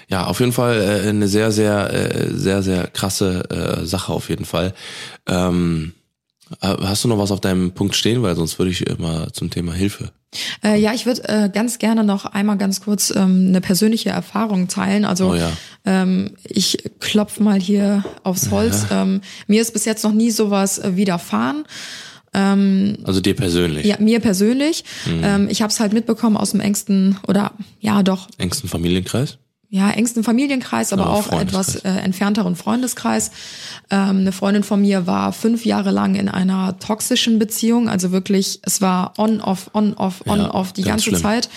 Ja, 0.07 0.25
auf 0.25 0.39
jeden 0.39 0.53
Fall 0.53 0.81
äh, 1.05 1.09
eine 1.09 1.27
sehr, 1.27 1.51
sehr, 1.51 1.93
äh, 1.93 2.29
sehr, 2.33 2.63
sehr 2.63 2.87
krasse 2.87 3.43
äh, 3.81 3.85
Sache 3.85 4.11
auf 4.13 4.29
jeden 4.29 4.45
Fall. 4.45 4.73
Ähm, 5.27 5.93
äh, 6.61 6.75
hast 6.81 7.03
du 7.03 7.07
noch 7.07 7.17
was 7.19 7.31
auf 7.31 7.41
deinem 7.41 7.73
Punkt 7.73 7.95
stehen? 7.95 8.23
Weil 8.23 8.35
sonst 8.35 8.57
würde 8.57 8.71
ich 8.71 8.87
immer 8.87 9.31
zum 9.33 9.49
Thema 9.49 9.73
Hilfe. 9.73 10.11
Äh, 10.63 10.79
ja, 10.79 10.93
ich 10.93 11.05
würde 11.05 11.27
äh, 11.27 11.49
ganz 11.53 11.77
gerne 11.79 12.03
noch 12.03 12.25
einmal 12.25 12.57
ganz 12.57 12.81
kurz 12.81 13.11
ähm, 13.15 13.47
eine 13.49 13.61
persönliche 13.61 14.09
Erfahrung 14.09 14.67
teilen. 14.67 15.03
Also 15.05 15.31
Oh 15.31 15.35
ja. 15.35 15.51
Ähm, 15.89 16.35
ich 16.43 16.77
klopf 16.99 17.39
mal 17.39 17.59
hier 17.59 18.05
aufs 18.23 18.51
Holz. 18.51 18.85
Ähm, 18.91 19.21
mir 19.47 19.59
ist 19.61 19.73
bis 19.73 19.85
jetzt 19.85 20.03
noch 20.03 20.13
nie 20.13 20.29
sowas 20.29 20.77
äh, 20.77 20.95
widerfahren. 20.95 21.63
Also 23.03 23.21
dir 23.21 23.35
persönlich. 23.35 23.87
Ja, 23.87 23.95
mir 23.99 24.19
persönlich. 24.19 24.83
Mhm. 25.07 25.21
Ähm, 25.23 25.47
ich 25.49 25.63
habe 25.63 25.71
es 25.71 25.79
halt 25.79 25.93
mitbekommen 25.93 26.37
aus 26.37 26.51
dem 26.51 26.59
engsten 26.59 27.17
oder 27.27 27.53
ja 27.79 28.03
doch 28.03 28.27
Engsten 28.37 28.69
Familienkreis? 28.69 29.39
Ja, 29.71 29.91
engsten 29.91 30.23
Familienkreis, 30.23 30.93
aber 30.93 31.09
auch 31.11 31.31
etwas 31.31 31.75
äh, 31.75 31.89
entfernteren 31.89 32.55
Freundeskreis. 32.55 33.29
Ähm, 33.91 34.19
eine 34.21 34.31
Freundin 34.31 34.63
von 34.63 34.81
mir 34.81 35.05
war 35.05 35.31
fünf 35.31 35.63
Jahre 35.63 35.91
lang 35.91 36.15
in 36.15 36.27
einer 36.27 36.79
toxischen 36.79 37.37
Beziehung, 37.37 37.87
also 37.87 38.11
wirklich, 38.11 38.59
es 38.63 38.81
war 38.81 39.13
on, 39.17 39.41
off, 39.41 39.69
on, 39.73 39.93
off, 39.93 40.23
on, 40.25 40.39
Ja, 40.39 40.53
off 40.55 40.73
die 40.73 40.81
ganz 40.81 41.03
ganze 41.03 41.09
schlimm. 41.11 41.21
Zeit. 41.21 41.49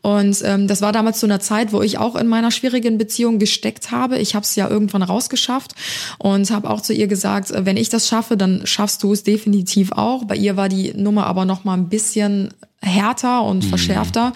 Und 0.00 0.38
ähm, 0.44 0.66
das 0.66 0.80
war 0.80 0.92
damals 0.92 1.18
zu 1.20 1.26
einer 1.26 1.40
Zeit, 1.40 1.72
wo 1.74 1.82
ich 1.82 1.98
auch 1.98 2.16
in 2.16 2.26
meiner 2.28 2.50
schwierigen 2.52 2.96
Beziehung 2.96 3.38
gesteckt 3.38 3.90
habe. 3.90 4.16
Ich 4.18 4.34
habe 4.34 4.44
es 4.44 4.54
ja 4.54 4.68
irgendwann 4.70 5.02
rausgeschafft 5.02 5.74
und 6.18 6.50
habe 6.50 6.70
auch 6.70 6.80
zu 6.80 6.94
ihr 6.94 7.06
gesagt, 7.08 7.50
äh, 7.50 7.66
wenn 7.66 7.76
ich 7.76 7.90
das 7.90 8.08
schaffe, 8.08 8.38
dann 8.38 8.62
schaffst 8.64 9.02
du 9.02 9.12
es 9.12 9.24
definitiv 9.24 9.92
auch. 9.92 10.24
Bei 10.24 10.36
ihr 10.36 10.56
war 10.56 10.70
die 10.70 10.94
Nummer 10.94 11.26
aber 11.26 11.44
noch 11.44 11.64
mal 11.64 11.74
ein 11.74 11.88
bisschen 11.90 12.54
härter 12.80 13.42
und 13.42 13.64
Mhm. 13.64 13.68
verschärfter. 13.68 14.32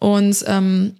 Und 0.00 0.44
ähm, 0.48 0.94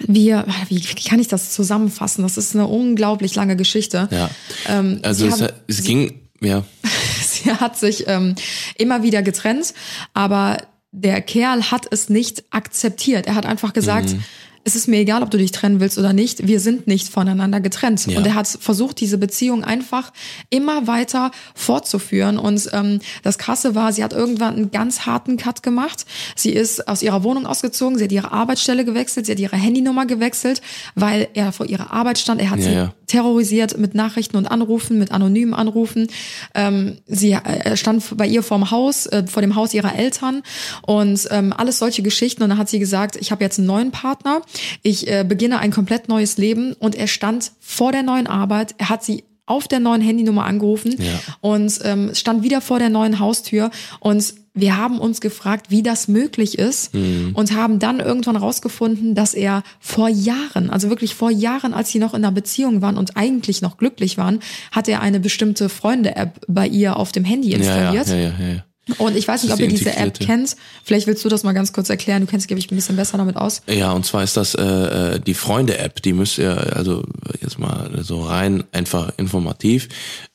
wir, 0.00 0.46
wie, 0.68 0.76
wie 0.82 1.08
kann 1.08 1.18
ich 1.20 1.28
das 1.28 1.52
zusammenfassen? 1.52 2.22
Das 2.22 2.36
ist 2.36 2.54
eine 2.54 2.66
unglaublich 2.66 3.34
lange 3.34 3.56
Geschichte. 3.56 4.08
Ja. 4.10 4.30
Ähm, 4.68 5.00
Also 5.02 5.26
es, 5.26 5.40
haben- 5.40 5.52
es 5.66 5.82
ging, 5.82 6.20
ja. 6.40 6.64
sie 7.20 7.50
hat 7.50 7.76
sich 7.78 8.04
ähm, 8.06 8.34
immer 8.76 9.02
wieder 9.02 9.22
getrennt, 9.22 9.74
aber 10.14 10.58
der 10.92 11.20
Kerl 11.20 11.70
hat 11.70 11.86
es 11.90 12.08
nicht 12.08 12.44
akzeptiert. 12.50 13.26
Er 13.26 13.34
hat 13.34 13.44
einfach 13.46 13.72
gesagt, 13.72 14.10
Mhm. 14.12 14.24
Es 14.68 14.76
ist 14.76 14.86
mir 14.86 14.98
egal, 14.98 15.22
ob 15.22 15.30
du 15.30 15.38
dich 15.38 15.50
trennen 15.50 15.80
willst 15.80 15.96
oder 15.96 16.12
nicht. 16.12 16.46
Wir 16.46 16.60
sind 16.60 16.86
nicht 16.86 17.08
voneinander 17.08 17.60
getrennt. 17.60 18.06
Ja. 18.06 18.18
Und 18.18 18.26
er 18.26 18.34
hat 18.34 18.46
versucht, 18.46 19.00
diese 19.00 19.16
Beziehung 19.16 19.64
einfach 19.64 20.12
immer 20.50 20.86
weiter 20.86 21.30
fortzuführen. 21.54 22.38
Und 22.38 22.68
ähm, 22.72 23.00
das 23.22 23.38
Krasse 23.38 23.74
war, 23.74 23.92
sie 23.92 24.04
hat 24.04 24.12
irgendwann 24.12 24.54
einen 24.56 24.70
ganz 24.70 25.06
harten 25.06 25.38
Cut 25.38 25.62
gemacht. 25.62 26.04
Sie 26.36 26.50
ist 26.50 26.86
aus 26.86 27.02
ihrer 27.02 27.22
Wohnung 27.22 27.46
ausgezogen, 27.46 27.96
sie 27.96 28.04
hat 28.04 28.12
ihre 28.12 28.30
Arbeitsstelle 28.32 28.84
gewechselt, 28.84 29.26
sie 29.26 29.32
hat 29.32 29.40
ihre 29.40 29.56
Handynummer 29.56 30.04
gewechselt, 30.04 30.60
weil 30.94 31.28
er 31.32 31.52
vor 31.52 31.66
ihrer 31.66 31.90
Arbeit 31.92 32.18
stand. 32.18 32.40
Er 32.40 32.50
hat 32.50 32.58
Ja, 32.58 32.64
sie 32.64 32.72
ja. 32.72 32.94
terrorisiert 33.06 33.78
mit 33.78 33.94
Nachrichten 33.94 34.36
und 34.36 34.46
Anrufen, 34.50 34.98
mit 34.98 35.12
anonymen 35.12 35.54
Anrufen. 35.54 36.08
Ähm, 36.54 36.98
sie 37.06 37.32
äh, 37.32 37.76
stand 37.76 38.04
bei 38.18 38.26
ihr 38.26 38.42
vorm 38.42 38.70
Haus, 38.70 39.06
äh, 39.06 39.24
vor 39.26 39.40
dem 39.40 39.54
Haus 39.54 39.72
ihrer 39.72 39.94
Eltern 39.96 40.42
und 40.82 41.26
ähm, 41.30 41.54
alles 41.56 41.78
solche 41.78 42.02
Geschichten. 42.02 42.42
Und 42.42 42.50
dann 42.50 42.58
hat 42.58 42.68
sie 42.68 42.78
gesagt, 42.78 43.16
ich 43.16 43.30
habe 43.30 43.42
jetzt 43.42 43.58
einen 43.58 43.66
neuen 43.66 43.90
Partner, 43.92 44.42
ich 44.82 45.08
äh, 45.10 45.24
beginne 45.28 45.58
ein 45.58 45.70
komplett 45.70 46.08
neues 46.08 46.38
Leben. 46.38 46.72
Und 46.74 46.94
er 46.94 47.06
stand 47.06 47.52
vor 47.60 47.92
der 47.92 48.02
neuen 48.02 48.26
Arbeit, 48.26 48.74
er 48.78 48.88
hat 48.88 49.04
sie 49.04 49.24
auf 49.46 49.66
der 49.66 49.80
neuen 49.80 50.02
Handynummer 50.02 50.44
angerufen 50.44 50.94
Ja. 50.98 51.18
und 51.40 51.78
ähm, 51.82 52.10
stand 52.14 52.42
wieder 52.42 52.60
vor 52.60 52.78
der 52.78 52.90
neuen 52.90 53.18
Haustür 53.18 53.70
und 54.00 54.34
wir 54.52 54.76
haben 54.76 54.98
uns 54.98 55.20
gefragt, 55.22 55.70
wie 55.70 55.82
das 55.82 56.06
möglich 56.08 56.58
ist 56.58 56.92
und 56.92 57.54
haben 57.54 57.78
dann 57.78 58.00
irgendwann 58.00 58.34
rausgefunden, 58.36 59.14
dass 59.14 59.32
er 59.32 59.62
vor 59.78 60.08
Jahren, 60.08 60.68
also 60.68 60.90
wirklich 60.90 61.14
vor 61.14 61.30
Jahren, 61.30 61.72
als 61.74 61.92
sie 61.92 62.00
noch 62.00 62.12
in 62.12 62.24
einer 62.24 62.32
Beziehung 62.32 62.82
waren 62.82 62.98
und 62.98 63.16
eigentlich 63.16 63.62
noch 63.62 63.76
glücklich 63.78 64.18
waren, 64.18 64.40
hat 64.72 64.88
er 64.88 65.00
eine 65.00 65.20
bestimmte 65.20 65.68
Freunde-App 65.68 66.40
bei 66.48 66.66
ihr 66.66 66.96
auf 66.96 67.12
dem 67.12 67.24
Handy 67.24 67.52
installiert. 67.52 68.08
ja, 68.08 68.16
ja. 68.16 68.64
Und 68.96 69.16
ich 69.16 69.28
weiß 69.28 69.42
nicht, 69.42 69.52
ob 69.52 69.58
die 69.58 69.68
diese 69.68 69.94
App 69.96 70.18
kennt. 70.18 70.56
Vielleicht 70.84 71.06
willst 71.06 71.24
du 71.24 71.28
das 71.28 71.42
mal 71.44 71.52
ganz 71.52 71.72
kurz 71.72 71.90
erklären. 71.90 72.22
Du 72.22 72.26
kennst, 72.26 72.48
glaube 72.48 72.60
ich, 72.60 72.70
ein 72.70 72.76
bisschen 72.76 72.96
besser 72.96 73.18
damit 73.18 73.36
aus. 73.36 73.62
Ja, 73.68 73.92
und 73.92 74.06
zwar 74.06 74.22
ist 74.22 74.36
das 74.36 74.54
äh, 74.54 74.62
äh, 74.62 75.20
die 75.20 75.34
Freunde-App, 75.34 76.02
die 76.02 76.12
müsst 76.12 76.38
ihr, 76.38 76.76
also 76.76 77.02
jetzt 77.40 77.58
mal 77.58 77.90
so 78.02 78.22
rein 78.22 78.64
einfach 78.72 79.12
informativ, 79.16 79.88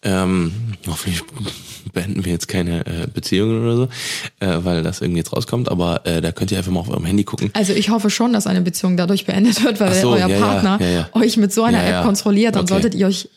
ähm, 0.03 0.53
hoffentlich 0.87 1.23
beenden 1.93 2.25
wir 2.25 2.31
jetzt 2.31 2.47
keine 2.47 2.85
äh, 2.85 3.07
Beziehungen 3.11 3.63
oder 3.63 3.75
so, 3.75 3.83
äh, 4.39 4.63
weil 4.63 4.83
das 4.83 5.01
irgendwie 5.01 5.19
jetzt 5.19 5.33
rauskommt, 5.33 5.69
aber 5.69 6.05
äh, 6.05 6.21
da 6.21 6.31
könnt 6.31 6.51
ihr 6.51 6.57
einfach 6.57 6.71
mal 6.71 6.79
auf 6.79 6.89
eurem 6.89 7.05
Handy 7.05 7.23
gucken. 7.23 7.51
Also 7.53 7.73
ich 7.73 7.89
hoffe 7.89 8.09
schon, 8.09 8.33
dass 8.33 8.47
eine 8.47 8.61
Beziehung 8.61 8.97
dadurch 8.97 9.25
beendet 9.25 9.63
wird, 9.63 9.79
weil 9.79 9.93
so, 9.93 10.11
euer 10.11 10.27
ja, 10.27 10.39
Partner 10.39 10.79
ja, 10.81 10.89
ja. 10.89 11.09
euch 11.13 11.37
mit 11.37 11.53
so 11.53 11.63
einer. 11.63 11.83
App 11.83 12.03
kontrolliert, 12.03 12.55
dann 12.55 12.63
Okay. 12.63 12.73
solltet 12.73 12.95
ihr 12.95 13.07
euch 13.07 13.29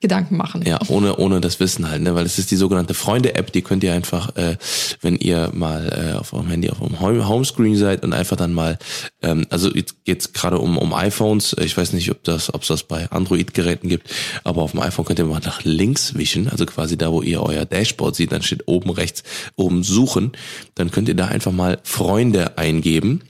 Gedanken 0.00 0.36
machen. 0.36 0.62
Ja, 0.66 0.78
ohne 0.88 1.16
ohne 1.16 1.40
das 1.40 1.60
Wissen 1.60 1.90
halt, 1.90 2.02
ne, 2.02 2.14
weil 2.14 2.26
es 2.26 2.38
ist 2.38 2.50
die 2.50 2.56
sogenannte 2.56 2.94
Freunde-App, 2.94 3.52
die 3.52 3.62
könnt 3.62 3.82
ihr 3.84 3.92
einfach, 3.92 4.36
äh, 4.36 4.56
wenn 5.00 5.16
ihr 5.16 5.50
mal 5.52 6.12
äh, 6.14 6.18
auf 6.18 6.32
eurem 6.32 6.48
Handy 6.48 6.70
auf 6.70 6.80
eurem 6.80 7.00
Home- 7.00 7.28
Homescreen 7.28 7.76
seid 7.76 8.04
und 8.04 8.12
einfach 8.12 8.36
dann 8.36 8.52
mal, 8.52 8.78
ähm, 9.22 9.46
also 9.50 9.70
jetzt 9.74 10.04
geht's 10.04 10.32
gerade 10.32 10.58
um 10.58 10.78
um 10.78 10.94
iPhones. 10.94 11.56
Ich 11.60 11.76
weiß 11.76 11.92
nicht, 11.92 12.10
ob 12.10 12.22
das 12.24 12.52
ob 12.54 12.62
es 12.62 12.68
das 12.68 12.82
bei 12.84 13.10
Android-Geräten 13.10 13.88
gibt, 13.88 14.10
aber 14.44 14.62
auf 14.62 14.72
dem 14.72 14.80
iPhone 14.80 15.04
könnt 15.04 15.18
ihr 15.18 15.24
mal 15.24 15.40
nach 15.40 15.64
links 15.64 16.14
wischen, 16.14 16.48
also 16.48 16.66
quasi 16.66 16.96
da, 16.96 17.12
wo 17.12 17.22
ihr 17.22 17.42
euer 17.42 17.64
Dashboard 17.64 18.14
seht, 18.16 18.32
dann 18.32 18.42
steht 18.42 18.66
oben 18.66 18.90
rechts 18.90 19.22
oben 19.56 19.82
suchen, 19.82 20.32
dann 20.74 20.90
könnt 20.90 21.08
ihr 21.08 21.16
da 21.16 21.26
einfach 21.26 21.52
mal 21.52 21.78
Freunde 21.82 22.56
eingeben. 22.58 23.22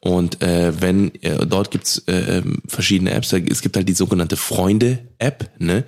Und 0.00 0.42
äh, 0.42 0.80
wenn 0.80 1.14
äh, 1.22 1.46
dort 1.46 1.70
gibt's 1.70 1.98
äh, 2.06 2.38
ähm, 2.38 2.62
verschiedene 2.66 3.10
Apps, 3.12 3.32
es 3.32 3.62
gibt 3.62 3.76
halt 3.76 3.88
die 3.88 3.94
sogenannte 3.94 4.36
Freunde-App, 4.36 5.50
ne? 5.58 5.84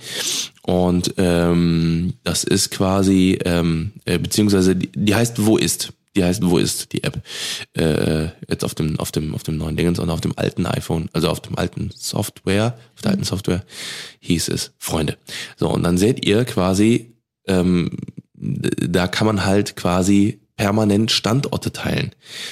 Und 0.62 1.14
ähm, 1.17 2.14
das 2.25 2.45
ist 2.45 2.71
quasi, 2.71 3.38
ähm, 3.45 3.93
äh, 4.05 4.19
beziehungsweise 4.19 4.77
die, 4.77 4.91
die 4.95 5.14
heißt 5.14 5.47
Wo 5.47 5.57
ist? 5.57 5.93
Die 6.14 6.25
heißt 6.25 6.43
Wo 6.43 6.59
ist 6.59 6.93
die 6.93 7.05
App? 7.05 7.23
Äh, 7.75 8.27
jetzt 8.49 8.64
auf 8.64 8.75
dem 8.75 8.99
auf 8.99 9.12
dem 9.12 9.35
auf 9.35 9.45
dem 9.45 9.57
neuen 9.57 9.77
Dingens 9.77 9.99
und 9.99 10.11
auf 10.11 10.21
dem 10.21 10.37
alten 10.37 10.67
iPhone, 10.67 11.09
also 11.12 11.29
auf 11.29 11.41
dem 11.41 11.57
alten 11.57 11.91
Software, 11.95 12.77
auf 12.97 13.03
der 13.03 13.12
alten 13.12 13.25
Software 13.25 13.64
hieß 14.21 14.49
es 14.49 14.73
Freunde. 14.79 15.17
So 15.57 15.71
und 15.71 15.85
dann 15.85 15.97
seht 15.97 16.27
ihr 16.27 16.45
quasi, 16.45 17.14
ähm, 17.47 17.91
da 18.35 19.07
kann 19.09 19.27
man 19.27 19.45
halt 19.45 19.77
quasi 19.77 20.41
permanent 20.59 21.11
Standorte 21.11 21.73
teilen. 21.73 22.11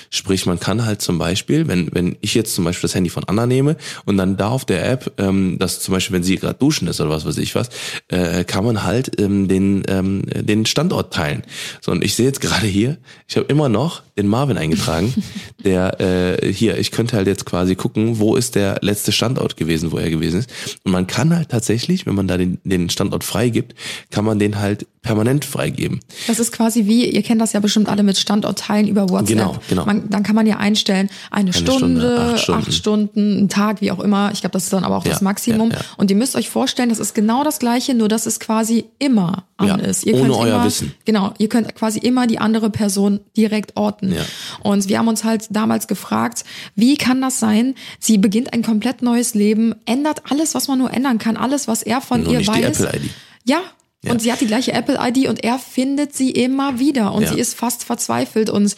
Sprich, 0.08 0.46
man 0.46 0.58
kann 0.58 0.86
halt 0.86 1.02
zum 1.02 1.18
Beispiel, 1.18 1.68
wenn, 1.68 1.92
wenn 1.92 2.16
ich 2.22 2.34
jetzt 2.34 2.54
zum 2.54 2.64
Beispiel 2.64 2.82
das 2.88 2.94
Handy 2.94 3.10
von 3.10 3.24
Anna 3.24 3.46
nehme 3.46 3.76
und 4.06 4.16
dann 4.16 4.38
da 4.38 4.48
auf 4.48 4.64
der 4.64 4.88
App, 4.88 5.12
ähm, 5.18 5.56
das 5.58 5.80
zum 5.80 5.92
Beispiel, 5.92 6.14
wenn 6.14 6.22
sie 6.22 6.36
gerade 6.36 6.54
duschen 6.54 6.88
ist 6.88 7.00
oder 7.00 7.10
was 7.10 7.26
weiß 7.26 7.36
ich 7.36 7.54
was, 7.54 7.68
äh, 8.08 8.44
kann 8.44 8.64
man 8.64 8.84
halt 8.84 9.20
ähm, 9.20 9.48
den, 9.48 9.82
ähm, 9.88 10.22
den 10.24 10.64
Standort 10.64 11.12
teilen. 11.12 11.42
So, 11.82 11.90
und 11.92 12.02
ich 12.04 12.14
sehe 12.14 12.26
jetzt 12.26 12.40
gerade 12.40 12.66
hier, 12.66 12.96
ich 13.28 13.36
habe 13.36 13.46
immer 13.46 13.68
noch 13.68 14.02
den 14.16 14.28
Marvin 14.28 14.56
eingetragen, 14.56 15.12
der 15.64 16.00
äh, 16.00 16.52
hier, 16.52 16.78
ich 16.78 16.92
könnte 16.92 17.16
halt 17.16 17.26
jetzt 17.26 17.44
quasi 17.44 17.74
gucken, 17.74 18.20
wo 18.20 18.36
ist 18.36 18.54
der 18.54 18.78
letzte 18.82 19.10
Standort 19.10 19.56
gewesen, 19.56 19.90
wo 19.90 19.98
er 19.98 20.10
gewesen 20.10 20.40
ist. 20.40 20.50
Und 20.84 20.92
man 20.92 21.08
kann 21.08 21.34
halt 21.34 21.48
tatsächlich, 21.48 22.06
wenn 22.06 22.14
man 22.14 22.28
da 22.28 22.36
den, 22.36 22.58
den 22.62 22.88
Standort 22.88 23.24
freigibt, 23.24 23.74
kann 24.10 24.24
man 24.24 24.38
den 24.38 24.60
halt 24.60 24.86
permanent 25.02 25.44
freigeben. 25.44 26.00
Das 26.26 26.40
ist 26.40 26.50
quasi 26.50 26.86
wie, 26.86 27.08
ihr 27.08 27.22
kennt 27.22 27.40
das 27.40 27.52
ja 27.52 27.60
bestimmt 27.60 27.88
alle 27.88 27.95
mit 28.02 28.18
Standortteilen 28.18 28.86
über 28.88 29.08
WhatsApp. 29.08 29.38
Genau, 29.38 29.56
genau. 29.68 29.84
Man, 29.86 30.08
dann 30.10 30.22
kann 30.22 30.34
man 30.34 30.46
ja 30.46 30.56
einstellen, 30.56 31.08
eine, 31.30 31.52
Stunde, 31.52 31.76
Stunde, 31.78 32.18
acht 32.20 32.32
acht, 32.34 32.42
Stunden. 32.42 32.72
Stunden. 32.72 33.38
ein 33.44 33.48
Tag, 33.48 33.80
wie 33.80 33.90
auch 33.92 34.00
immer. 34.00 34.30
Ich 34.32 34.40
glaube, 34.40 34.52
das 34.52 34.64
ist 34.64 34.72
dann 34.72 34.84
aber 34.84 34.96
auch 34.96 35.04
Ja, 35.04 35.12
das 35.12 35.20
Maximum. 35.22 35.70
ja, 35.70 35.76
ja. 35.76 35.82
Und 35.96 36.10
ihr 36.10 36.16
müsst 36.16 36.36
euch 36.36 36.50
vorstellen, 36.50 36.88
das 36.88 36.98
ist 36.98 37.14
genau 37.14 37.44
das 37.44 37.58
Gleiche, 37.58 37.94
nur 37.94 38.08
dass 38.08 38.26
es 38.26 38.40
quasi 38.40 38.84
immer 38.98 39.44
an 39.56 39.80
ist. 39.80 40.04
Ihr 40.04 40.14
ohne 40.14 40.22
könnt 40.24 40.34
euer 40.36 40.54
immer, 40.56 40.64
Wissen. 40.64 40.94
Genau, 41.04 41.32
ihr 41.38 41.48
könnt 41.48 41.74
quasi 41.74 41.98
immer 41.98 42.26
die 42.26 42.38
andere 42.38 42.70
Person 42.70 43.20
direkt 43.36 43.76
orten. 43.76 44.14
Und 44.62 44.88
wir 44.88 44.98
haben 44.98 45.08
uns 45.08 45.24
halt 45.24 45.46
damals 45.50 45.86
gefragt, 45.86 46.44
wie 46.74 46.96
kann 46.96 47.20
das 47.20 47.40
sein? 47.40 47.74
Sie 47.98 48.18
beginnt 48.18 48.52
ein 48.52 48.62
komplett 48.62 49.02
neues 49.02 49.34
Leben, 49.34 49.74
ändert 49.86 50.30
alles, 50.30 50.54
was 50.54 50.68
man 50.68 50.78
nur 50.78 50.92
ändern 50.92 51.18
kann, 51.18 51.36
alles, 51.36 51.68
was 51.68 51.82
er 51.82 52.00
von 52.00 52.22
Nur 52.22 52.32
ihr 52.32 52.38
nicht 52.38 52.48
weiß. 52.48 52.56
die 52.78 52.84
Apple-ID. 52.84 53.10
Ja. 53.44 53.60
Ja. 54.06 54.12
Und 54.12 54.22
sie 54.22 54.32
hat 54.32 54.40
die 54.40 54.46
gleiche 54.46 54.72
Apple-ID 54.72 55.28
und 55.28 55.44
er 55.44 55.58
findet 55.58 56.14
sie 56.14 56.30
immer 56.30 56.78
wieder. 56.78 57.12
Und 57.12 57.22
Ja. 57.24 57.32
sie 57.34 57.38
ist 57.40 57.54
fast 57.54 57.84
verzweifelt 57.84 58.48
und 58.50 58.74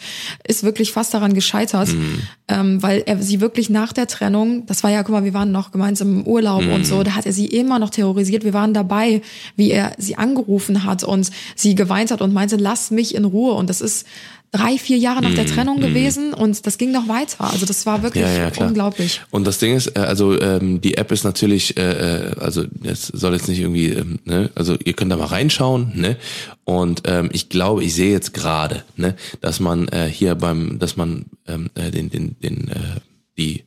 ist 0.47 0.63
wirklich 0.63 0.91
fast 0.91 1.13
daran 1.13 1.33
gescheitert, 1.33 1.89
Mhm. 1.89 2.21
ähm, 2.47 2.83
weil 2.83 3.03
er 3.05 3.21
sie 3.21 3.39
wirklich 3.41 3.69
nach 3.69 3.93
der 3.93 4.07
Trennung, 4.07 4.65
das 4.65 4.83
war 4.83 4.89
ja, 4.91 5.03
guck 5.03 5.13
mal, 5.13 5.23
wir 5.23 5.33
waren 5.33 5.51
noch 5.51 5.71
gemeinsam 5.71 6.19
im 6.21 6.27
Urlaub 6.27 6.61
und 6.61 6.79
Mhm. 6.79 6.83
so, 6.85 7.03
da 7.03 7.15
hat 7.15 7.25
er 7.25 7.33
sie 7.33 7.45
immer 7.45 7.79
noch 7.79 7.89
terrorisiert. 7.91 8.43
Wir 8.43 8.53
waren 8.53 8.73
dabei, 8.73 9.21
wie 9.55 9.71
er 9.71 9.93
sie 9.97 10.17
angerufen 10.17 10.83
hat 10.83 11.03
und 11.03 11.29
sie 11.55 11.75
geweint 11.75 12.11
hat 12.11 12.21
und 12.21 12.33
meinte, 12.33 12.55
lass 12.55 12.91
mich 12.91 13.15
in 13.15 13.25
Ruhe. 13.25 13.53
Und 13.53 13.69
das 13.69 13.81
ist 13.81 14.05
drei, 14.51 14.77
vier 14.77 14.97
Jahre 14.97 15.21
nach 15.21 15.33
der 15.33 15.45
Trennung 15.45 15.79
gewesen 15.79 16.33
und 16.33 16.65
das 16.65 16.77
ging 16.77 16.91
noch 16.91 17.07
weiter. 17.07 17.51
Also 17.51 17.65
das 17.65 17.85
war 17.85 18.01
wirklich 18.01 18.23
Mhm. 18.23 18.29
Ja, 18.31 18.49
ja, 18.49 18.65
unglaublich. 18.65 19.21
Und 19.29 19.45
das 19.45 19.59
Ding 19.59 19.75
ist, 19.75 19.95
äh, 19.95 19.99
also 19.99 20.39
ähm, 20.39 20.81
die 20.81 20.97
App 20.97 21.11
ist 21.11 21.23
natürlich, 21.23 21.77
äh, 21.77 22.29
äh, 22.29 22.35
also 22.39 22.65
es 22.83 23.07
soll 23.07 23.33
jetzt 23.33 23.47
nicht 23.47 23.59
irgendwie, 23.59 23.89
ähm, 23.89 24.19
ne, 24.25 24.49
also 24.55 24.75
ihr 24.83 24.93
könnt 24.93 25.11
da 25.11 25.17
mal 25.17 25.25
reinschauen, 25.25 25.91
ne? 25.95 26.17
Und 26.63 27.03
ähm, 27.05 27.29
ich 27.31 27.49
glaube, 27.49 27.83
ich 27.83 27.93
sehe 27.95 28.11
jetzt 28.11 28.33
gerade, 28.33 28.83
ne, 28.95 29.15
dass 29.41 29.59
man 29.59 29.87
äh, 29.89 30.09
hier 30.11 30.35
beim, 30.35 30.79
dass 30.79 30.97
man 30.97 31.25
ähm, 31.47 31.69
äh, 31.75 31.91
den, 31.91 32.09
den, 32.09 32.35
den, 32.39 32.67
äh, 32.69 32.99
die 33.37 33.63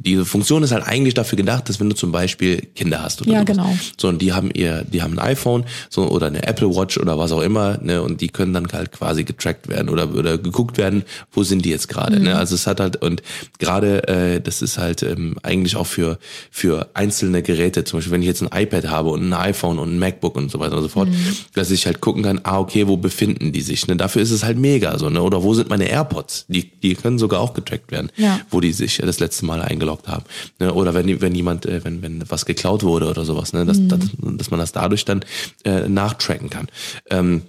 diese 0.00 0.24
Funktion 0.24 0.62
ist 0.62 0.70
halt 0.72 0.84
eigentlich 0.86 1.14
dafür 1.14 1.36
gedacht, 1.36 1.68
dass 1.68 1.80
wenn 1.80 1.90
du 1.90 1.96
zum 1.96 2.12
Beispiel 2.12 2.60
Kinder 2.76 3.02
hast 3.02 3.20
oder 3.20 3.32
Ja, 3.32 3.38
sowas. 3.40 3.46
genau. 3.56 3.76
So, 4.00 4.08
und 4.08 4.22
die 4.22 4.32
haben 4.32 4.50
ihr, 4.52 4.84
die 4.84 5.02
haben 5.02 5.18
ein 5.18 5.26
iPhone, 5.30 5.64
so, 5.90 6.08
oder 6.08 6.28
eine 6.28 6.44
Apple 6.46 6.68
Watch 6.74 6.98
oder 6.98 7.18
was 7.18 7.32
auch 7.32 7.40
immer, 7.42 7.78
ne, 7.82 8.00
und 8.02 8.20
die 8.20 8.28
können 8.28 8.52
dann 8.52 8.68
halt 8.72 8.92
quasi 8.92 9.24
getrackt 9.24 9.68
werden 9.68 9.88
oder, 9.88 10.14
oder 10.14 10.38
geguckt 10.38 10.78
werden, 10.78 11.02
wo 11.32 11.42
sind 11.42 11.64
die 11.64 11.70
jetzt 11.70 11.88
gerade, 11.88 12.20
ne, 12.20 12.36
also 12.36 12.54
es 12.54 12.66
hat 12.68 12.78
halt, 12.78 13.02
und 13.02 13.22
gerade, 13.58 14.06
äh, 14.08 14.40
das 14.40 14.62
ist 14.62 14.78
halt 14.78 15.02
ähm, 15.02 15.36
eigentlich 15.42 15.74
auch 15.74 15.86
für, 15.86 16.18
für 16.50 16.88
einzelne 16.94 17.42
Geräte, 17.42 17.82
zum 17.84 17.98
Beispiel, 17.98 18.12
wenn 18.12 18.22
ich 18.22 18.28
jetzt 18.28 18.42
ein 18.42 18.50
iPad 18.62 18.88
habe 18.88 19.10
und 19.10 19.28
ein 19.28 19.32
iPhone 19.32 19.80
und 19.80 19.94
ein 19.94 19.98
MacBook 19.98 20.36
und 20.36 20.50
so 20.50 20.60
weiter 20.60 20.76
und 20.76 20.82
so 20.82 20.88
fort, 20.88 21.08
dass 21.54 21.70
ich 21.72 21.86
halt 21.86 22.00
gucken 22.00 22.22
kann, 22.22 22.40
ah, 22.44 22.58
okay, 22.60 22.86
wo 22.86 22.96
befinden 22.96 23.50
die 23.52 23.62
sich, 23.62 23.86
ne, 23.88 23.96
dafür 23.96 24.22
ist 24.22 24.30
es 24.30 24.44
halt 24.44 24.58
mega, 24.58 24.96
so, 24.96 25.10
ne, 25.10 25.20
oder 25.22 25.42
wo 25.42 25.54
sind 25.54 25.68
meine 25.68 25.88
AirPods, 25.88 26.44
die, 26.48 26.70
die 26.70 26.94
können 26.94 27.18
sogar 27.18 27.40
auch 27.40 27.52
getrackt 27.54 27.90
werden, 27.90 28.10
Ja. 28.16 28.40
wo 28.50 28.60
die 28.60 28.72
sich 28.72 28.98
das 28.98 29.18
letzte 29.18 29.44
Mal 29.44 29.60
eingeloggt 29.60 29.87
haben. 30.06 30.24
Ne? 30.58 30.72
Oder 30.72 30.94
wenn, 30.94 31.20
wenn 31.20 31.34
jemand, 31.34 31.66
äh, 31.66 31.84
wenn, 31.84 32.02
wenn 32.02 32.22
was 32.28 32.44
geklaut 32.44 32.82
wurde 32.82 33.06
oder 33.06 33.24
sowas, 33.24 33.52
ne? 33.52 33.64
dass, 33.64 33.78
dass, 33.88 34.00
dass 34.18 34.50
man 34.50 34.60
das 34.60 34.72
dadurch 34.72 35.04
dann 35.04 35.24
äh, 35.64 35.88
nachtracken 35.88 36.50
kann. 36.50 36.68
Ähm, 37.10 37.42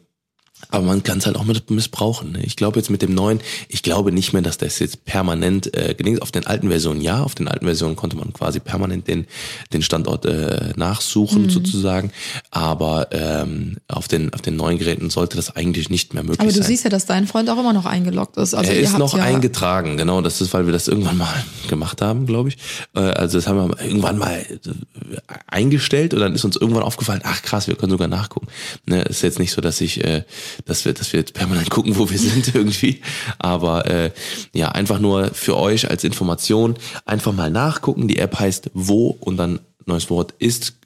aber 0.69 0.83
man 0.85 1.03
kann 1.03 1.17
es 1.19 1.25
halt 1.25 1.35
auch 1.37 1.45
mit 1.45 1.69
missbrauchen. 1.71 2.33
Ne? 2.33 2.43
Ich 2.43 2.55
glaube 2.55 2.77
jetzt 2.79 2.89
mit 2.89 3.01
dem 3.01 3.13
neuen, 3.15 3.39
ich 3.69 3.81
glaube 3.83 4.11
nicht 4.11 4.33
mehr, 4.33 4.41
dass 4.41 4.57
das 4.57 4.79
jetzt 4.79 5.05
permanent 5.05 5.73
äh, 5.75 5.95
gelingt. 5.95 6.21
Auf 6.21 6.31
den 6.31 6.45
alten 6.45 6.69
Versionen 6.69 7.01
ja, 7.01 7.23
auf 7.23 7.33
den 7.35 7.47
alten 7.47 7.65
Versionen 7.65 7.95
konnte 7.95 8.17
man 8.17 8.33
quasi 8.33 8.59
permanent 8.59 9.07
den 9.07 9.25
den 9.73 9.81
Standort 9.81 10.25
äh, 10.25 10.73
nachsuchen 10.75 11.43
Mhm. 11.43 11.49
sozusagen. 11.49 12.11
Aber 12.51 13.07
ähm, 13.11 13.77
auf 13.87 14.07
den 14.07 14.33
auf 14.33 14.41
den 14.41 14.55
neuen 14.55 14.77
Geräten 14.77 15.09
sollte 15.09 15.37
das 15.37 15.55
eigentlich 15.55 15.89
nicht 15.89 16.13
mehr 16.13 16.23
möglich 16.23 16.39
Aber 16.41 16.49
du 16.49 16.55
sein. 16.57 16.63
siehst 16.67 16.83
ja, 16.83 16.89
dass 16.89 17.05
dein 17.05 17.25
Freund 17.27 17.49
auch 17.49 17.57
immer 17.59 17.73
noch 17.73 17.85
eingeloggt 17.85 18.37
ist. 18.37 18.53
Also 18.53 18.71
er 18.71 18.79
ist 18.79 18.97
noch 18.97 19.17
ja, 19.17 19.23
eingetragen, 19.23 19.97
genau. 19.97 20.21
Das 20.21 20.41
ist, 20.41 20.53
weil 20.53 20.65
wir 20.65 20.73
das 20.73 20.87
irgendwann 20.87 21.17
mal 21.17 21.33
gemacht 21.69 22.01
haben, 22.01 22.25
glaube 22.25 22.49
ich. 22.49 22.57
Äh, 22.95 22.99
Also 22.99 23.37
das 23.37 23.47
haben 23.47 23.69
wir 23.69 23.81
irgendwann 23.81 24.17
mal 24.17 24.37
äh, 24.39 24.55
eingestellt 25.47 26.13
und 26.13 26.19
dann 26.19 26.33
ist 26.35 26.45
uns 26.45 26.55
irgendwann 26.55 26.83
aufgefallen, 26.83 27.21
ach 27.23 27.41
krass, 27.41 27.67
wir 27.67 27.75
können 27.75 27.91
sogar 27.91 28.07
nachgucken. 28.07 28.47
Ne, 28.85 29.01
ist 29.03 29.21
jetzt 29.21 29.39
nicht 29.39 29.51
so, 29.51 29.61
dass 29.61 29.81
ich, 29.81 30.03
äh, 30.03 30.23
dass 30.65 30.85
wir, 30.85 30.93
dass 30.93 31.13
wir 31.13 31.19
jetzt 31.19 31.33
permanent 31.33 31.69
gucken, 31.69 31.97
wo 31.97 32.09
wir 32.09 32.17
sind 32.17 32.53
irgendwie. 32.55 33.01
Aber 33.37 33.85
äh, 33.87 34.11
ja, 34.53 34.69
einfach 34.69 34.99
nur 34.99 35.33
für 35.33 35.57
euch 35.57 35.89
als 35.89 36.03
Information 36.03 36.75
einfach 37.05 37.33
mal 37.33 37.51
nachgucken. 37.51 38.07
Die 38.07 38.17
App 38.17 38.39
heißt 38.39 38.71
wo 38.73 39.09
und 39.19 39.37
dann 39.37 39.59
neues 39.85 40.09
Wort 40.09 40.33
ist 40.39 40.78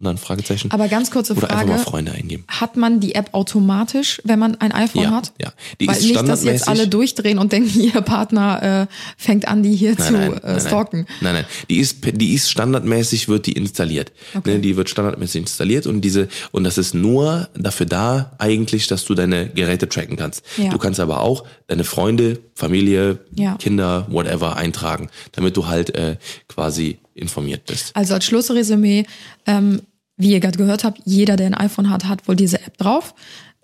und 0.00 0.06
dann 0.06 0.18
Fragezeichen. 0.18 0.72
Aber 0.72 0.88
ganz 0.88 1.10
kurze 1.12 1.34
Oder 1.34 1.44
einfach 1.44 1.56
Frage. 1.58 1.70
mal 1.70 1.78
Freunde 1.78 2.12
eingeben. 2.12 2.44
Hat 2.48 2.76
man 2.76 2.98
die 2.98 3.14
App 3.14 3.28
automatisch, 3.32 4.20
wenn 4.24 4.40
man 4.40 4.56
ein 4.60 4.72
iPhone 4.72 5.04
Ja, 5.04 5.10
hat? 5.12 5.32
ja. 5.40 5.52
Die 5.80 5.86
Weil 5.86 5.96
ist 5.96 6.02
nicht, 6.04 6.28
dass 6.28 6.42
jetzt 6.42 6.66
alle 6.68 6.88
durchdrehen 6.88 7.38
und 7.38 7.52
denken, 7.52 7.78
ihr 7.80 8.00
Partner 8.00 8.88
äh, 8.90 8.94
fängt 9.16 9.46
an, 9.46 9.62
die 9.62 9.74
hier 9.76 9.96
zu 9.96 10.14
äh, 10.16 10.60
stalken. 10.60 11.06
Nein, 11.20 11.34
nein. 11.34 11.44
Die 11.70 11.78
ist, 11.78 11.98
die 12.02 12.34
ist 12.34 12.50
standardmäßig, 12.50 13.28
wird 13.28 13.46
die 13.46 13.52
installiert. 13.52 14.10
Okay. 14.34 14.54
Ne, 14.54 14.58
die 14.60 14.76
wird 14.76 14.90
standardmäßig 14.90 15.42
installiert 15.42 15.86
und 15.86 16.00
diese, 16.00 16.26
und 16.50 16.64
das 16.64 16.76
ist 16.76 16.94
nur 16.94 17.48
dafür 17.54 17.86
da, 17.86 18.32
eigentlich, 18.38 18.88
dass 18.88 19.04
du 19.04 19.14
deine 19.14 19.48
Geräte 19.50 19.88
tracken 19.88 20.16
kannst. 20.16 20.42
Ja. 20.56 20.70
Du 20.70 20.78
kannst 20.78 20.98
aber 20.98 21.20
auch 21.20 21.44
deine 21.68 21.84
Freunde, 21.84 22.40
Familie, 22.54 23.18
Ja. 23.34 23.56
Kinder, 23.56 24.06
whatever 24.10 24.56
eintragen, 24.56 25.08
damit 25.32 25.56
du 25.56 25.66
halt 25.66 25.94
äh, 25.94 26.16
quasi 26.48 26.98
informiert 27.14 27.66
bist. 27.66 27.94
Also 27.94 28.14
als 28.14 28.24
Schlussresümee, 28.24 29.04
ähm, 29.46 29.82
wie 30.16 30.30
ihr 30.32 30.40
gerade 30.40 30.58
gehört 30.58 30.84
habt, 30.84 31.00
jeder, 31.04 31.36
der 31.36 31.48
ein 31.48 31.54
iPhone 31.54 31.90
hat, 31.90 32.04
hat 32.04 32.26
wohl 32.28 32.36
diese 32.36 32.60
App 32.60 32.78
drauf. 32.78 33.14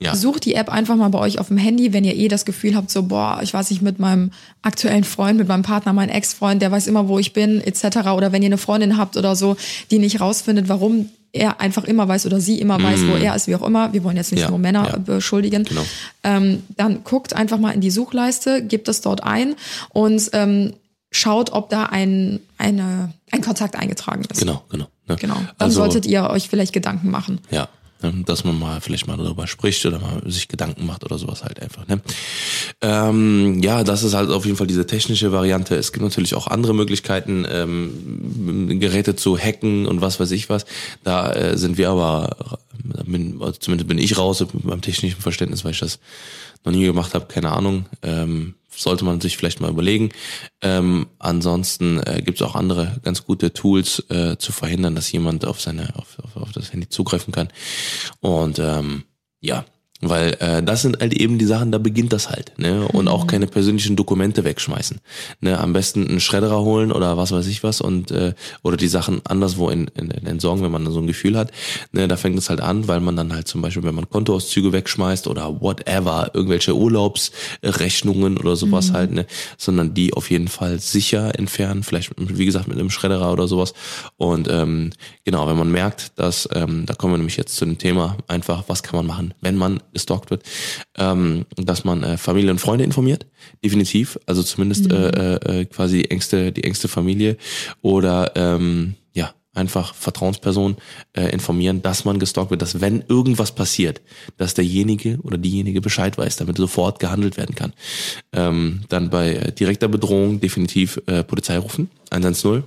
Ja. 0.02 0.16
Sucht 0.16 0.46
die 0.46 0.54
App 0.54 0.70
einfach 0.70 0.96
mal 0.96 1.10
bei 1.10 1.18
euch 1.18 1.38
auf 1.38 1.48
dem 1.48 1.58
Handy, 1.58 1.92
wenn 1.92 2.04
ihr 2.04 2.16
eh 2.16 2.28
das 2.28 2.46
Gefühl 2.46 2.74
habt, 2.74 2.90
so, 2.90 3.02
boah, 3.02 3.40
ich 3.42 3.52
weiß 3.52 3.70
nicht, 3.70 3.82
mit 3.82 3.98
meinem 3.98 4.30
aktuellen 4.62 5.04
Freund, 5.04 5.38
mit 5.38 5.46
meinem 5.46 5.62
Partner, 5.62 5.92
mein 5.92 6.08
Ex-Freund, 6.08 6.62
der 6.62 6.72
weiß 6.72 6.86
immer, 6.86 7.06
wo 7.06 7.18
ich 7.18 7.34
bin, 7.34 7.60
etc. 7.60 8.08
Oder 8.16 8.32
wenn 8.32 8.42
ihr 8.42 8.46
eine 8.46 8.56
Freundin 8.56 8.96
habt 8.96 9.18
oder 9.18 9.36
so, 9.36 9.56
die 9.90 9.98
nicht 9.98 10.20
rausfindet, 10.20 10.70
warum 10.70 11.10
er 11.32 11.60
einfach 11.60 11.84
immer 11.84 12.08
weiß 12.08 12.26
oder 12.26 12.40
sie 12.40 12.60
immer 12.60 12.82
weiß, 12.82 13.06
wo 13.06 13.12
er 13.14 13.34
ist, 13.36 13.46
wie 13.46 13.54
auch 13.54 13.62
immer. 13.62 13.92
Wir 13.92 14.02
wollen 14.04 14.16
jetzt 14.16 14.32
nicht 14.32 14.40
Mhm. 14.40 14.44
Ja, 14.44 14.50
nur 14.50 14.58
Männer 14.58 14.88
ja. 14.88 14.96
beschuldigen. 14.96 15.64
Genau. 15.64 15.84
Ähm, 16.24 16.62
dann 16.76 17.04
guckt 17.04 17.34
einfach 17.34 17.58
mal 17.58 17.72
in 17.72 17.80
die 17.80 17.90
Suchleiste, 17.90 18.64
gebt 18.64 18.88
es 18.88 19.00
dort 19.00 19.22
ein 19.22 19.54
und 19.90 20.30
ähm, 20.32 20.74
schaut, 21.12 21.52
ob 21.52 21.70
da 21.70 21.84
ein, 21.86 22.40
eine, 22.58 23.12
ein 23.30 23.42
Kontakt 23.42 23.76
eingetragen 23.76 24.24
ist. 24.30 24.40
Genau, 24.40 24.62
genau. 24.70 24.86
Ne? 25.08 25.16
Genau. 25.16 25.34
Dann 25.34 25.46
Also, 25.58 25.80
solltet 25.80 26.06
ihr 26.06 26.28
euch 26.30 26.48
vielleicht 26.48 26.72
Gedanken 26.72 27.10
machen. 27.10 27.40
Ja, 27.50 27.68
ne, 28.02 28.22
dass 28.24 28.44
man 28.44 28.58
mal 28.58 28.80
vielleicht 28.80 29.06
mal 29.06 29.16
darüber 29.16 29.46
spricht 29.46 29.84
oder 29.86 29.98
mal 29.98 30.22
sich 30.26 30.48
Gedanken 30.48 30.86
macht 30.86 31.04
oder 31.04 31.18
sowas 31.18 31.44
halt 31.44 31.60
einfach. 31.60 31.86
Ne? 31.88 32.00
Ähm, 32.80 33.60
ja, 33.62 33.84
das 33.84 34.02
ist 34.02 34.14
halt 34.14 34.30
auf 34.30 34.44
jeden 34.44 34.56
Fall 34.56 34.66
diese 34.66 34.86
technische 34.86 35.32
Variante. 35.32 35.76
Es 35.76 35.92
gibt 35.92 36.02
natürlich 36.02 36.34
auch 36.34 36.46
andere 36.46 36.74
Möglichkeiten, 36.74 37.46
ähm, 37.50 38.80
Geräte 38.80 39.16
zu 39.16 39.38
hacken 39.38 39.86
und 39.86 40.00
was 40.00 40.20
weiß 40.20 40.30
ich 40.32 40.48
was. 40.48 40.66
Da 41.04 41.32
äh, 41.32 41.56
sind 41.56 41.78
wir 41.78 41.90
aber, 41.90 42.58
bin, 43.06 43.38
also 43.40 43.58
zumindest 43.58 43.88
bin 43.88 43.98
ich 43.98 44.18
raus 44.18 44.44
beim 44.52 44.80
technischen 44.80 45.20
Verständnis, 45.20 45.64
weil 45.64 45.72
ich 45.72 45.80
das 45.80 45.98
noch 46.64 46.72
nie 46.72 46.84
gemacht 46.84 47.14
habe, 47.14 47.26
keine 47.26 47.52
Ahnung. 47.52 47.86
Ähm, 48.02 48.54
sollte 48.76 49.04
man 49.04 49.20
sich 49.20 49.36
vielleicht 49.36 49.60
mal 49.60 49.70
überlegen. 49.70 50.10
Ähm, 50.62 51.08
ansonsten 51.18 51.98
äh, 52.04 52.22
gibt 52.24 52.40
es 52.40 52.46
auch 52.46 52.54
andere 52.54 53.00
ganz 53.02 53.24
gute 53.24 53.52
Tools 53.52 54.04
äh, 54.10 54.36
zu 54.38 54.52
verhindern, 54.52 54.94
dass 54.94 55.10
jemand 55.12 55.44
auf 55.44 55.60
seine 55.60 55.94
auf, 55.96 56.18
auf, 56.22 56.36
auf 56.36 56.52
das 56.52 56.72
Handy 56.72 56.88
zugreifen 56.88 57.32
kann. 57.32 57.48
Und 58.20 58.58
ähm, 58.58 59.04
ja, 59.40 59.64
weil 60.00 60.36
äh, 60.40 60.62
das 60.62 60.82
sind 60.82 61.00
halt 61.00 61.12
eben 61.12 61.38
die 61.38 61.44
Sachen, 61.44 61.72
da 61.72 61.78
beginnt 61.78 62.12
das 62.12 62.30
halt, 62.30 62.52
ne? 62.58 62.88
Und 62.88 63.08
auch 63.08 63.26
keine 63.26 63.46
persönlichen 63.46 63.96
Dokumente 63.96 64.44
wegschmeißen. 64.44 64.98
Ne? 65.40 65.58
Am 65.58 65.72
besten 65.72 66.08
einen 66.08 66.20
Schredderer 66.20 66.62
holen 66.62 66.90
oder 66.90 67.16
was 67.16 67.32
weiß 67.32 67.46
ich 67.46 67.62
was 67.62 67.80
und 67.80 68.10
äh, 68.10 68.34
oder 68.62 68.76
die 68.76 68.88
Sachen 68.88 69.20
anderswo 69.26 69.68
in, 69.68 69.88
in, 69.88 70.10
in 70.10 70.26
entsorgen, 70.26 70.64
wenn 70.64 70.72
man 70.72 70.90
so 70.90 71.00
ein 71.00 71.06
Gefühl 71.06 71.36
hat. 71.36 71.50
Ne? 71.92 72.08
Da 72.08 72.16
fängt 72.16 72.38
es 72.38 72.48
halt 72.48 72.60
an, 72.60 72.88
weil 72.88 73.00
man 73.00 73.16
dann 73.16 73.32
halt 73.32 73.46
zum 73.46 73.60
Beispiel, 73.60 73.82
wenn 73.82 73.94
man 73.94 74.08
Kontoauszüge 74.08 74.72
wegschmeißt 74.72 75.26
oder 75.26 75.60
whatever, 75.60 76.30
irgendwelche 76.32 76.74
Urlaubsrechnungen 76.74 78.38
oder 78.38 78.56
sowas 78.56 78.92
halt, 78.92 79.12
ne? 79.12 79.26
Sondern 79.58 79.92
die 79.92 80.14
auf 80.14 80.30
jeden 80.30 80.48
Fall 80.48 80.78
sicher 80.80 81.38
entfernen, 81.38 81.82
vielleicht 81.82 82.12
wie 82.16 82.46
gesagt 82.46 82.68
mit 82.68 82.78
einem 82.78 82.90
Schredderer 82.90 83.32
oder 83.32 83.48
sowas. 83.48 83.74
Und 84.16 84.48
ähm, 84.48 84.90
genau, 85.24 85.46
wenn 85.46 85.58
man 85.58 85.70
merkt, 85.70 86.18
dass, 86.18 86.48
ähm, 86.54 86.86
da 86.86 86.94
kommen 86.94 87.12
wir 87.12 87.18
nämlich 87.18 87.36
jetzt 87.36 87.56
zu 87.56 87.64
dem 87.64 87.78
Thema, 87.78 88.16
einfach, 88.28 88.64
was 88.68 88.82
kann 88.82 88.96
man 88.96 89.06
machen, 89.06 89.34
wenn 89.40 89.56
man 89.56 89.80
gestalkt 89.92 90.30
wird, 90.30 90.42
ähm, 90.98 91.46
dass 91.56 91.84
man 91.84 92.02
äh, 92.02 92.16
Familie 92.16 92.50
und 92.50 92.58
Freunde 92.60 92.84
informiert, 92.84 93.26
definitiv, 93.64 94.18
also 94.26 94.42
zumindest 94.42 94.86
Mhm. 94.86 94.90
äh, 94.90 95.34
äh, 95.34 95.64
quasi 95.66 95.98
die 95.98 96.10
engste, 96.10 96.52
die 96.52 96.64
engste 96.64 96.88
Familie 96.88 97.36
oder 97.82 98.32
ähm, 98.36 98.94
ja, 99.12 99.34
einfach 99.54 99.94
Vertrauenspersonen 99.94 100.76
äh, 101.12 101.30
informieren, 101.30 101.82
dass 101.82 102.04
man 102.04 102.18
gestalkt 102.18 102.50
wird, 102.50 102.62
dass 102.62 102.80
wenn 102.80 103.02
irgendwas 103.08 103.52
passiert, 103.54 104.00
dass 104.36 104.54
derjenige 104.54 105.18
oder 105.22 105.38
diejenige 105.38 105.80
Bescheid 105.80 106.16
weiß, 106.16 106.36
damit 106.36 106.56
sofort 106.56 106.98
gehandelt 107.00 107.36
werden 107.36 107.54
kann. 107.54 107.72
Ähm, 108.32 108.82
dann 108.88 109.10
bei 109.10 109.34
äh, 109.34 109.52
direkter 109.52 109.88
Bedrohung 109.88 110.40
definitiv 110.40 111.00
äh, 111.06 111.24
Polizei 111.24 111.58
rufen, 111.58 111.90
110, 112.10 112.62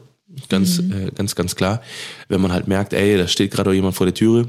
ganz, 0.49 0.79
äh, 0.79 1.11
ganz, 1.15 1.35
ganz 1.35 1.55
klar. 1.55 1.81
Wenn 2.27 2.41
man 2.41 2.51
halt 2.51 2.67
merkt, 2.67 2.93
ey, 2.93 3.17
da 3.17 3.27
steht 3.27 3.51
gerade 3.51 3.73
jemand 3.73 3.95
vor 3.95 4.05
der 4.05 4.13
Türe, 4.13 4.47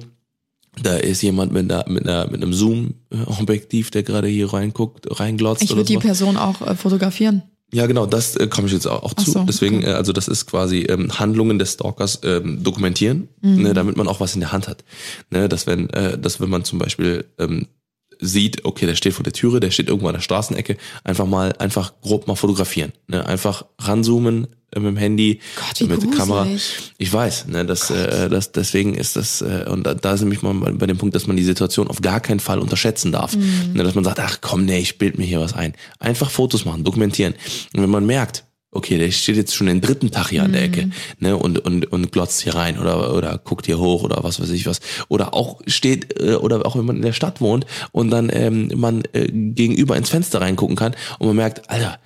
da 0.83 0.97
ist 0.97 1.23
jemand 1.23 1.53
mit, 1.53 1.71
einer, 1.71 1.89
mit, 1.89 2.07
einer, 2.09 2.27
mit 2.31 2.43
einem 2.43 2.53
Zoom-Objektiv, 2.53 3.91
der 3.91 4.03
gerade 4.03 4.29
hier 4.29 4.53
reinguckt, 4.53 5.07
reinglotzt 5.21 5.63
Ich 5.63 5.71
würde 5.71 5.85
die 5.85 5.95
sowas. 5.95 6.05
Person 6.05 6.37
auch 6.37 6.61
äh, 6.67 6.75
fotografieren. 6.75 7.43
Ja, 7.73 7.87
genau, 7.87 8.07
das 8.07 8.37
äh, 8.37 8.47
komme 8.47 8.67
ich 8.69 8.73
jetzt 8.73 8.87
auch, 8.87 9.03
auch 9.03 9.15
zu. 9.15 9.33
so, 9.33 9.45
Deswegen, 9.49 9.79
okay. 9.79 9.91
äh, 9.91 9.95
also 9.95 10.13
das 10.13 10.29
ist 10.29 10.47
quasi 10.47 10.81
ähm, 10.83 11.19
Handlungen 11.19 11.59
des 11.59 11.73
Stalkers 11.73 12.21
ähm, 12.23 12.63
dokumentieren, 12.63 13.29
Mhm. 13.41 13.63
ne, 13.63 13.75
damit 13.75 13.97
man 13.97 14.07
auch 14.07 14.21
was 14.21 14.35
in 14.35 14.41
der 14.41 14.53
Hand 14.53 14.69
hat. 14.69 14.85
Ne, 15.31 15.49
dass 15.49 15.67
wenn, 15.67 15.91
äh, 15.91 16.17
dass 16.19 16.41
wenn 16.41 16.51
man 16.51 16.65
zum 16.65 16.79
Beispiel 16.79 17.25
ähm, 17.39 17.67
sieht, 18.25 18.65
okay, 18.65 18.87
der 18.87 18.95
steht 18.95 19.15
vor 19.15 19.25
der 19.25 19.33
Türe, 19.33 19.61
der 19.61 19.71
steht 19.71 19.89
irgendwo 19.89 20.09
an 20.09 20.15
der 20.15 20.21
Straßenecke, 20.21 20.77
einfach 21.05 21.27
mal, 21.27 21.53
einfach 21.59 21.93
grob 22.01 22.27
mal 22.27 22.35
fotografieren. 22.35 22.93
Ne, 23.07 23.25
einfach 23.27 23.65
ranzoomen 23.79 24.47
äh, 24.73 24.81
mit 24.81 24.89
dem 24.89 24.97
Handy, 24.97 25.41
Gott, 25.57 25.89
mit 25.89 26.03
der. 26.03 26.11
Kamera. 26.11 26.47
Ich 26.99 27.13
weiß, 27.13 27.47
ne, 27.47 27.65
das, 27.65 27.91
äh, 27.91 28.29
das, 28.29 28.53
deswegen 28.53 28.95
ist 28.95 29.17
das, 29.17 29.43
äh, 29.43 29.67
und 29.69 29.85
da, 29.85 29.95
da 29.95 30.15
ist 30.15 30.21
nämlich 30.21 30.43
mal 30.43 30.55
bei, 30.55 30.73
bei 30.73 30.87
dem 30.87 30.99
Punkt, 30.99 31.15
dass 31.15 31.27
man 31.27 31.37
die 31.37 31.45
Situation 31.45 31.89
auf 31.89 32.01
gar 32.01 32.21
keinen 32.21 32.41
Fall 32.41 32.59
unterschätzen 32.59 33.13
darf. 33.13 33.37
Mhm. 33.37 33.73
Ne, 33.75 33.85
dass 33.85 33.95
man 33.95 34.05
sagt, 34.05 34.21
ach 34.21 34.39
komm, 34.41 34.65
nee, 34.65 34.79
ich 34.79 34.99
bild 34.99 35.19
mir 35.19 35.25
hier 35.25 35.41
was 35.41 35.55
ein. 35.55 35.75
Einfach 35.99 36.31
Fotos 36.31 36.65
machen, 36.65 36.85
dokumentieren. 36.85 37.35
Und 37.75 37.83
wenn 37.83 37.91
man 37.91 38.07
merkt, 38.07 38.45
okay, 38.75 38.99
der 38.99 39.11
steht 39.11 39.37
jetzt 39.37 39.55
schon 39.55 39.67
den 39.67 39.81
dritten 39.81 40.11
Tag 40.11 40.29
hier 40.29 40.43
an 40.43 40.53
der 40.53 40.65
Ecke, 40.65 40.91
ne, 41.19 41.37
und, 41.37 41.59
und, 41.59 41.91
und 41.91 42.13
glotzt 42.13 42.43
hier 42.43 42.55
rein 42.55 42.79
oder, 42.79 43.15
oder 43.15 43.39
guckt 43.39 43.67
hier 43.67 43.79
hoch 43.79 44.03
oder 44.03 44.23
was 44.23 44.41
weiß 44.41 44.51
ich 44.51 44.67
was. 44.67 44.81
Oder 45.09 45.35
auch 45.35 45.61
steht, 45.67 46.21
äh, 46.21 46.35
oder 46.35 46.65
auch 46.67 46.77
wenn 46.77 46.85
man 46.85 46.97
in 46.97 47.03
der 47.03 47.13
Stadt 47.13 47.41
wohnt 47.41 47.67
und 47.93 48.11
dann 48.11 48.31
ähm, 48.33 48.71
man 48.75 49.03
äh, 49.13 49.29
gegenüber 49.29 49.97
ins 49.97 50.11
Fenster 50.11 50.41
reingucken 50.41 50.77
kann 50.77 50.95
und 51.19 51.27
man 51.27 51.37
merkt, 51.37 51.71
Alter, 51.71 51.99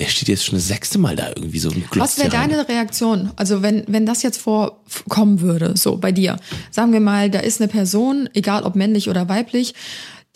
der 0.00 0.06
steht 0.06 0.28
jetzt 0.28 0.44
schon 0.44 0.56
das 0.56 0.66
sechste 0.66 0.98
Mal 0.98 1.14
da 1.14 1.28
irgendwie 1.28 1.60
so 1.60 1.70
glotzt 1.70 1.96
Was 1.96 2.18
wäre 2.18 2.28
deine 2.28 2.68
Reaktion? 2.68 3.30
Also 3.36 3.62
wenn, 3.62 3.84
wenn 3.86 4.06
das 4.06 4.22
jetzt 4.22 4.38
vorkommen 4.38 5.40
würde, 5.40 5.76
so 5.76 5.96
bei 5.98 6.10
dir. 6.10 6.36
Sagen 6.72 6.92
wir 6.92 7.00
mal, 7.00 7.30
da 7.30 7.38
ist 7.38 7.60
eine 7.60 7.68
Person, 7.68 8.28
egal 8.34 8.64
ob 8.64 8.74
männlich 8.74 9.08
oder 9.08 9.28
weiblich, 9.28 9.74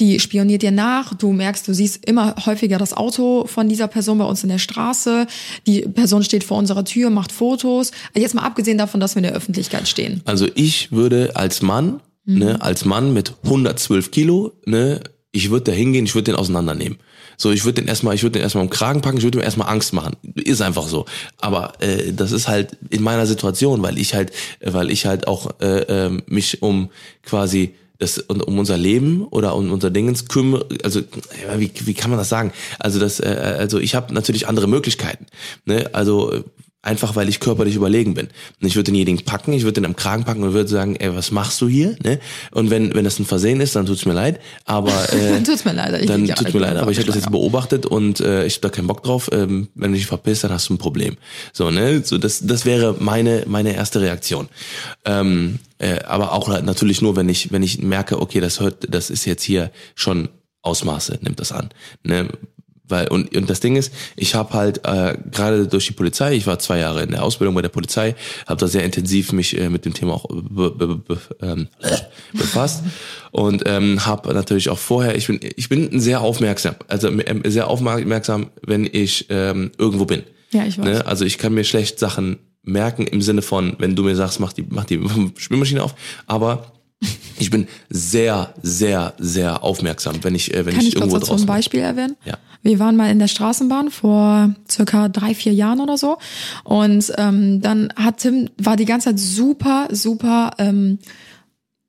die 0.01 0.20
spioniert 0.20 0.62
dir 0.62 0.70
nach, 0.70 1.14
du 1.14 1.32
merkst, 1.32 1.66
du 1.66 1.74
siehst 1.74 2.05
immer 2.07 2.34
häufiger 2.46 2.78
das 2.78 2.92
Auto 2.92 3.46
von 3.46 3.68
dieser 3.68 3.88
Person 3.88 4.18
bei 4.18 4.24
uns 4.24 4.42
in 4.42 4.49
der 4.49 4.59
Straße, 4.59 5.26
die 5.66 5.82
Person 5.82 6.22
steht 6.22 6.44
vor 6.44 6.59
unserer 6.59 6.84
Tür, 6.84 7.11
macht 7.11 7.32
Fotos. 7.32 7.90
Jetzt 8.14 8.34
mal 8.34 8.42
abgesehen 8.42 8.78
davon, 8.78 9.01
dass 9.01 9.14
wir 9.14 9.20
in 9.20 9.24
der 9.24 9.34
Öffentlichkeit 9.34 9.88
stehen. 9.88 10.22
Also 10.24 10.46
ich 10.55 10.92
würde 10.92 11.34
als 11.34 11.62
Mann, 11.62 12.01
ne, 12.24 12.61
als 12.61 12.84
Mann 12.84 13.12
mit 13.12 13.34
112 13.44 14.11
Kilo, 14.11 14.53
ne, 14.66 15.01
ich 15.32 15.51
würde 15.51 15.70
da 15.70 15.72
hingehen, 15.72 16.05
ich 16.05 16.14
würde 16.14 16.32
den 16.32 16.36
auseinandernehmen. 16.36 16.99
So, 17.36 17.53
ich 17.53 17.64
würde 17.64 17.80
den 17.82 17.88
erstmal, 17.88 18.14
ich 18.14 18.22
würde 18.22 18.34
den 18.34 18.42
erstmal 18.42 18.64
im 18.64 18.70
Kragen 18.70 19.01
packen, 19.01 19.18
ich 19.18 19.22
würde 19.22 19.38
ihm 19.38 19.44
erstmal 19.44 19.68
Angst 19.68 19.92
machen. 19.92 20.16
Ist 20.34 20.61
einfach 20.61 20.88
so. 20.88 21.07
Aber 21.40 21.72
äh, 21.80 22.12
das 22.12 22.32
ist 22.32 22.49
halt 22.49 22.76
in 22.90 23.03
meiner 23.03 23.26
Situation, 23.26 23.80
weil 23.82 23.99
ich 23.99 24.14
halt, 24.14 24.32
äh, 24.59 24.72
weil 24.72 24.90
ich 24.90 25.07
halt 25.07 25.28
auch 25.28 25.61
äh, 25.61 25.82
ähm, 25.82 26.22
mich 26.26 26.62
um 26.62 26.90
quasi 27.22 27.74
das 27.99 28.18
um 28.18 28.59
unser 28.59 28.76
Leben 28.76 29.26
oder 29.28 29.57
um 29.57 29.72
unser 29.72 29.90
Dingens 29.90 30.28
kümmere, 30.28 30.66
also 30.84 31.01
wie, 31.57 31.70
wie 31.80 31.94
kann 31.94 32.11
man 32.11 32.18
das 32.18 32.28
sagen? 32.28 32.53
Also 32.78 33.01
das, 33.01 33.18
äh, 33.18 33.57
also 33.59 33.78
ich 33.78 33.94
habe 33.94 34.14
natürlich 34.14 34.46
andere 34.46 34.68
Möglichkeiten. 34.68 35.26
Ne? 35.64 35.90
Also 35.92 36.32
äh, 36.32 36.44
einfach 36.83 37.16
weil 37.16 37.29
ich 37.29 37.41
körperlich 37.41 37.74
überlegen 37.74 38.14
bin. 38.14 38.29
Und 38.61 38.66
ich 38.66 38.76
würde 38.76 38.85
denjenigen 38.93 39.24
packen, 39.24 39.53
ich 39.53 39.62
würde 39.64 39.74
den 39.81 39.85
am 39.87 39.97
Kragen 39.97 40.24
packen 40.24 40.43
und 40.45 40.53
würde 40.53 40.68
sagen, 40.70 40.97
ey, 40.97 41.14
was 41.14 41.31
machst 41.33 41.61
du 41.61 41.68
hier? 41.68 41.97
Ne? 42.05 42.20
Und 42.53 42.70
wenn 42.70 42.95
wenn 42.95 43.05
das 43.05 43.18
ein 43.18 43.24
Versehen 43.26 43.61
ist, 43.61 43.74
dann 43.74 43.87
tut's 43.87 44.07
mir 44.07 44.12
leid. 44.14 44.41
Aber 44.64 44.93
äh, 45.12 45.33
Dann 45.33 45.45
tut's 45.45 45.64
mir 45.64 45.72
leid. 45.72 46.01
Ich- 46.01 46.07
dann 46.07 46.26
tut's 46.26 46.53
mir 46.55 46.61
leid. 46.61 46.76
Aber 46.76 46.91
ich 46.91 46.99
habe 46.99 47.07
das 47.07 47.16
jetzt 47.16 47.31
beobachtet 47.31 47.85
und 47.85 48.20
äh, 48.20 48.47
ich 48.47 48.55
habe 48.55 48.62
da 48.62 48.68
keinen 48.70 48.87
Bock 48.87 49.03
drauf. 49.03 49.29
Ähm, 49.33 49.68
wenn 49.74 49.91
du 49.93 49.99
dich 49.99 50.07
verpisst, 50.07 50.45
dann 50.45 50.53
hast 50.53 50.68
du 50.68 50.74
ein 50.74 50.79
Problem. 50.79 51.16
So 51.53 51.70
ne, 51.70 52.03
so 52.05 52.16
das 52.16 52.47
das 52.47 52.64
wäre 52.64 52.95
meine 52.99 53.45
meine 53.47 53.74
erste 53.74 54.01
Reaktion. 54.01 54.49
Ähm, 55.05 55.59
äh, 55.79 56.01
aber 56.05 56.33
auch 56.33 56.49
halt 56.49 56.64
natürlich 56.64 57.03
nur, 57.03 57.16
wenn 57.16 57.29
ich 57.29 57.51
wenn 57.51 57.62
ich 57.62 57.83
merke, 57.83 58.20
okay, 58.20 58.41
das 58.41 58.61
hört, 58.61 58.87
das 58.93 59.11
ist 59.11 59.24
jetzt 59.24 59.43
hier 59.43 59.70
schon 59.97 60.29
Ausmaße, 60.62 61.18
nimmt 61.22 61.41
das 61.41 61.53
an. 61.53 61.70
Ne? 62.05 62.29
Weil, 62.89 63.09
und, 63.09 63.34
und 63.36 63.51
das 63.51 63.61
Ding 63.61 63.76
ist, 63.76 63.93
ich 64.16 64.34
habe 64.34 64.55
halt 64.55 64.84
äh, 64.84 65.16
gerade 65.30 65.66
durch 65.66 65.86
die 65.86 65.93
Polizei, 65.93 66.34
ich 66.34 66.47
war 66.47 66.59
zwei 66.59 66.78
Jahre 66.78 67.03
in 67.03 67.11
der 67.11 67.22
Ausbildung 67.22 67.55
bei 67.55 67.62
der 67.62 67.68
Polizei, 67.68 68.14
habe 68.47 68.61
da 68.61 68.66
sehr 68.66 68.84
intensiv 68.84 69.32
mich 69.32 69.59
äh, 69.59 69.68
mit 69.68 69.84
dem 69.84 69.95
Thema 69.95 70.14
auch 70.14 70.26
be, 70.28 70.70
be, 70.70 70.97
be, 70.97 71.18
ähm, 71.43 71.68
befasst 72.32 72.82
und 73.30 73.62
ähm, 73.66 74.05
habe 74.07 74.32
natürlich 74.34 74.70
auch 74.70 74.78
vorher, 74.78 75.16
ich 75.16 75.26
bin 75.26 75.41
ich 75.57 75.68
bin 75.68 76.01
sehr 76.01 76.20
aufmerksam, 76.20 76.74
also 76.89 77.09
ähm, 77.09 77.43
sehr 77.47 77.68
aufmerksam, 77.68 78.51
wenn 78.62 78.89
ich 78.91 79.26
ähm, 79.30 79.70
irgendwo 79.78 80.05
bin. 80.05 80.22
Ja, 80.53 80.64
ich 80.64 80.78
weiß. 80.78 80.84
Ne? 80.84 81.07
Also 81.07 81.24
ich 81.24 81.39
kann 81.39 81.55
mir 81.55 81.64
schlecht 81.64 81.99
Sachen 81.99 82.39
merken 82.62 83.07
im 83.07 83.22
Sinne 83.22 83.43
von, 83.43 83.76
wenn 83.78 83.97
du 83.97 84.03
mir 84.03 84.16
sagst, 84.16 84.41
mach 84.41 84.53
die, 84.53 84.64
mach 84.68 84.84
die 84.84 85.01
Spülmaschine 85.36 85.82
auf, 85.82 85.95
aber 86.26 86.72
ich 87.38 87.51
bin 87.51 87.68
sehr, 87.88 88.55
sehr, 88.62 89.14
sehr 89.18 89.62
aufmerksam, 89.62 90.16
wenn 90.22 90.34
ich, 90.34 90.55
äh, 90.55 90.66
wenn 90.66 90.74
Kann 90.74 90.82
ich, 90.82 90.88
ich 90.88 90.96
irgendwo 90.96 91.18
dazu 91.18 91.26
ein 91.26 91.36
draußen 91.36 91.46
bin. 91.46 91.55
Beispiel 91.55 91.80
erwähnen? 91.80 92.16
Ja. 92.24 92.34
Wir 92.62 92.78
waren 92.80 92.96
mal 92.96 93.11
in 93.11 93.18
der 93.18 93.28
Straßenbahn 93.28 93.90
vor 93.90 94.55
circa 94.68 95.09
drei, 95.09 95.34
vier 95.34 95.53
Jahren 95.53 95.80
oder 95.80 95.96
so. 95.96 96.18
Und 96.64 97.12
ähm, 97.16 97.61
dann 97.61 97.92
hat 97.94 98.18
Tim, 98.18 98.51
war 98.59 98.76
die 98.76 98.84
ganze 98.84 99.11
Zeit 99.11 99.20
super, 99.20 99.88
super 99.92 100.51
ähm, 100.59 100.99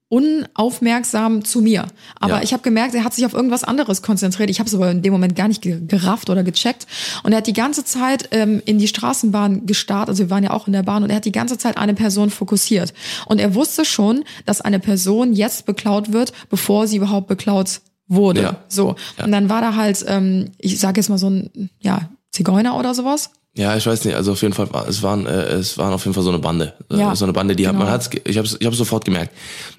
unaufmerksam 0.10 1.43
zu 1.45 1.62
mir. 1.62 1.88
Aber 2.20 2.38
Ja. 2.38 2.41
ich 2.43 2.53
habe 2.53 2.64
gemerkt, 2.64 2.95
er 2.95 3.03
hat 3.03 3.14
sich 3.14 3.26
auf 3.26 3.34
irgendwas 3.34 3.64
anderes 3.64 4.01
konzentriert. 4.01 4.49
Ich 4.49 4.60
habe 4.60 4.68
es 4.68 4.76
aber 4.76 4.91
in 4.91 5.01
dem 5.01 5.14
Moment 5.14 5.36
gar 5.36 5.47
nicht 5.47 5.62
ge- 5.62 5.80
gerafft 5.86 6.30
oder 6.30 6.43
gecheckt. 6.43 6.88
Und 7.24 7.32
er 7.32 7.38
hat 7.39 7.47
die 7.47 7.53
ganze 7.53 7.84
Zeit 7.86 8.30
ähm, 8.32 8.62
in 8.66 8.80
die 8.80 8.88
Straßenbahn 8.88 9.66
gestarrt. 9.66 10.10
Also 10.10 10.24
wir 10.24 10.30
waren 10.30 10.43
ja 10.43 10.51
auch 10.51 10.68
in 10.68 10.74
der 10.74 10.84
Bahn 10.84 11.03
und 11.03 11.10
er 11.10 11.18
hat 11.18 11.26
die 11.26 11.32
ganze 11.32 11.57
Zeit 11.57 11.78
eine 11.78 11.93
Person 11.93 12.30
fokussiert. 12.30 12.93
Und 13.28 13.39
er 13.39 13.55
wusste 13.55 13.86
schon, 13.86 14.24
dass 14.45 14.62
eine 14.62 14.80
Person 14.80 15.34
jetzt 15.34 15.66
beklaut 15.66 16.12
wird, 16.14 16.34
bevor 16.49 16.88
sie 16.88 16.97
überhaupt 16.97 17.28
beklaut 17.28 17.82
wurde. 18.07 18.41
Ja. 18.41 18.55
So. 18.68 18.95
Und 19.24 19.32
dann 19.32 19.49
war 19.49 19.62
da 19.62 19.76
halt, 19.76 20.03
ähm, 20.07 20.51
ich 20.57 20.80
sage 20.80 20.99
jetzt 20.99 21.10
mal 21.10 21.18
so 21.20 21.30
ein, 21.30 21.70
ja, 21.80 22.10
Zigeuner 22.32 22.78
oder 22.78 22.93
sowas. 22.93 23.32
Ja, 23.58 23.76
ich 23.76 23.86
weiß 23.86 24.06
nicht, 24.06 24.16
also 24.16 24.34
auf 24.34 24.41
jeden 24.41 24.54
Fall, 24.54 24.70
es 24.88 25.02
waren, 25.02 25.26
äh, 25.26 25.32
es 25.54 25.78
waren 25.78 25.91
auf 25.91 26.06
jeden 26.06 26.14
Fall 26.14 26.24
so 26.24 26.30
eine 26.30 26.39
Bande. 26.39 26.74
Äh, 26.91 26.97
Ja, 26.97 27.16
so 27.16 27.26
eine 27.26 27.34
Bande, 27.34 27.56
die 27.56 27.68
hat, 27.68 27.74
genau. 27.74 27.86
man 27.86 27.93
hat's, 27.93 28.10
ich 28.26 28.38
habe 28.38 28.47
ich 28.47 28.66
hab's 28.66 28.78
sofort 28.78 29.06
gemerkt. 29.06 29.34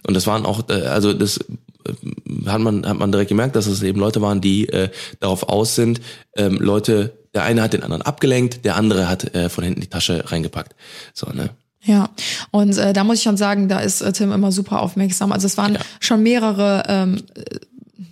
Und 0.07 0.15
das 0.15 0.27
waren 0.27 0.45
auch, 0.45 0.69
äh, 0.69 0.83
also 0.87 1.13
das 1.13 1.39
äh, 1.39 2.47
hat 2.47 2.61
man, 2.61 2.87
hat 2.87 2.99
man 2.99 3.13
direkt 3.13 3.29
gemerkt, 3.29 3.57
dass 3.57 3.67
es 3.67 3.83
eben 3.83 4.01
Leute 4.01 4.21
waren, 4.21 4.41
die 4.41 4.69
äh, 4.69 4.91
darauf 5.21 5.45
aus 5.49 5.77
sind, 5.77 6.01
ähm, 6.37 6.59
Leute, 6.61 7.13
der 7.33 7.45
eine 7.45 7.63
hat 7.63 7.73
den 7.73 7.85
anderen 7.85 8.03
abgelenkt, 8.03 8.65
der 8.65 8.77
andere 8.77 9.09
hat 9.09 9.35
äh, 9.35 9.49
von 9.49 9.63
hinten 9.63 9.81
die 9.81 9.87
Tasche 9.87 10.25
reingepackt. 10.27 10.75
So, 11.15 11.29
ne? 11.33 11.51
Ja, 11.83 12.11
und 12.51 12.77
äh, 12.77 12.93
da 12.93 13.05
muss 13.05 13.19
ich 13.19 13.23
schon 13.23 13.39
sagen, 13.39 13.69
da 13.69 13.79
ist 13.79 14.03
äh, 14.03 14.13
Tim 14.13 14.33
immer 14.33 14.53
super 14.53 14.83
aufmerksam. 14.83 15.33
Also 15.33 15.47
es 15.47 15.57
waren 15.57 15.75
Ja. 15.75 15.81
schon 16.01 16.23
mehrere, 16.23 16.83
ähm, 16.89 17.23
äh, 17.35 17.43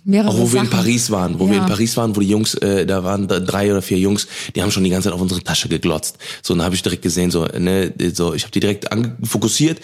mehrere 0.09 0.29
Auch 0.29 0.37
wo 0.37 0.39
wir 0.43 0.47
Sachen. 0.47 0.65
in 0.65 0.69
Paris 0.71 1.11
waren, 1.11 1.39
wo 1.39 1.47
wir 1.47 1.55
Ja. 1.57 1.61
in 1.63 1.67
Paris 1.69 1.95
waren, 1.97 2.15
wo 2.15 2.19
die 2.19 2.29
Jungs, 2.29 2.55
äh, 2.55 2.85
da 2.85 3.03
waren 3.03 3.27
da 3.27 3.39
drei 3.39 3.71
oder 3.71 3.81
vier 3.81 3.97
Jungs, 3.99 4.27
die 4.55 4.61
haben 4.61 4.71
schon 4.71 4.83
die 4.83 4.89
ganze 4.89 5.05
Zeit 5.07 5.13
auf 5.13 5.21
unsere 5.21 5.41
Tasche 5.41 5.69
geglotzt. 5.69 6.17
So, 6.41 6.53
und 6.53 6.59
dann 6.59 6.65
habe 6.65 6.75
ich 6.75 6.81
direkt 6.81 7.03
gesehen, 7.03 7.31
so, 7.31 7.45
ne, 7.45 7.93
so, 8.13 8.33
ich 8.33 8.43
habe 8.43 8.51
die 8.51 8.59
direkt 8.59 8.87
fokussiert, 9.23 9.79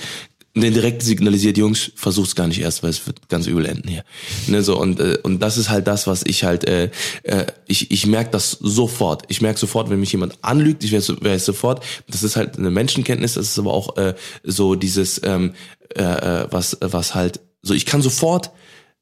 und 0.56 0.62
den 0.62 0.74
direkt 0.74 1.04
signalisiert, 1.04 1.58
Jungs, 1.58 1.92
versuch's 1.98 2.34
gar 2.34 2.48
nicht 2.48 2.62
erst, 2.62 2.82
weil 2.82 2.90
es 2.90 3.06
wird 3.06 3.28
ganz 3.28 3.46
übel 3.46 3.66
enden 3.66 3.90
hier. 3.90 4.06
Ne, 4.48 4.64
so 4.64 4.80
und 4.80 5.02
äh, 5.02 5.18
und 5.24 5.40
das 5.42 5.58
ist 5.58 5.70
halt 5.70 5.86
das, 5.86 6.08
was 6.08 6.24
ich 6.26 6.46
halt, 6.46 6.64
äh, 6.66 6.90
äh, 7.24 7.46
ich 7.68 7.92
ich 7.92 8.06
merke 8.06 8.32
das 8.32 8.52
sofort. 8.62 9.24
Ich 9.28 9.42
merke 9.42 9.60
sofort, 9.60 9.90
wenn 9.90 10.00
mich 10.00 10.14
jemand 10.14 10.38
anlügt, 10.42 10.86
ich 10.86 10.94
weiß, 10.94 11.12
weiß 11.20 11.44
sofort. 11.44 11.84
Das 12.10 12.24
ist 12.24 12.38
halt 12.38 12.58
eine 12.58 12.72
Menschenkenntnis, 12.72 13.34
das 13.34 13.50
ist 13.50 13.60
aber 13.60 13.74
auch 13.74 13.98
äh, 13.98 14.14
so 14.46 14.76
dieses, 14.76 15.20
ähm, 15.26 15.52
äh, 15.94 16.04
äh, 16.04 16.48
was 16.52 16.78
was 16.80 17.14
halt, 17.16 17.42
so 17.62 17.74
ich 17.74 17.86
kann 17.86 18.02
sofort 18.02 18.52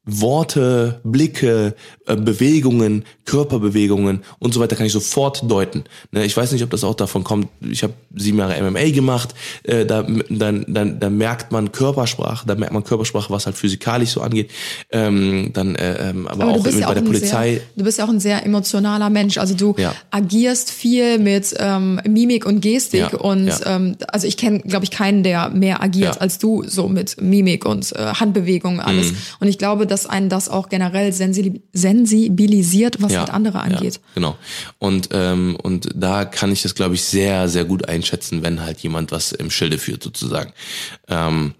Worte, 0.05 0.99
Blicke, 1.03 1.75
äh, 2.07 2.15
Bewegungen, 2.17 3.05
Körperbewegungen 3.25 4.23
und 4.39 4.53
so 4.53 4.59
weiter 4.59 4.75
kann 4.75 4.85
ich 4.85 4.91
sofort 4.91 5.49
deuten. 5.49 5.85
Ne, 6.11 6.25
ich 6.25 6.35
weiß 6.35 6.51
nicht, 6.51 6.61
ob 6.63 6.69
das 6.71 6.83
auch 6.83 6.95
davon 6.95 7.23
kommt. 7.23 7.47
Ich 7.61 7.83
habe 7.83 7.93
sieben 8.13 8.37
Jahre 8.37 8.61
MMA 8.61 8.89
gemacht. 8.91 9.33
Äh, 9.63 9.85
da, 9.85 10.05
dann, 10.29 10.65
dann, 10.67 10.99
dann 10.99 11.17
merkt 11.17 11.53
man 11.53 11.71
Körpersprache, 11.71 12.45
da 12.45 12.55
merkt 12.55 12.73
man 12.73 12.83
Körpersprache, 12.83 13.31
was 13.31 13.45
halt 13.45 13.55
physikalisch 13.55 14.09
so 14.09 14.21
angeht. 14.21 14.51
Ähm, 14.91 15.51
dann, 15.53 15.75
äh, 15.75 16.09
ähm, 16.09 16.27
aber, 16.27 16.43
Aber 16.43 16.51
auch 16.53 16.65
ja 16.65 16.71
bei 16.71 16.87
auch 16.87 16.93
der 16.95 17.01
Polizei. 17.01 17.53
Sehr, 17.53 17.61
du 17.77 17.83
bist 17.85 17.97
ja 17.97 18.05
auch 18.05 18.09
ein 18.09 18.19
sehr 18.19 18.45
emotionaler 18.45 19.09
Mensch. 19.09 19.37
Also 19.37 19.55
du 19.55 19.73
Ja. 19.77 19.95
agierst 20.11 20.69
viel 20.69 21.17
mit 21.17 21.53
ähm, 21.57 22.01
Mimik 22.05 22.45
und 22.45 22.59
Gestik. 22.59 22.99
Ja, 23.13 23.17
Und 23.19 23.51
ähm, 23.65 23.95
also 24.09 24.27
ich 24.27 24.35
kenne, 24.35 24.59
glaube 24.59 24.83
ich, 24.83 24.91
keinen, 24.91 25.23
der 25.23 25.49
mehr 25.49 25.81
agiert 25.81 26.19
als 26.19 26.39
du, 26.39 26.63
so 26.67 26.89
mit 26.89 27.21
Mimik 27.21 27.65
und 27.65 27.93
äh, 27.93 28.15
Handbewegungen 28.15 28.81
alles. 28.81 29.11
Mhm. 29.11 29.17
Und 29.39 29.47
ich 29.47 29.57
glaube, 29.57 29.87
dass 29.93 30.05
einen 30.07 30.27
das 30.27 30.49
auch 30.49 30.69
generell 30.69 31.11
sensi- 31.11 31.61
sensibilisiert, 31.71 33.01
was 33.01 33.15
halt 33.15 33.29
andere 33.29 33.59
angeht. 33.61 33.95
Ja, 33.95 33.99
genau. 34.15 34.35
Und, 34.79 35.09
ähm, 35.11 35.55
und 35.61 35.89
da 35.95 36.25
kann 36.25 36.51
ich 36.51 36.63
das, 36.63 36.75
glaube 36.75 36.95
ich, 36.95 37.03
sehr, 37.03 37.47
sehr 37.47 37.63
gut 37.65 37.87
einschätzen, 37.87 38.41
wenn 38.43 38.61
halt 38.61 38.79
jemand 38.79 39.11
was 39.11 39.31
im 39.31 39.49
Schilde 39.51 39.77
führt, 39.77 40.03
sozusagen. 40.03 40.51
Ähm, 41.07 41.53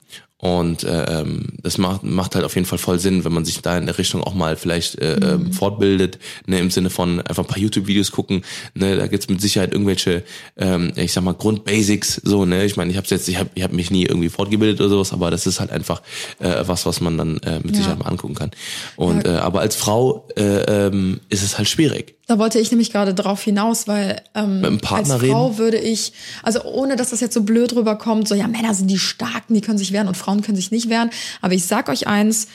und 0.44 0.84
äh, 0.84 1.22
ähm, 1.22 1.54
das 1.62 1.78
macht, 1.78 2.04
macht 2.04 2.36
halt 2.36 2.44
auf 2.44 2.56
jeden 2.56 2.68
Fall 2.68 2.78
voll 2.78 3.00
Sinn, 3.00 3.24
wenn 3.24 3.32
man 3.32 3.46
sich 3.46 3.62
da 3.62 3.78
in 3.78 3.86
der 3.86 3.98
Richtung 3.98 4.22
auch 4.22 4.34
mal 4.34 4.58
vielleicht 4.58 5.00
äh, 5.00 5.16
Mhm. 5.16 5.46
ähm, 5.48 5.54
fortbildet, 5.54 6.20
ne, 6.48 6.60
im 6.60 6.70
Sinne 6.70 6.90
von 6.90 7.22
einfach 7.22 7.44
ein 7.44 7.48
paar 7.48 7.60
YouTube-Videos 7.60 8.12
gucken. 8.12 8.44
Ne, 8.74 8.98
da 8.98 9.08
gibt's 9.08 9.30
mit 9.30 9.40
Sicherheit 9.40 9.72
irgendwelche, 9.72 10.24
ähm, 10.58 10.92
ich 10.98 11.14
sag 11.14 11.24
mal, 11.24 11.34
Grundbasics, 11.34 12.20
so, 12.26 12.44
ne? 12.46 12.66
Ich 12.66 12.76
meine, 12.76 12.92
ich 12.92 12.98
habe 12.98 13.08
jetzt, 13.10 13.30
ich 13.30 13.38
habe 13.38 13.52
ich 13.56 13.64
hab 13.64 13.72
mich 13.72 13.90
nie 13.90 14.04
irgendwie 14.06 14.28
fortgebildet 14.28 14.82
oder 14.82 14.90
sowas, 14.90 15.14
aber 15.14 15.32
das 15.32 15.48
ist 15.48 15.62
halt 15.62 15.72
einfach 15.72 16.02
äh, 16.40 16.64
was, 16.66 16.86
was 16.86 17.00
man 17.00 17.18
dann 17.18 17.38
äh, 17.38 17.60
mit 17.60 17.72
Ja. 17.72 17.76
Sicherheit 17.78 18.00
mal 18.00 18.10
angucken 18.10 18.36
kann. 18.36 18.52
Und 18.98 19.26
Ja. 19.26 19.36
äh, 19.36 19.38
aber 19.40 19.62
als 19.62 19.78
Frau 19.78 20.28
äh, 20.36 20.88
ähm, 20.88 21.22
ist 21.30 21.42
es 21.44 21.58
halt 21.58 21.70
schwierig. 21.70 22.16
Da 22.26 22.40
wollte 22.40 22.58
ich 22.58 22.72
nämlich 22.72 22.90
gerade 22.92 23.14
drauf 23.14 23.44
hinaus, 23.44 23.86
weil 23.88 24.22
ähm, 24.34 24.80
als 24.90 25.12
Frau 25.14 25.58
würde 25.58 25.78
ich, 25.78 26.14
also 26.42 26.64
ohne 26.64 26.96
dass 26.96 27.10
das 27.10 27.20
jetzt 27.20 27.34
so 27.34 27.44
blöd 27.44 27.76
rüberkommt, 27.76 28.30
so 28.30 28.34
ja, 28.36 28.48
Männer 28.48 28.74
sind 28.74 28.88
die 28.90 28.98
Starken, 28.98 29.54
die 29.54 29.60
können 29.62 29.78
sich 29.78 29.92
wehren 29.92 30.08
und 30.08 30.16
Frauen 30.16 30.33
können 30.42 30.56
sich 30.58 30.72
nicht 30.72 30.90
wehren. 30.90 31.10
Aber 31.42 31.54
ich 31.54 31.66
sag 31.66 31.90
euch 31.90 32.08
eins, 32.08 32.48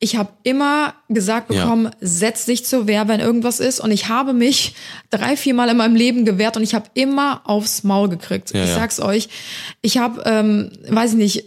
ich 0.00 0.16
habe 0.16 0.30
immer 0.44 0.94
gesagt 1.08 1.52
Ja. 1.52 1.62
bekommen, 1.64 1.90
setz 2.00 2.44
dich 2.46 2.64
zur 2.64 2.86
Wehr, 2.86 3.08
wenn 3.08 3.18
irgendwas 3.20 3.58
ist. 3.58 3.80
Und 3.80 3.90
ich 3.90 4.08
habe 4.08 4.32
mich 4.32 4.74
drei, 5.10 5.36
vier 5.36 5.54
Mal 5.54 5.68
in 5.70 5.76
meinem 5.76 5.96
Leben 5.96 6.24
gewehrt 6.24 6.56
und 6.56 6.62
ich 6.62 6.74
habe 6.74 6.86
immer 6.94 7.42
aufs 7.44 7.82
Maul 7.82 8.08
gekriegt. 8.08 8.52
Ja, 8.54 8.62
ich 8.62 8.70
ja. 8.70 8.76
sag's 8.76 9.00
euch, 9.00 9.28
ich 9.82 9.98
habe, 9.98 10.22
ähm, 10.24 10.70
weiß 10.88 11.12
ich 11.12 11.16
nicht, 11.16 11.44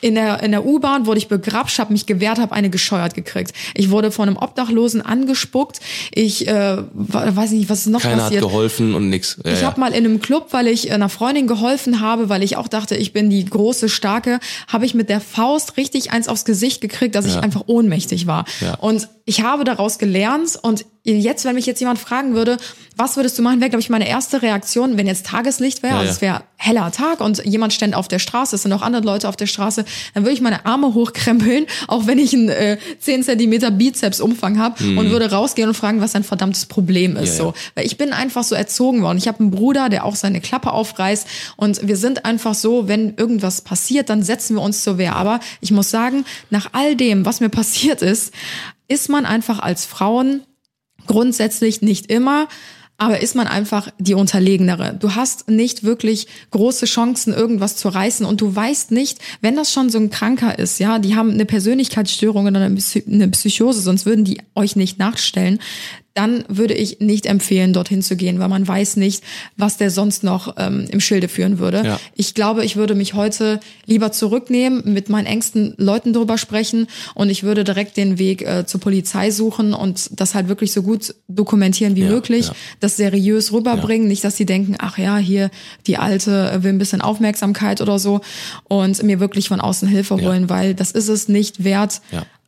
in 0.00 0.16
der, 0.16 0.42
in 0.42 0.50
der 0.50 0.66
U-Bahn 0.66 1.06
wurde 1.06 1.18
ich 1.18 1.28
begrapscht, 1.28 1.78
habe 1.78 1.92
mich 1.92 2.04
gewehrt, 2.06 2.38
habe 2.38 2.52
eine 2.52 2.68
gescheuert 2.68 3.14
gekriegt. 3.14 3.52
Ich 3.74 3.90
wurde 3.90 4.10
von 4.10 4.28
einem 4.28 4.36
Obdachlosen 4.36 5.00
angespuckt. 5.02 5.80
Ich 6.12 6.46
äh, 6.46 6.76
weiß 6.92 7.52
nicht, 7.52 7.68
was 7.70 7.80
ist 7.80 7.86
noch 7.86 8.02
Keiner 8.02 8.24
passiert. 8.24 8.42
hat 8.42 8.48
geholfen 8.50 8.94
und 8.94 9.08
nix. 9.08 9.38
Ja, 9.44 9.52
Ich 9.52 9.60
ja. 9.62 9.66
habe 9.66 9.80
mal 9.80 9.92
in 9.92 10.04
einem 10.04 10.20
Club, 10.20 10.48
weil 10.50 10.66
ich 10.66 10.92
einer 10.92 11.08
Freundin 11.08 11.46
geholfen 11.46 12.00
habe, 12.00 12.28
weil 12.28 12.42
ich 12.42 12.56
auch 12.56 12.68
dachte, 12.68 12.96
ich 12.96 13.12
bin 13.12 13.30
die 13.30 13.44
große 13.44 13.88
Starke, 13.88 14.40
habe 14.68 14.84
ich 14.84 14.94
mit 14.94 15.08
der 15.08 15.20
Faust 15.20 15.76
richtig 15.76 16.12
eins 16.12 16.28
aufs 16.28 16.44
Gesicht 16.44 16.80
gekriegt, 16.80 17.14
dass 17.14 17.26
ich 17.26 17.34
Ja. 17.34 17.40
einfach 17.40 17.62
ohnmächtig 17.66 18.26
war. 18.26 18.44
Ja. 18.60 18.74
Und 18.74 19.08
ich 19.24 19.42
habe 19.42 19.64
daraus 19.64 19.98
gelernt 19.98 20.58
und 20.60 20.84
jetzt, 21.04 21.44
wenn 21.44 21.54
mich 21.54 21.66
jetzt 21.66 21.80
jemand 21.80 21.98
fragen 21.98 22.34
würde, 22.34 22.56
was 22.96 23.16
würdest 23.16 23.38
du 23.38 23.42
machen, 23.42 23.60
wäre, 23.60 23.70
glaube 23.70 23.82
ich, 23.82 23.90
meine 23.90 24.08
erste 24.08 24.40
Reaktion, 24.40 24.96
wenn 24.96 25.06
jetzt 25.06 25.26
Tageslicht 25.26 25.82
wäre, 25.82 25.94
Ja, 25.94 25.98
also 26.00 26.08
ja. 26.08 26.14
es 26.14 26.20
wäre 26.22 26.42
heller 26.56 26.90
Tag 26.92 27.20
und 27.20 27.44
jemand 27.44 27.72
stände 27.72 27.96
auf 27.96 28.08
der 28.08 28.18
Straße, 28.18 28.56
es 28.56 28.62
sind 28.62 28.72
auch 28.72 28.80
andere 28.80 29.02
Leute 29.02 29.28
auf 29.28 29.36
der 29.36 29.46
Straße, 29.46 29.84
dann 30.14 30.22
würde 30.22 30.32
ich 30.32 30.40
meine 30.40 30.64
Arme 30.64 30.94
hochkrempeln, 30.94 31.66
auch 31.88 32.06
wenn 32.06 32.18
ich 32.18 32.32
einen 32.32 32.48
äh, 32.48 32.78
10 33.00 33.22
Zentimeter 33.24 33.70
Bizepsumfang 33.70 34.58
habe 34.58 34.82
und 34.82 35.10
würde 35.10 35.30
rausgehen 35.30 35.68
und 35.68 35.74
fragen, 35.74 36.00
was 36.00 36.12
sein 36.12 36.24
verdammtes 36.24 36.66
Problem 36.66 37.16
ist. 37.16 37.34
Mhm. 37.34 37.38
Ja, 37.38 37.44
so. 37.44 37.54
Weil 37.74 37.86
ich 37.86 37.98
bin 37.98 38.12
einfach 38.12 38.44
so 38.44 38.54
erzogen 38.54 39.02
worden. 39.02 39.18
Ich 39.18 39.28
habe 39.28 39.40
einen 39.40 39.50
Bruder, 39.50 39.88
der 39.88 40.04
auch 40.04 40.16
seine 40.16 40.40
Klappe 40.40 40.72
aufreißt. 40.72 41.26
Und 41.56 41.86
wir 41.86 41.96
sind 41.96 42.24
einfach 42.24 42.54
so, 42.54 42.88
wenn 42.88 43.14
irgendwas 43.16 43.60
passiert, 43.60 44.08
dann 44.08 44.22
setzen 44.22 44.56
wir 44.56 44.62
uns 44.62 44.82
zur 44.82 44.98
Wehr. 44.98 45.16
Aber 45.16 45.40
ich 45.60 45.70
muss 45.70 45.90
sagen, 45.90 46.24
nach 46.50 46.70
all 46.72 46.96
dem, 46.96 47.26
was 47.26 47.40
mir 47.40 47.48
passiert 47.50 48.00
ist, 48.02 48.32
ist 48.88 49.08
man 49.08 49.26
einfach 49.26 49.58
als 49.58 49.84
Frauen 49.84 50.42
grundsätzlich 51.06 51.82
nicht 51.82 52.10
immer, 52.10 52.48
aber 52.96 53.20
ist 53.20 53.34
man 53.34 53.48
einfach 53.48 53.88
die 53.98 54.14
Unterlegenere. 54.14 54.96
Du 54.98 55.16
hast 55.16 55.48
nicht 55.48 55.82
wirklich 55.82 56.28
große 56.52 56.86
Chancen, 56.86 57.32
irgendwas 57.32 57.76
zu 57.76 57.88
reißen 57.88 58.24
und 58.24 58.40
du 58.40 58.54
weißt 58.54 58.92
nicht, 58.92 59.18
wenn 59.40 59.56
das 59.56 59.72
schon 59.72 59.90
so 59.90 59.98
ein 59.98 60.10
Kranker 60.10 60.58
ist, 60.58 60.78
ja, 60.78 61.00
die 61.00 61.16
haben 61.16 61.32
eine 61.32 61.44
Persönlichkeitsstörung 61.44 62.46
oder 62.46 62.60
eine 62.60 62.76
Psy- 62.76 63.06
eine 63.10 63.28
Psychose, 63.28 63.80
sonst 63.80 64.06
würden 64.06 64.24
die 64.24 64.40
euch 64.54 64.76
nicht 64.76 64.98
nachstellen, 64.98 65.58
dann 66.14 66.44
würde 66.48 66.74
ich 66.74 67.00
nicht 67.00 67.26
empfehlen, 67.26 67.72
dorthin 67.72 68.00
zu 68.00 68.14
gehen, 68.14 68.38
weil 68.38 68.48
man 68.48 68.66
weiß 68.66 68.96
nicht, 68.96 69.24
was 69.56 69.76
der 69.76 69.90
sonst 69.90 70.22
noch 70.22 70.54
ähm, 70.58 70.86
im 70.90 71.00
Schilde 71.00 71.26
führen 71.26 71.58
würde. 71.58 71.82
Ja. 71.84 72.00
Ich 72.14 72.34
glaube, 72.34 72.64
ich 72.64 72.76
würde 72.76 72.94
mich 72.94 73.14
heute 73.14 73.58
lieber 73.86 74.12
zurücknehmen, 74.12 74.92
mit 74.92 75.08
meinen 75.08 75.26
engsten 75.26 75.74
Leuten 75.76 76.12
drüber 76.12 76.38
sprechen 76.38 76.86
und 77.14 77.30
ich 77.30 77.42
würde 77.42 77.64
direkt 77.64 77.96
den 77.96 78.18
Weg 78.18 78.42
äh, 78.42 78.64
zur 78.64 78.80
Polizei 78.80 79.32
suchen 79.32 79.74
und 79.74 80.08
das 80.20 80.36
halt 80.36 80.46
wirklich 80.46 80.72
so 80.72 80.84
gut 80.84 81.16
dokumentieren 81.26 81.96
wie 81.96 82.02
Ja, 82.02 82.10
möglich, 82.10 82.46
ja. 82.46 82.54
das 82.78 82.96
seriös 82.96 83.52
rüberbringen, 83.52 84.06
nicht, 84.06 84.22
dass 84.22 84.36
sie 84.36 84.46
denken, 84.46 84.76
ach 84.78 84.98
ja, 84.98 85.16
hier 85.16 85.50
die 85.88 85.96
Alte 85.98 86.58
will 86.62 86.72
ein 86.72 86.78
bisschen 86.78 87.00
Aufmerksamkeit 87.00 87.80
oder 87.80 87.98
so 87.98 88.20
und 88.64 89.02
mir 89.02 89.18
wirklich 89.18 89.48
von 89.48 89.60
außen 89.60 89.88
Hilfe 89.88 90.16
holen, 90.20 90.48
weil 90.48 90.74
das 90.74 90.92
ist 90.92 91.08
es 91.08 91.26
nicht 91.26 91.64
wert. 91.64 92.00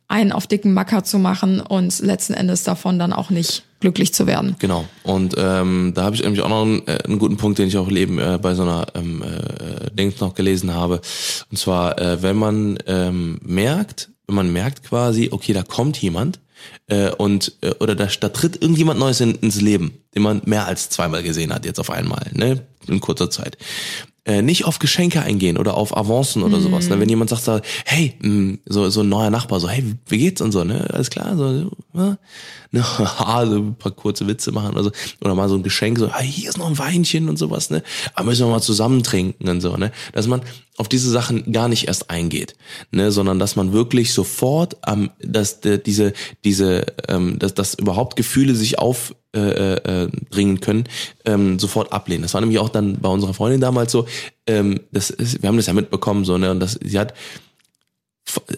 Einen 0.07 0.31
auf 0.31 0.47
dicken 0.47 0.73
Macker 0.73 1.03
zu 1.03 1.19
machen 1.19 1.59
und 1.59 1.99
letzten 1.99 2.33
Endes 2.33 2.63
davon 2.63 2.97
dann 2.97 3.13
auch 3.13 3.29
nicht 3.29 3.63
glücklich 3.79 4.13
zu 4.13 4.25
werden. 4.25 4.55
Genau. 4.59 4.85
Und 5.03 5.35
ähm, 5.37 5.91
da 5.93 6.03
habe 6.03 6.15
ich 6.15 6.23
nämlich 6.23 6.41
auch 6.41 6.49
noch 6.49 6.63
einen, 6.63 6.87
äh, 6.87 7.03
einen 7.05 7.19
guten 7.19 7.37
Punkt, 7.37 7.59
den 7.59 7.67
ich 7.67 7.77
auch 7.77 7.89
eben 7.91 8.17
äh, 8.17 8.39
bei 8.41 8.55
so 8.55 8.63
einer 8.63 8.87
ähm, 8.95 9.21
äh, 9.21 9.91
Dings 9.91 10.19
noch 10.19 10.33
gelesen 10.33 10.73
habe. 10.73 11.01
Und 11.51 11.57
zwar, 11.57 11.99
äh, 11.99 12.21
wenn 12.21 12.37
man 12.37 12.79
ähm, 12.87 13.39
merkt, 13.43 14.09
wenn 14.27 14.35
man 14.35 14.51
merkt 14.51 14.83
quasi, 14.83 15.29
okay, 15.31 15.53
da 15.53 15.63
kommt 15.63 15.97
jemand 16.01 16.39
äh, 16.87 17.11
und 17.11 17.53
äh, 17.61 17.73
oder 17.79 17.95
da, 17.95 18.07
da 18.07 18.29
tritt 18.29 18.61
irgendjemand 18.61 18.99
Neues 18.99 19.21
in, 19.21 19.35
ins 19.35 19.61
Leben, 19.61 19.99
den 20.15 20.23
man 20.23 20.41
mehr 20.45 20.65
als 20.65 20.89
zweimal 20.89 21.23
gesehen 21.23 21.53
hat 21.53 21.65
jetzt 21.65 21.79
auf 21.79 21.89
einmal, 21.89 22.27
ne, 22.33 22.63
in 22.87 22.99
kurzer 22.99 23.29
Zeit. 23.29 23.57
Äh, 24.27 24.41
nicht 24.41 24.65
auf 24.65 24.79
Geschenke 24.79 25.21
eingehen 25.21 25.57
oder 25.57 25.75
auf 25.75 25.95
Avancen 25.95 26.43
oder 26.43 26.59
sowas. 26.59 26.89
Ne? 26.89 26.99
Wenn 26.99 27.07
jemand 27.07 27.29
sagt, 27.29 27.43
so, 27.43 27.61
hey, 27.85 28.13
mh, 28.19 28.57
so, 28.65 28.89
so 28.89 28.99
ein 28.99 29.07
neuer 29.07 29.29
Nachbar, 29.29 29.61
so, 29.61 29.69
hey, 29.69 29.95
wie 30.07 30.17
geht's 30.17 30.41
und 30.41 30.51
so, 30.51 30.65
ne? 30.65 30.85
Alles 30.91 31.09
klar, 31.09 31.37
so, 31.37 31.71
ne? 31.93 32.17
haha, 32.75 33.45
so 33.45 33.55
ein 33.55 33.75
paar 33.75 33.93
kurze 33.93 34.27
Witze 34.27 34.51
machen 34.51 34.71
oder 34.73 34.83
so. 34.83 34.91
Oder 35.21 35.33
mal 35.33 35.47
so 35.47 35.55
ein 35.55 35.63
Geschenk, 35.63 35.97
so, 35.97 36.13
hey, 36.13 36.29
hier 36.29 36.49
ist 36.49 36.57
noch 36.57 36.67
ein 36.67 36.77
Weinchen 36.77 37.29
und 37.29 37.37
sowas, 37.37 37.69
ne? 37.69 37.81
Aber 38.15 38.25
müssen 38.25 38.45
wir 38.45 38.51
mal 38.51 38.61
zusammen 38.61 39.01
trinken 39.01 39.47
und 39.47 39.61
so, 39.61 39.77
ne? 39.77 39.93
Dass 40.11 40.27
man 40.27 40.41
auf 40.77 40.87
diese 40.87 41.09
Sachen 41.09 41.51
gar 41.51 41.67
nicht 41.67 41.87
erst 41.87 42.09
eingeht, 42.09 42.55
ne? 42.91 43.11
Sondern 43.11 43.39
dass 43.39 43.55
man 43.55 43.73
wirklich 43.73 44.13
sofort 44.13 44.77
am, 44.81 45.09
dass 45.19 45.59
der, 45.59 45.79
diese, 45.79 46.13
diese, 46.43 46.85
ähm, 47.07 47.39
dass, 47.39 47.55
dass 47.55 47.73
überhaupt 47.73 48.15
Gefühle 48.15 48.55
sich 48.55 48.79
auf 48.79 49.15
äh, 49.35 49.73
äh, 49.73 50.09
bringen 50.29 50.61
können, 50.61 50.85
ähm, 51.25 51.59
sofort 51.59 51.91
ablehnen. 51.91 52.21
Das 52.21 52.33
war 52.33 52.41
nämlich 52.41 52.59
auch 52.59 52.69
dann 52.69 52.99
bei 52.99 53.09
unserer 53.09 53.33
Freundin 53.33 53.59
damals 53.59 53.91
so, 53.91 54.07
ähm, 54.45 54.79
das 54.91 55.09
ist, 55.09 55.41
wir 55.41 55.49
haben 55.49 55.57
das 55.57 55.65
ja 55.65 55.73
mitbekommen, 55.73 56.25
so, 56.25 56.37
ne, 56.37 56.51
und 56.51 56.59
das, 56.59 56.79
sie 56.83 56.97
hat, 56.99 57.13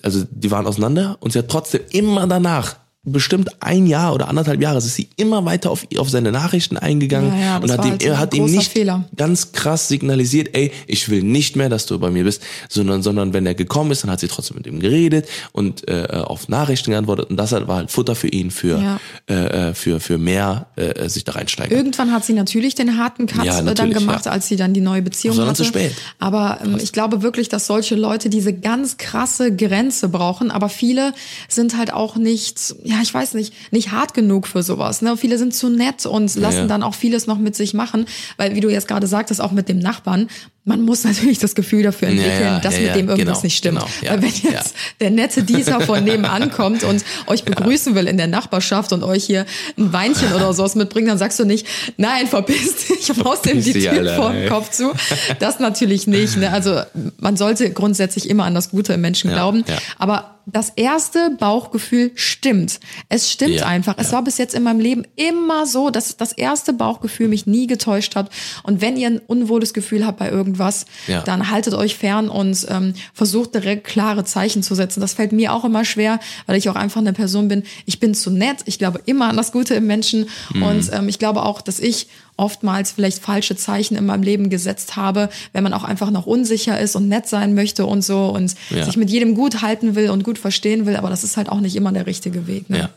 also 0.02 0.26
die 0.30 0.52
waren 0.52 0.68
auseinander 0.68 1.18
und 1.22 1.32
sie 1.32 1.40
hat 1.40 1.50
trotzdem 1.50 1.82
immer 1.92 2.28
danach, 2.28 2.78
bestimmt 3.12 3.50
ein 3.62 3.86
Jahr 3.88 4.14
oder 4.14 4.28
anderthalb 4.30 4.62
Jahre, 4.62 4.78
ist 4.80 4.96
sie 4.96 5.10
immer 5.18 5.46
weiter 5.46 5.72
auf, 5.72 5.86
auf 5.98 6.10
seine 6.10 6.32
Nachrichten 6.32 6.78
eingegangen 6.78 7.32
Ja, 7.34 7.40
ja, 7.40 7.58
und 7.58 7.72
hat 7.72 7.80
war 7.80 7.86
ihm, 7.88 7.92
halt 8.00 8.18
hat 8.18 8.34
ihm 8.34 8.46
nicht 8.46 8.72
Fehler. 8.72 9.06
ganz 9.16 9.52
krass 9.52 9.88
signalisiert, 9.88 10.50
ey, 10.54 10.72
ich 10.88 11.10
will 11.10 11.24
nicht 11.24 11.56
mehr, 11.56 11.70
dass 11.70 11.86
du 11.86 12.00
bei 12.00 12.10
mir 12.12 12.24
bist, 12.24 12.42
sondern, 12.70 13.02
sondern 13.04 13.34
wenn 13.34 13.46
er 13.46 13.56
gekommen 13.56 13.92
ist, 13.92 14.04
dann 14.04 14.12
hat 14.12 14.20
sie 14.20 14.28
trotzdem 14.28 14.58
mit 14.58 14.68
ihm 14.68 14.80
geredet 14.80 15.28
und 15.52 15.88
äh, 15.88 16.08
auf 16.12 16.48
Nachrichten 16.50 16.92
geantwortet 16.92 17.30
und 17.30 17.38
das 17.38 17.52
war 17.52 17.68
halt 17.78 17.92
Futter 17.92 18.16
für 18.16 18.28
ihn, 18.28 18.52
für, 18.52 18.80
Ja. 18.80 19.00
äh, 19.30 19.70
äh, 19.70 19.74
für, 19.74 20.00
für 20.00 20.18
mehr 20.18 20.68
äh, 20.76 21.10
sich 21.10 21.24
da 21.24 21.34
reinsteigen. 21.34 21.76
Irgendwann 21.76 22.12
hat 22.12 22.26
sie 22.26 22.34
natürlich 22.34 22.76
den 22.76 22.98
harten 22.98 23.26
Cut 23.28 23.46
äh, 23.46 23.74
dann 23.74 23.92
gemacht, 23.92 24.28
als 24.28 24.48
sie 24.48 24.56
dann 24.56 24.74
die 24.74 24.82
neue 24.82 25.02
Beziehung 25.02 25.36
Sondern 25.36 25.50
hatte. 25.54 25.64
zu 25.64 25.66
spät. 25.66 25.94
Aber 26.20 26.60
ähm, 26.64 26.78
ich 26.82 26.92
glaube 26.92 27.22
wirklich, 27.22 27.50
dass 27.50 27.68
solche 27.68 27.96
Leute 27.96 28.30
diese 28.30 28.54
ganz 28.54 28.98
krasse 28.98 29.56
Grenze 29.56 30.10
brauchen. 30.10 30.52
Aber 30.52 30.70
viele 30.70 31.14
sind 31.48 31.78
halt 31.78 31.94
auch 31.94 32.16
nicht, 32.16 32.76
ja, 32.84 32.99
ich 33.02 33.14
weiß 33.14 33.34
nicht, 33.34 33.54
nicht 33.72 33.92
hart 33.92 34.14
genug 34.14 34.48
für 34.48 34.64
sowas. 34.64 35.02
Ne? 35.02 35.18
Viele 35.18 35.38
sind 35.38 35.54
zu 35.54 35.70
nett 35.70 36.06
und 36.06 36.34
lassen 36.36 36.58
ja. 36.58 36.68
dann 36.68 36.84
auch 36.84 36.96
vieles 36.96 37.28
noch 37.28 37.38
mit 37.38 37.56
sich 37.56 37.74
machen. 37.74 38.06
Weil, 38.38 38.56
wie 38.56 38.62
du 38.62 38.70
jetzt 38.70 38.88
gerade 38.88 39.08
sagtest, 39.08 39.42
auch 39.42 39.52
mit 39.52 39.70
dem 39.70 39.80
Nachbarn, 39.80 40.28
man 40.70 40.84
muss 40.84 41.04
natürlich 41.04 41.40
das 41.40 41.56
Gefühl 41.56 41.84
dafür 41.84 42.08
entwickeln, 42.10 42.42
ja, 42.42 42.60
dass 42.60 42.76
ja, 42.76 42.80
mit 42.82 42.88
ja, 42.90 42.94
dem 42.94 43.10
irgendwas 43.10 43.38
genau, 43.38 43.44
nicht 43.44 43.58
stimmt. 43.58 43.80
genau, 43.80 43.90
ja, 44.02 44.12
Weil 44.12 44.22
wenn 44.22 44.30
jetzt 44.30 44.44
ja. 44.44 44.62
der 45.02 45.10
nette 45.10 45.44
Dieser 45.44 45.82
von 45.82 46.04
nebenan 46.04 46.52
kommt 46.60 46.84
und 46.84 47.04
euch 47.28 47.44
begrüßen 47.44 47.96
will 47.96 48.08
in 48.08 48.18
der 48.18 48.28
Nachbarschaft 48.28 48.94
und 48.94 49.04
euch 49.04 49.26
hier 49.26 49.46
ein 49.78 49.92
Weinchen 49.92 50.32
oder 50.32 50.54
sowas 50.54 50.76
mitbringt, 50.76 51.10
dann 51.10 51.18
sagst 51.18 51.40
du 51.40 51.46
nicht, 51.46 51.66
nein, 51.98 52.28
verpiss 52.28 52.88
dich, 52.88 53.26
raus 53.26 53.42
dem 53.42 53.62
die 53.62 53.74
Tür 53.74 54.16
vor 54.16 54.32
ey. 54.32 54.48
Kopf 54.48 54.70
zu. 54.70 54.94
Das 55.40 55.60
natürlich 55.60 56.06
nicht. 56.06 56.38
Ne? 56.38 56.52
Also 56.52 56.82
man 57.18 57.36
sollte 57.36 57.72
grundsätzlich 57.72 58.30
immer 58.30 58.46
an 58.46 58.54
das 58.54 58.70
Gute 58.70 58.94
im 58.94 59.02
Menschen 59.02 59.32
Ja, 59.32 59.36
glauben. 59.36 59.64
ja. 59.68 59.78
Aber 59.98 60.36
das 60.52 60.72
erste 60.76 61.32
Bauchgefühl 61.40 62.12
stimmt. 62.16 62.80
Es 63.08 63.32
stimmt 63.32 63.56
Ja, 63.56 63.66
einfach. 63.68 63.96
Es 63.98 64.08
ja. 64.08 64.14
war 64.14 64.24
bis 64.24 64.38
jetzt 64.38 64.56
in 64.56 64.64
meinem 64.64 64.80
Leben 64.80 65.04
immer 65.16 65.66
so, 65.66 65.90
dass 65.90 66.18
das 66.18 66.32
erste 66.34 66.74
Bauchgefühl 66.74 67.28
mich 67.28 67.46
nie 67.46 67.68
getäuscht 67.68 68.16
hat. 68.16 68.30
Und 68.64 68.82
wenn 68.82 68.98
ihr 68.98 69.08
ein 69.08 69.20
unwohles 69.20 69.74
Gefühl 69.74 70.06
habt 70.06 70.18
bei 70.20 70.30
irgendwas, 70.30 70.59
irgendwas, 70.60 70.86
Ja. 71.08 71.22
dann 71.22 71.50
haltet 71.50 71.74
euch 71.74 71.96
fern 71.96 72.30
und 72.30 72.66
ähm, 72.70 72.94
versucht 73.14 73.56
direkt 73.56 73.86
klare 73.88 74.26
Zeichen 74.26 74.62
zu 74.64 74.76
setzen. 74.76 75.00
Das 75.02 75.14
fällt 75.14 75.32
mir 75.32 75.54
auch 75.54 75.66
immer 75.66 75.86
schwer, 75.86 76.20
weil 76.46 76.58
ich 76.58 76.70
auch 76.70 76.76
einfach 76.76 77.02
eine 77.02 77.14
Person 77.14 77.48
bin. 77.48 77.64
Ich 77.86 78.00
bin 78.00 78.14
zu 78.14 78.30
nett. 78.30 78.58
Ich 78.66 78.78
glaube 78.78 79.00
immer 79.06 79.30
an 79.30 79.38
das 79.38 79.52
Gute 79.52 79.74
im 79.76 79.88
Menschen 79.88 80.28
Mhm. 80.54 80.64
und 80.64 80.90
ähm, 80.94 81.10
ich 81.10 81.20
glaube 81.20 81.44
auch, 81.44 81.62
dass 81.62 81.80
ich 81.80 82.08
oftmals 82.38 82.92
vielleicht 82.92 83.20
falsche 83.22 83.56
Zeichen 83.56 83.96
in 83.98 84.06
meinem 84.06 84.24
Leben 84.24 84.50
gesetzt 84.50 84.96
habe, 84.96 85.30
wenn 85.52 85.64
man 85.64 85.74
auch 85.74 85.84
einfach 85.84 86.10
noch 86.10 86.26
unsicher 86.26 86.80
ist 86.80 86.96
und 86.96 87.08
nett 87.10 87.28
sein 87.28 87.54
möchte 87.54 87.86
und 87.86 88.02
so 88.04 88.26
und 88.28 88.56
Ja. 88.70 88.86
sich 88.86 88.96
mit 88.98 89.10
jedem 89.10 89.36
gut 89.36 89.62
halten 89.62 89.96
will 89.96 90.10
und 90.10 90.24
gut 90.24 90.38
verstehen 90.38 90.86
will, 90.86 90.96
aber 90.96 91.10
das 91.10 91.24
ist 91.24 91.36
halt 91.38 91.50
auch 91.50 91.60
nicht 91.60 91.76
immer 91.76 91.92
der 91.92 92.06
richtige 92.06 92.48
Weg. 92.48 92.70
Ne? 92.70 92.78
Ja. 92.80 92.90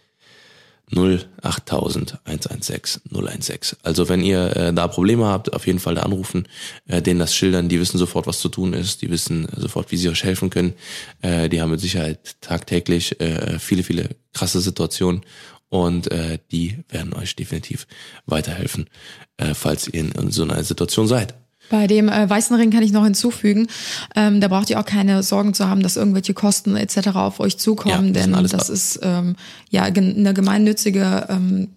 08000 0.95 2.19
116 2.25 3.01
016. 3.09 3.79
Also 3.83 4.09
wenn 4.09 4.21
ihr 4.21 4.55
äh, 4.55 4.73
da 4.73 4.87
Probleme 4.87 5.25
habt, 5.25 5.53
auf 5.53 5.67
jeden 5.67 5.79
Fall 5.79 5.95
da 5.95 6.03
anrufen, 6.03 6.47
äh, 6.87 7.01
denen 7.01 7.19
das 7.19 7.35
schildern, 7.35 7.69
die 7.69 7.79
wissen 7.79 7.97
sofort, 7.97 8.27
was 8.27 8.39
zu 8.39 8.49
tun 8.49 8.73
ist, 8.73 9.01
die 9.01 9.09
wissen 9.09 9.47
sofort, 9.55 9.91
wie 9.91 9.97
sie 9.97 10.09
euch 10.09 10.23
helfen 10.23 10.49
können. 10.49 10.73
Äh, 11.21 11.49
die 11.49 11.61
haben 11.61 11.71
mit 11.71 11.79
Sicherheit 11.79 12.41
tagtäglich 12.41 13.19
äh, 13.19 13.59
viele, 13.59 13.83
viele 13.83 14.09
krasse 14.33 14.61
Situationen 14.61 15.21
und 15.69 16.11
äh, 16.11 16.39
die 16.51 16.83
werden 16.89 17.13
euch 17.13 17.35
definitiv 17.35 17.87
weiterhelfen, 18.25 18.89
äh, 19.37 19.53
falls 19.53 19.87
ihr 19.87 20.01
in 20.01 20.31
so 20.31 20.43
einer 20.43 20.63
Situation 20.63 21.07
seid. 21.07 21.40
Bei 21.71 21.87
dem 21.87 22.09
äh, 22.09 22.29
Weißen 22.29 22.55
Ring 22.55 22.69
kann 22.69 22.83
ich 22.83 22.91
noch 22.91 23.05
hinzufügen, 23.05 23.67
ähm, 24.15 24.41
da 24.41 24.49
braucht 24.49 24.69
ihr 24.69 24.79
auch 24.79 24.85
keine 24.85 25.23
Sorgen 25.23 25.53
zu 25.53 25.67
haben, 25.69 25.81
dass 25.81 25.95
irgendwelche 25.95 26.33
Kosten 26.33 26.75
etc. 26.75 27.15
auf 27.15 27.39
euch 27.39 27.57
zukommen, 27.57 28.13
Ja, 28.13 28.21
denn 28.21 28.33
das 28.49 28.69
ist 28.69 28.99
ähm, 29.01 29.37
ja 29.69 29.83
eine 29.83 30.33
gemeinnützige 30.33 31.27
ähm, 31.29 31.69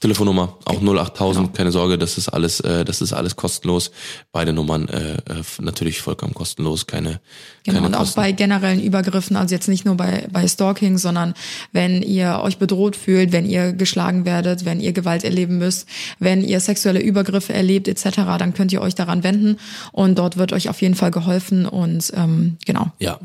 Telefonnummer 0.00 0.56
auch 0.64 0.80
08000, 0.80 1.46
Genau. 1.46 1.56
keine 1.56 1.72
Sorge, 1.72 1.98
das 1.98 2.18
ist 2.18 2.28
alles, 2.28 2.60
äh, 2.60 2.84
das 2.84 3.00
ist 3.00 3.12
alles 3.12 3.34
kostenlos. 3.36 3.90
Beide 4.32 4.52
Nummern 4.52 4.88
äh, 4.88 5.14
äh, 5.14 5.18
natürlich 5.60 6.00
vollkommen 6.00 6.34
kostenlos, 6.34 6.86
keine, 6.86 7.20
Genau, 7.64 7.76
keine 7.78 7.86
und 7.88 7.94
auch 7.94 8.00
Kosten. 8.00 8.16
bei 8.20 8.32
generellen 8.32 8.80
Übergriffen, 8.80 9.36
also 9.36 9.54
jetzt 9.54 9.68
nicht 9.68 9.84
nur 9.84 9.96
bei, 9.96 10.28
bei 10.32 10.46
Stalking, 10.46 10.98
sondern 10.98 11.34
wenn 11.72 12.02
ihr 12.02 12.40
euch 12.42 12.58
bedroht 12.58 12.94
fühlt, 12.96 13.32
wenn 13.32 13.44
ihr 13.44 13.72
geschlagen 13.72 14.24
werdet, 14.24 14.64
wenn 14.64 14.80
ihr 14.80 14.92
Gewalt 14.92 15.24
erleben 15.24 15.58
müsst, 15.58 15.88
wenn 16.18 16.42
ihr 16.44 16.60
sexuelle 16.60 17.00
Übergriffe 17.00 17.52
erlebt 17.52 17.88
etc., 17.88 18.04
dann 18.38 18.54
könnt 18.54 18.72
ihr 18.72 18.80
euch 18.82 18.94
daran 18.94 19.22
wenden 19.24 19.58
und 19.92 20.18
dort 20.18 20.36
wird 20.36 20.52
euch 20.52 20.68
auf 20.68 20.80
jeden 20.80 20.94
Fall 20.94 21.10
geholfen 21.10 21.66
und 21.66 22.12
ähm, 22.14 22.56
genau. 22.64 22.92
Ja. 23.00 23.18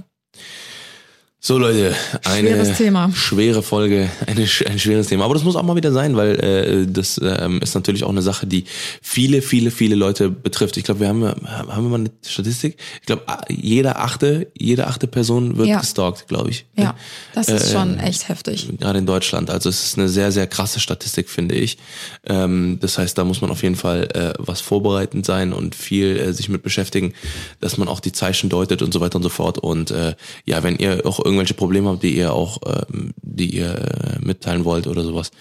So 1.45 1.57
Leute, 1.57 1.93
eine 2.23 2.47
Schweres 2.51 2.77
Thema. 2.77 3.11
schwere 3.13 3.63
Folge, 3.63 4.09
eine, 4.27 4.47
ein 4.65 4.79
schweres 4.79 5.07
Thema. 5.07 5.25
Aber 5.25 5.33
das 5.33 5.43
muss 5.43 5.57
auch 5.57 5.63
mal 5.63 5.75
wieder 5.75 5.91
sein, 5.91 6.15
weil 6.15 6.39
äh, 6.39 6.87
das 6.89 7.19
ähm, 7.21 7.59
ist 7.61 7.75
natürlich 7.75 8.05
auch 8.05 8.09
eine 8.11 8.21
Sache, 8.21 8.47
die 8.47 8.63
viele, 9.01 9.41
viele, 9.41 9.69
viele 9.69 9.95
Leute 9.95 10.29
betrifft. 10.29 10.77
Ich 10.77 10.85
glaube, 10.85 11.01
wir 11.01 11.09
haben, 11.09 11.25
haben 11.25 11.83
wir 11.83 11.89
mal 11.89 11.99
eine 11.99 12.11
Statistik. 12.25 12.77
Ich 13.01 13.07
glaube, 13.07 13.23
jeder 13.49 13.99
achte, 13.99 14.47
jede 14.57 14.87
achte 14.87 15.05
Person 15.07 15.57
wird 15.57 15.67
Ja. 15.67 15.79
gestalkt, 15.81 16.29
glaube 16.29 16.49
ich. 16.49 16.63
Ja, 16.77 16.95
das 17.35 17.49
ist 17.49 17.71
Äh, 17.71 17.73
schon 17.73 17.99
echt 17.99 18.29
heftig. 18.29 18.69
gerade 18.79 18.99
in 18.99 19.05
Deutschland. 19.05 19.49
Also 19.49 19.67
es 19.67 19.83
ist 19.83 19.97
eine 19.99 20.07
sehr, 20.07 20.31
sehr 20.31 20.47
krasse 20.47 20.79
Statistik, 20.79 21.29
finde 21.29 21.55
ich. 21.55 21.77
Ähm, 22.25 22.77
das 22.79 22.97
heißt, 22.97 23.17
da 23.17 23.25
muss 23.25 23.41
man 23.41 23.51
auf 23.51 23.63
jeden 23.63 23.75
Fall 23.75 24.07
äh, 24.13 24.33
was 24.39 24.61
vorbereitend 24.61 25.25
sein 25.25 25.51
und 25.51 25.75
viel 25.75 26.15
äh, 26.17 26.31
sich 26.31 26.47
mit 26.47 26.63
beschäftigen, 26.63 27.13
dass 27.59 27.77
man 27.77 27.89
auch 27.89 27.99
die 27.99 28.13
Zeichen 28.13 28.47
deutet 28.49 28.81
und 28.81 28.93
so 28.93 29.01
weiter 29.01 29.17
und 29.17 29.23
so 29.23 29.29
fort. 29.29 29.57
Und 29.59 29.91
äh, 29.91 30.15
ja, 30.45 30.63
wenn 30.63 30.77
ihr 30.77 31.01
auch 31.05 31.19
irgendwelche 31.33 31.53
Probleme 31.53 31.89
habt, 31.89 32.03
die 32.03 32.15
ihr 32.15 32.33
auch, 32.33 32.57
ähm, 32.65 33.13
die 33.21 33.55
ihr 33.57 33.75
äh, 33.75 34.25
mitteilen 34.25 34.65
wollt 34.65 34.87
oder 34.87 35.03
sowas, 35.03 35.31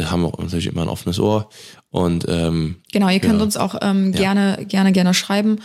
haben 0.00 0.22
wir 0.22 0.28
auch 0.28 0.38
natürlich 0.38 0.66
immer 0.66 0.82
ein 0.82 0.88
offenes 0.88 1.18
Ohr. 1.18 1.48
Und 1.90 2.26
ähm, 2.28 2.76
Genau, 2.92 3.08
ihr 3.08 3.20
könnt 3.20 3.38
Ja. 3.38 3.42
uns 3.44 3.56
auch 3.56 3.76
ähm, 3.80 4.12
gerne, 4.12 4.64
gerne, 4.68 4.92
gerne 4.92 5.14
schreiben. 5.14 5.58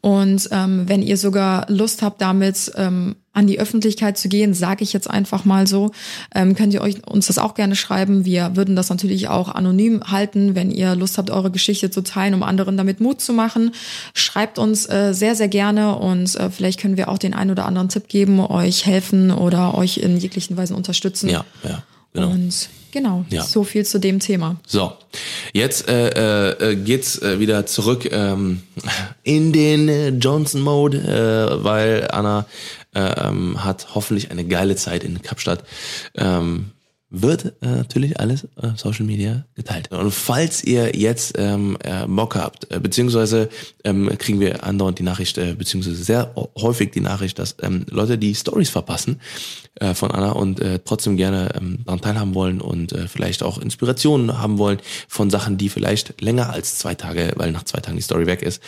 Und 0.00 0.48
ähm, 0.52 0.88
wenn 0.88 1.02
ihr 1.02 1.16
sogar 1.16 1.66
Lust 1.68 2.02
habt, 2.02 2.20
damit 2.20 2.72
ähm, 2.76 3.16
an 3.32 3.46
die 3.46 3.60
Öffentlichkeit 3.60 4.18
zu 4.18 4.28
gehen, 4.28 4.52
sage 4.52 4.82
ich 4.82 4.92
jetzt 4.92 5.08
einfach 5.08 5.44
mal 5.44 5.66
so, 5.66 5.92
ähm, 6.34 6.54
könnt 6.54 6.74
ihr 6.74 6.80
euch 6.80 7.06
uns 7.06 7.28
das 7.28 7.38
auch 7.38 7.54
gerne 7.54 7.76
schreiben. 7.76 8.24
Wir 8.24 8.56
würden 8.56 8.74
das 8.74 8.90
natürlich 8.90 9.28
auch 9.28 9.48
anonym 9.48 10.02
halten, 10.10 10.54
wenn 10.54 10.70
ihr 10.70 10.96
Lust 10.96 11.18
habt, 11.18 11.30
eure 11.30 11.50
Geschichte 11.50 11.90
zu 11.90 12.02
teilen, 12.02 12.34
um 12.34 12.42
anderen 12.42 12.76
damit 12.76 13.00
Mut 13.00 13.20
zu 13.20 13.32
machen. 13.32 13.72
Schreibt 14.14 14.58
uns 14.58 14.88
äh, 14.88 15.12
sehr, 15.14 15.34
sehr 15.34 15.48
gerne 15.48 15.96
und 15.96 16.34
äh, 16.36 16.50
vielleicht 16.50 16.80
können 16.80 16.96
wir 16.96 17.08
auch 17.08 17.18
den 17.18 17.34
einen 17.34 17.52
oder 17.52 17.66
anderen 17.66 17.88
Tipp 17.88 18.08
geben, 18.08 18.40
euch 18.40 18.86
helfen 18.86 19.30
oder 19.30 19.76
euch 19.76 19.98
in 19.98 20.16
jeglichen 20.16 20.56
Weisen 20.56 20.76
unterstützen. 20.76 21.28
ja, 21.28 21.44
ja, 21.62 21.82
genau. 22.12 22.30
Und 22.30 22.68
genau, 22.92 23.24
Ja. 23.30 23.42
so 23.42 23.64
viel 23.64 23.84
zu 23.84 23.98
dem 23.98 24.20
Thema. 24.20 24.56
So, 24.66 24.92
jetzt 25.52 25.88
äh, 25.88 26.50
äh, 26.72 26.76
geht's 26.76 27.18
äh, 27.22 27.38
wieder 27.40 27.66
zurück 27.66 28.08
ähm, 28.10 28.62
in 29.22 29.52
den 29.52 29.88
äh, 29.88 30.08
Johnson-Mode, 30.10 30.98
äh, 31.58 31.64
weil 31.64 32.08
Anna 32.10 32.46
äh, 32.94 33.00
ähm, 33.28 33.64
hat 33.64 33.88
hoffentlich 33.94 34.30
eine 34.30 34.44
geile 34.44 34.76
Zeit 34.76 35.04
in 35.04 35.22
Kapstadt. 35.22 35.64
Ähm, 36.16 36.70
wird 37.10 37.54
äh, 37.62 37.66
natürlich 37.66 38.20
alles 38.20 38.44
äh, 38.60 38.68
Social 38.76 39.06
Media 39.06 39.44
geteilt. 39.54 39.90
Und 39.90 40.10
falls 40.10 40.62
ihr 40.62 40.94
jetzt 40.94 41.34
ähm, 41.38 41.78
äh, 41.82 42.06
Bock 42.06 42.36
habt, 42.36 42.70
äh, 42.70 42.80
beziehungsweise 42.80 43.48
ähm, 43.84 44.10
kriegen 44.18 44.40
wir 44.40 44.62
andauernd 44.62 44.98
die 44.98 45.02
Nachricht, 45.02 45.38
äh, 45.38 45.54
beziehungsweise 45.54 45.96
sehr 45.96 46.34
häufig 46.58 46.90
die 46.90 47.00
Nachricht, 47.00 47.38
dass 47.38 47.56
ähm, 47.62 47.86
Leute 47.88 48.18
die 48.18 48.34
Stories 48.34 48.68
verpassen 48.68 49.20
äh, 49.76 49.94
von 49.94 50.10
Anna 50.10 50.32
und 50.32 50.60
äh, 50.60 50.80
trotzdem 50.84 51.16
gerne 51.16 51.50
ähm, 51.56 51.78
daran 51.86 52.02
teilhaben 52.02 52.34
wollen 52.34 52.60
und 52.60 52.92
äh, 52.92 53.08
vielleicht 53.08 53.42
auch 53.42 53.56
Inspirationen 53.56 54.38
haben 54.38 54.58
wollen 54.58 54.78
von 55.08 55.30
Sachen, 55.30 55.56
die 55.56 55.70
vielleicht 55.70 56.20
länger 56.20 56.50
als 56.50 56.76
zwei 56.78 56.94
Tage, 56.94 57.32
weil 57.36 57.52
nach 57.52 57.64
zwei 57.64 57.80
Tagen 57.80 57.96
die 57.96 58.02
Story 58.02 58.26
weg 58.26 58.42
ist, 58.42 58.62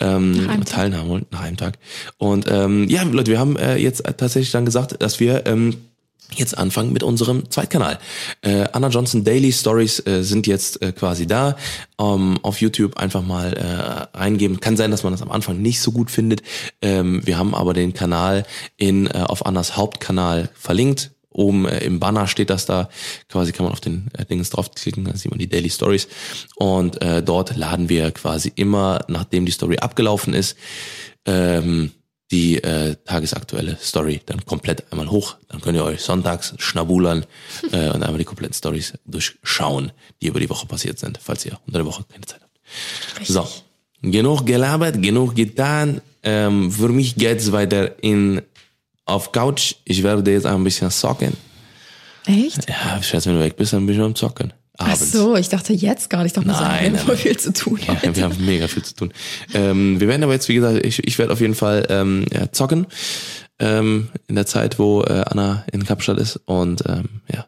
ähm, 0.00 0.48
teilhaben 0.64 1.08
wollen, 1.08 1.26
nach 1.30 1.42
einem 1.42 1.56
Tag. 1.56 1.78
Und 2.18 2.46
ähm, 2.48 2.88
ja, 2.88 3.04
Leute, 3.04 3.30
wir 3.30 3.38
haben 3.38 3.56
äh, 3.56 3.76
jetzt 3.76 4.02
tatsächlich 4.16 4.50
dann 4.50 4.64
gesagt, 4.64 5.00
dass 5.00 5.20
wir 5.20 5.46
ähm, 5.46 5.76
jetzt 6.32 6.56
anfangen 6.56 6.92
mit 6.92 7.02
unserem 7.02 7.50
Zweitkanal. 7.50 7.98
Äh, 8.42 8.66
Anna 8.72 8.88
Johnson 8.88 9.24
Daily 9.24 9.52
Stories 9.52 10.04
äh, 10.06 10.22
sind 10.22 10.46
jetzt 10.46 10.82
äh, 10.82 10.92
quasi 10.92 11.26
da. 11.26 11.56
Ähm, 11.98 12.38
auf 12.42 12.60
YouTube 12.60 12.96
einfach 12.96 13.22
mal 13.22 14.08
äh, 14.14 14.16
eingeben. 14.16 14.60
Kann 14.60 14.76
sein, 14.76 14.90
dass 14.90 15.02
man 15.02 15.12
das 15.12 15.22
am 15.22 15.30
Anfang 15.30 15.60
nicht 15.60 15.80
so 15.80 15.92
gut 15.92 16.10
findet. 16.10 16.42
Ähm, 16.82 17.20
wir 17.24 17.38
haben 17.38 17.54
aber 17.54 17.74
den 17.74 17.94
Kanal 17.94 18.44
in 18.76 19.06
äh, 19.06 19.24
auf 19.26 19.46
Annas 19.46 19.76
Hauptkanal 19.76 20.48
verlinkt. 20.54 21.10
Oben 21.30 21.66
äh, 21.66 21.84
im 21.84 22.00
Banner 22.00 22.26
steht 22.26 22.48
das 22.50 22.64
da. 22.64 22.88
Quasi 23.28 23.52
kann 23.52 23.64
man 23.64 23.72
auf 23.72 23.80
den 23.80 24.08
äh, 24.16 24.24
Dingens 24.24 24.50
draufklicken, 24.50 25.04
dann 25.04 25.16
sieht 25.16 25.30
man 25.30 25.38
die 25.38 25.48
Daily 25.48 25.68
Stories. 25.68 26.08
Und 26.56 27.02
äh, 27.02 27.22
dort 27.22 27.56
laden 27.56 27.88
wir 27.88 28.10
quasi 28.12 28.52
immer, 28.54 29.04
nachdem 29.08 29.44
die 29.44 29.52
Story 29.52 29.78
abgelaufen 29.78 30.32
ist, 30.32 30.56
ähm, 31.26 31.90
die 32.30 32.62
äh, 32.62 32.96
tagesaktuelle 33.04 33.76
Story 33.80 34.20
dann 34.26 34.44
komplett 34.44 34.90
einmal 34.90 35.10
hoch. 35.10 35.36
Dann 35.48 35.60
könnt 35.60 35.76
ihr 35.76 35.84
euch 35.84 36.00
sonntags 36.00 36.54
schnabulern 36.58 37.26
äh, 37.70 37.90
und 37.90 38.02
einmal 38.02 38.18
die 38.18 38.24
kompletten 38.24 38.54
Stories 38.54 38.94
durchschauen, 39.04 39.92
die 40.20 40.28
über 40.28 40.40
die 40.40 40.50
Woche 40.50 40.66
passiert 40.66 40.98
sind, 40.98 41.18
falls 41.22 41.44
ihr 41.44 41.58
unter 41.66 41.80
der 41.80 41.86
Woche 41.86 42.04
keine 42.10 42.24
Zeit 42.26 42.40
habt. 42.42 43.26
So, 43.26 43.46
genug 44.02 44.46
gelabert, 44.46 45.00
genug 45.02 45.34
getan. 45.34 46.00
Ähm, 46.22 46.72
für 46.72 46.88
mich 46.88 47.16
geht's 47.16 47.52
weiter 47.52 48.02
in 48.02 48.42
auf 49.04 49.32
Couch. 49.32 49.76
Ich 49.84 50.02
werde 50.02 50.30
jetzt 50.30 50.46
ein 50.46 50.64
bisschen 50.64 50.90
zocken. 50.90 51.36
Echt? 52.26 52.68
Ja, 52.68 52.96
ich 52.98 53.06
schätze, 53.06 53.28
wenn 53.28 53.36
du 53.36 53.44
weg 53.44 53.56
bist, 53.56 53.74
dann 53.74 53.84
bin 53.84 53.96
ich 53.96 54.00
am 54.00 54.14
Zocken. 54.14 54.52
Ach 54.78 54.86
Abends. 54.86 55.12
so, 55.12 55.36
ich 55.36 55.48
dachte 55.48 55.72
jetzt 55.72 56.10
gerade. 56.10 56.26
Ich 56.26 56.32
dachte, 56.32 56.48
wir 56.48 56.52
Nein, 56.52 56.62
haben 56.62 56.92
nein, 56.92 56.96
voll 57.04 57.14
nein. 57.14 57.22
viel 57.22 57.36
zu 57.38 57.52
tun. 57.52 57.78
Ja, 57.86 58.16
wir 58.16 58.24
haben 58.24 58.44
mega 58.44 58.66
viel 58.66 58.82
zu 58.82 58.94
tun. 58.94 59.12
Ähm, 59.52 60.00
wir 60.00 60.08
werden 60.08 60.24
aber 60.24 60.32
jetzt, 60.32 60.48
wie 60.48 60.54
gesagt, 60.56 60.84
ich, 60.84 61.06
ich 61.06 61.18
werde 61.18 61.32
auf 61.32 61.40
jeden 61.40 61.54
Fall 61.54 61.86
ähm, 61.90 62.24
ja, 62.32 62.50
zocken 62.50 62.86
ähm, 63.60 64.08
in 64.26 64.34
der 64.34 64.46
Zeit, 64.46 64.78
wo 64.80 65.02
äh, 65.02 65.22
Anna 65.26 65.64
in 65.72 65.84
Kapstadt 65.84 66.18
ist. 66.18 66.36
Und 66.46 66.82
ähm, 66.88 67.20
ja, 67.32 67.46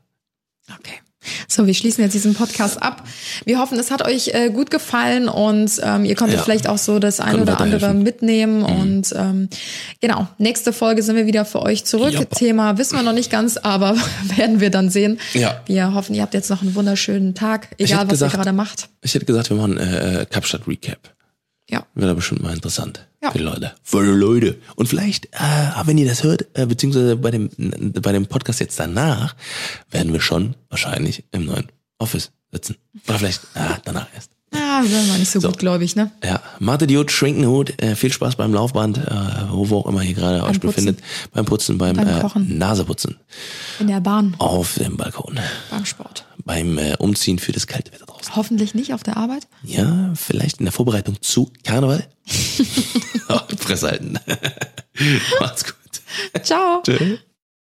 Okay. 0.78 1.00
So, 1.48 1.66
wir 1.66 1.74
schließen 1.74 2.02
jetzt 2.04 2.12
diesen 2.14 2.34
Podcast 2.34 2.82
ab. 2.82 3.02
Wir 3.44 3.58
hoffen, 3.58 3.78
es 3.78 3.90
hat 3.90 4.06
euch 4.06 4.28
äh, 4.28 4.50
gut 4.50 4.70
gefallen 4.70 5.28
und 5.28 5.70
ähm, 5.82 6.04
ihr 6.04 6.14
konntet 6.14 6.38
Ja. 6.38 6.42
vielleicht 6.44 6.68
auch 6.68 6.78
so 6.78 6.98
das 6.98 7.20
ein 7.20 7.32
Kann 7.32 7.42
oder 7.42 7.60
andere 7.60 7.94
mitnehmen. 7.94 8.62
Und 8.62 9.12
ähm, 9.16 9.48
genau, 10.00 10.28
nächste 10.38 10.72
Folge 10.72 11.02
sind 11.02 11.16
wir 11.16 11.26
wieder 11.26 11.44
für 11.44 11.62
euch 11.62 11.84
zurück. 11.84 12.12
Ja. 12.12 12.24
Thema 12.24 12.78
wissen 12.78 12.96
wir 12.96 13.02
noch 13.02 13.12
nicht 13.12 13.30
ganz, 13.30 13.56
aber 13.56 13.96
werden 14.36 14.60
wir 14.60 14.70
dann 14.70 14.90
sehen. 14.90 15.18
Ja. 15.34 15.60
Wir 15.66 15.94
hoffen, 15.94 16.14
ihr 16.14 16.22
habt 16.22 16.34
jetzt 16.34 16.50
noch 16.50 16.62
einen 16.62 16.74
wunderschönen 16.74 17.34
Tag, 17.34 17.68
egal 17.78 18.04
was 18.04 18.08
gesagt- 18.10 18.32
ihr 18.34 18.36
gerade 18.36 18.52
macht. 18.52 18.88
Ich 19.02 19.14
hätte 19.14 19.24
gesagt, 19.24 19.50
wir 19.50 19.56
machen 19.56 19.78
äh, 19.78 20.22
äh, 20.22 20.26
Kapstadt 20.26 20.66
Recap. 20.66 20.98
Ja. 21.68 21.86
Wäre 21.94 22.08
da 22.08 22.14
bestimmt 22.14 22.42
mal 22.42 22.54
interessant. 22.54 23.06
Ja. 23.22 23.32
Für 23.32 23.38
die 23.38 23.44
Leute. 23.44 23.74
Für 23.82 24.04
die 24.04 24.10
Leute. 24.10 24.58
Und 24.76 24.88
vielleicht, 24.88 25.26
äh, 25.32 25.72
wenn 25.84 25.98
ihr 25.98 26.06
das 26.06 26.22
hört, 26.22 26.46
äh, 26.54 26.66
beziehungsweise 26.66 27.16
bei 27.16 27.30
dem, 27.30 27.50
bei 28.00 28.12
dem 28.12 28.26
Podcast 28.26 28.60
jetzt 28.60 28.78
danach, 28.78 29.34
werden 29.90 30.12
wir 30.12 30.20
schon 30.20 30.54
wahrscheinlich 30.68 31.24
im 31.32 31.46
neuen 31.46 31.66
Office 31.98 32.30
sitzen. 32.52 32.76
Oder 33.08 33.18
vielleicht 33.18 33.42
ah, 33.54 33.78
danach 33.84 34.06
erst. 34.14 34.30
Ja, 34.54 34.82
sind 34.82 35.06
wir 35.06 35.18
nicht 35.18 35.30
so, 35.30 35.40
So. 35.40 35.48
gutgläubig, 35.48 35.96
ne? 35.96 36.10
Ja, 36.24 36.40
Mate-Diod, 36.60 37.10
Schrinkenhut, 37.10 37.82
äh, 37.82 37.94
viel 37.96 38.12
Spaß 38.12 38.36
beim 38.36 38.54
Laufband, 38.54 38.98
äh, 38.98 39.10
wo 39.50 39.78
auch 39.78 39.86
immer 39.86 40.00
hier 40.00 40.14
gerade 40.14 40.44
euch 40.44 40.60
befindet. 40.60 41.00
Beim 41.32 41.44
Putzen, 41.44 41.78
beim, 41.78 41.96
Beim 41.96 42.06
äh. 42.08 42.38
Naseputzen. 42.38 43.16
In 43.80 43.88
der 43.88 44.00
Bahn, 44.00 44.34
Auf 44.38 44.74
dem 44.74 44.96
Balkon. 44.96 45.38
beim 45.70 45.84
Sport. 45.84 46.26
Beim 46.44 46.78
äh, 46.78 46.94
Umziehen 46.98 47.38
für 47.38 47.52
das 47.52 47.66
kalte 47.66 47.92
Wetter 47.92 48.06
draußen. 48.06 48.36
Hoffentlich 48.36 48.74
nicht 48.74 48.94
auf 48.94 49.02
der 49.02 49.16
Arbeit. 49.16 49.48
Ja, 49.64 50.12
vielleicht 50.14 50.58
in 50.60 50.64
der 50.66 50.72
Vorbereitung 50.72 51.20
zu 51.20 51.50
Karneval. 51.64 52.06
Fresse 53.58 53.88
halten. 53.88 54.18
Macht's 55.40 55.64
gut. 55.64 56.44
Ciao. 56.44 56.82
Tschö. 56.84 57.16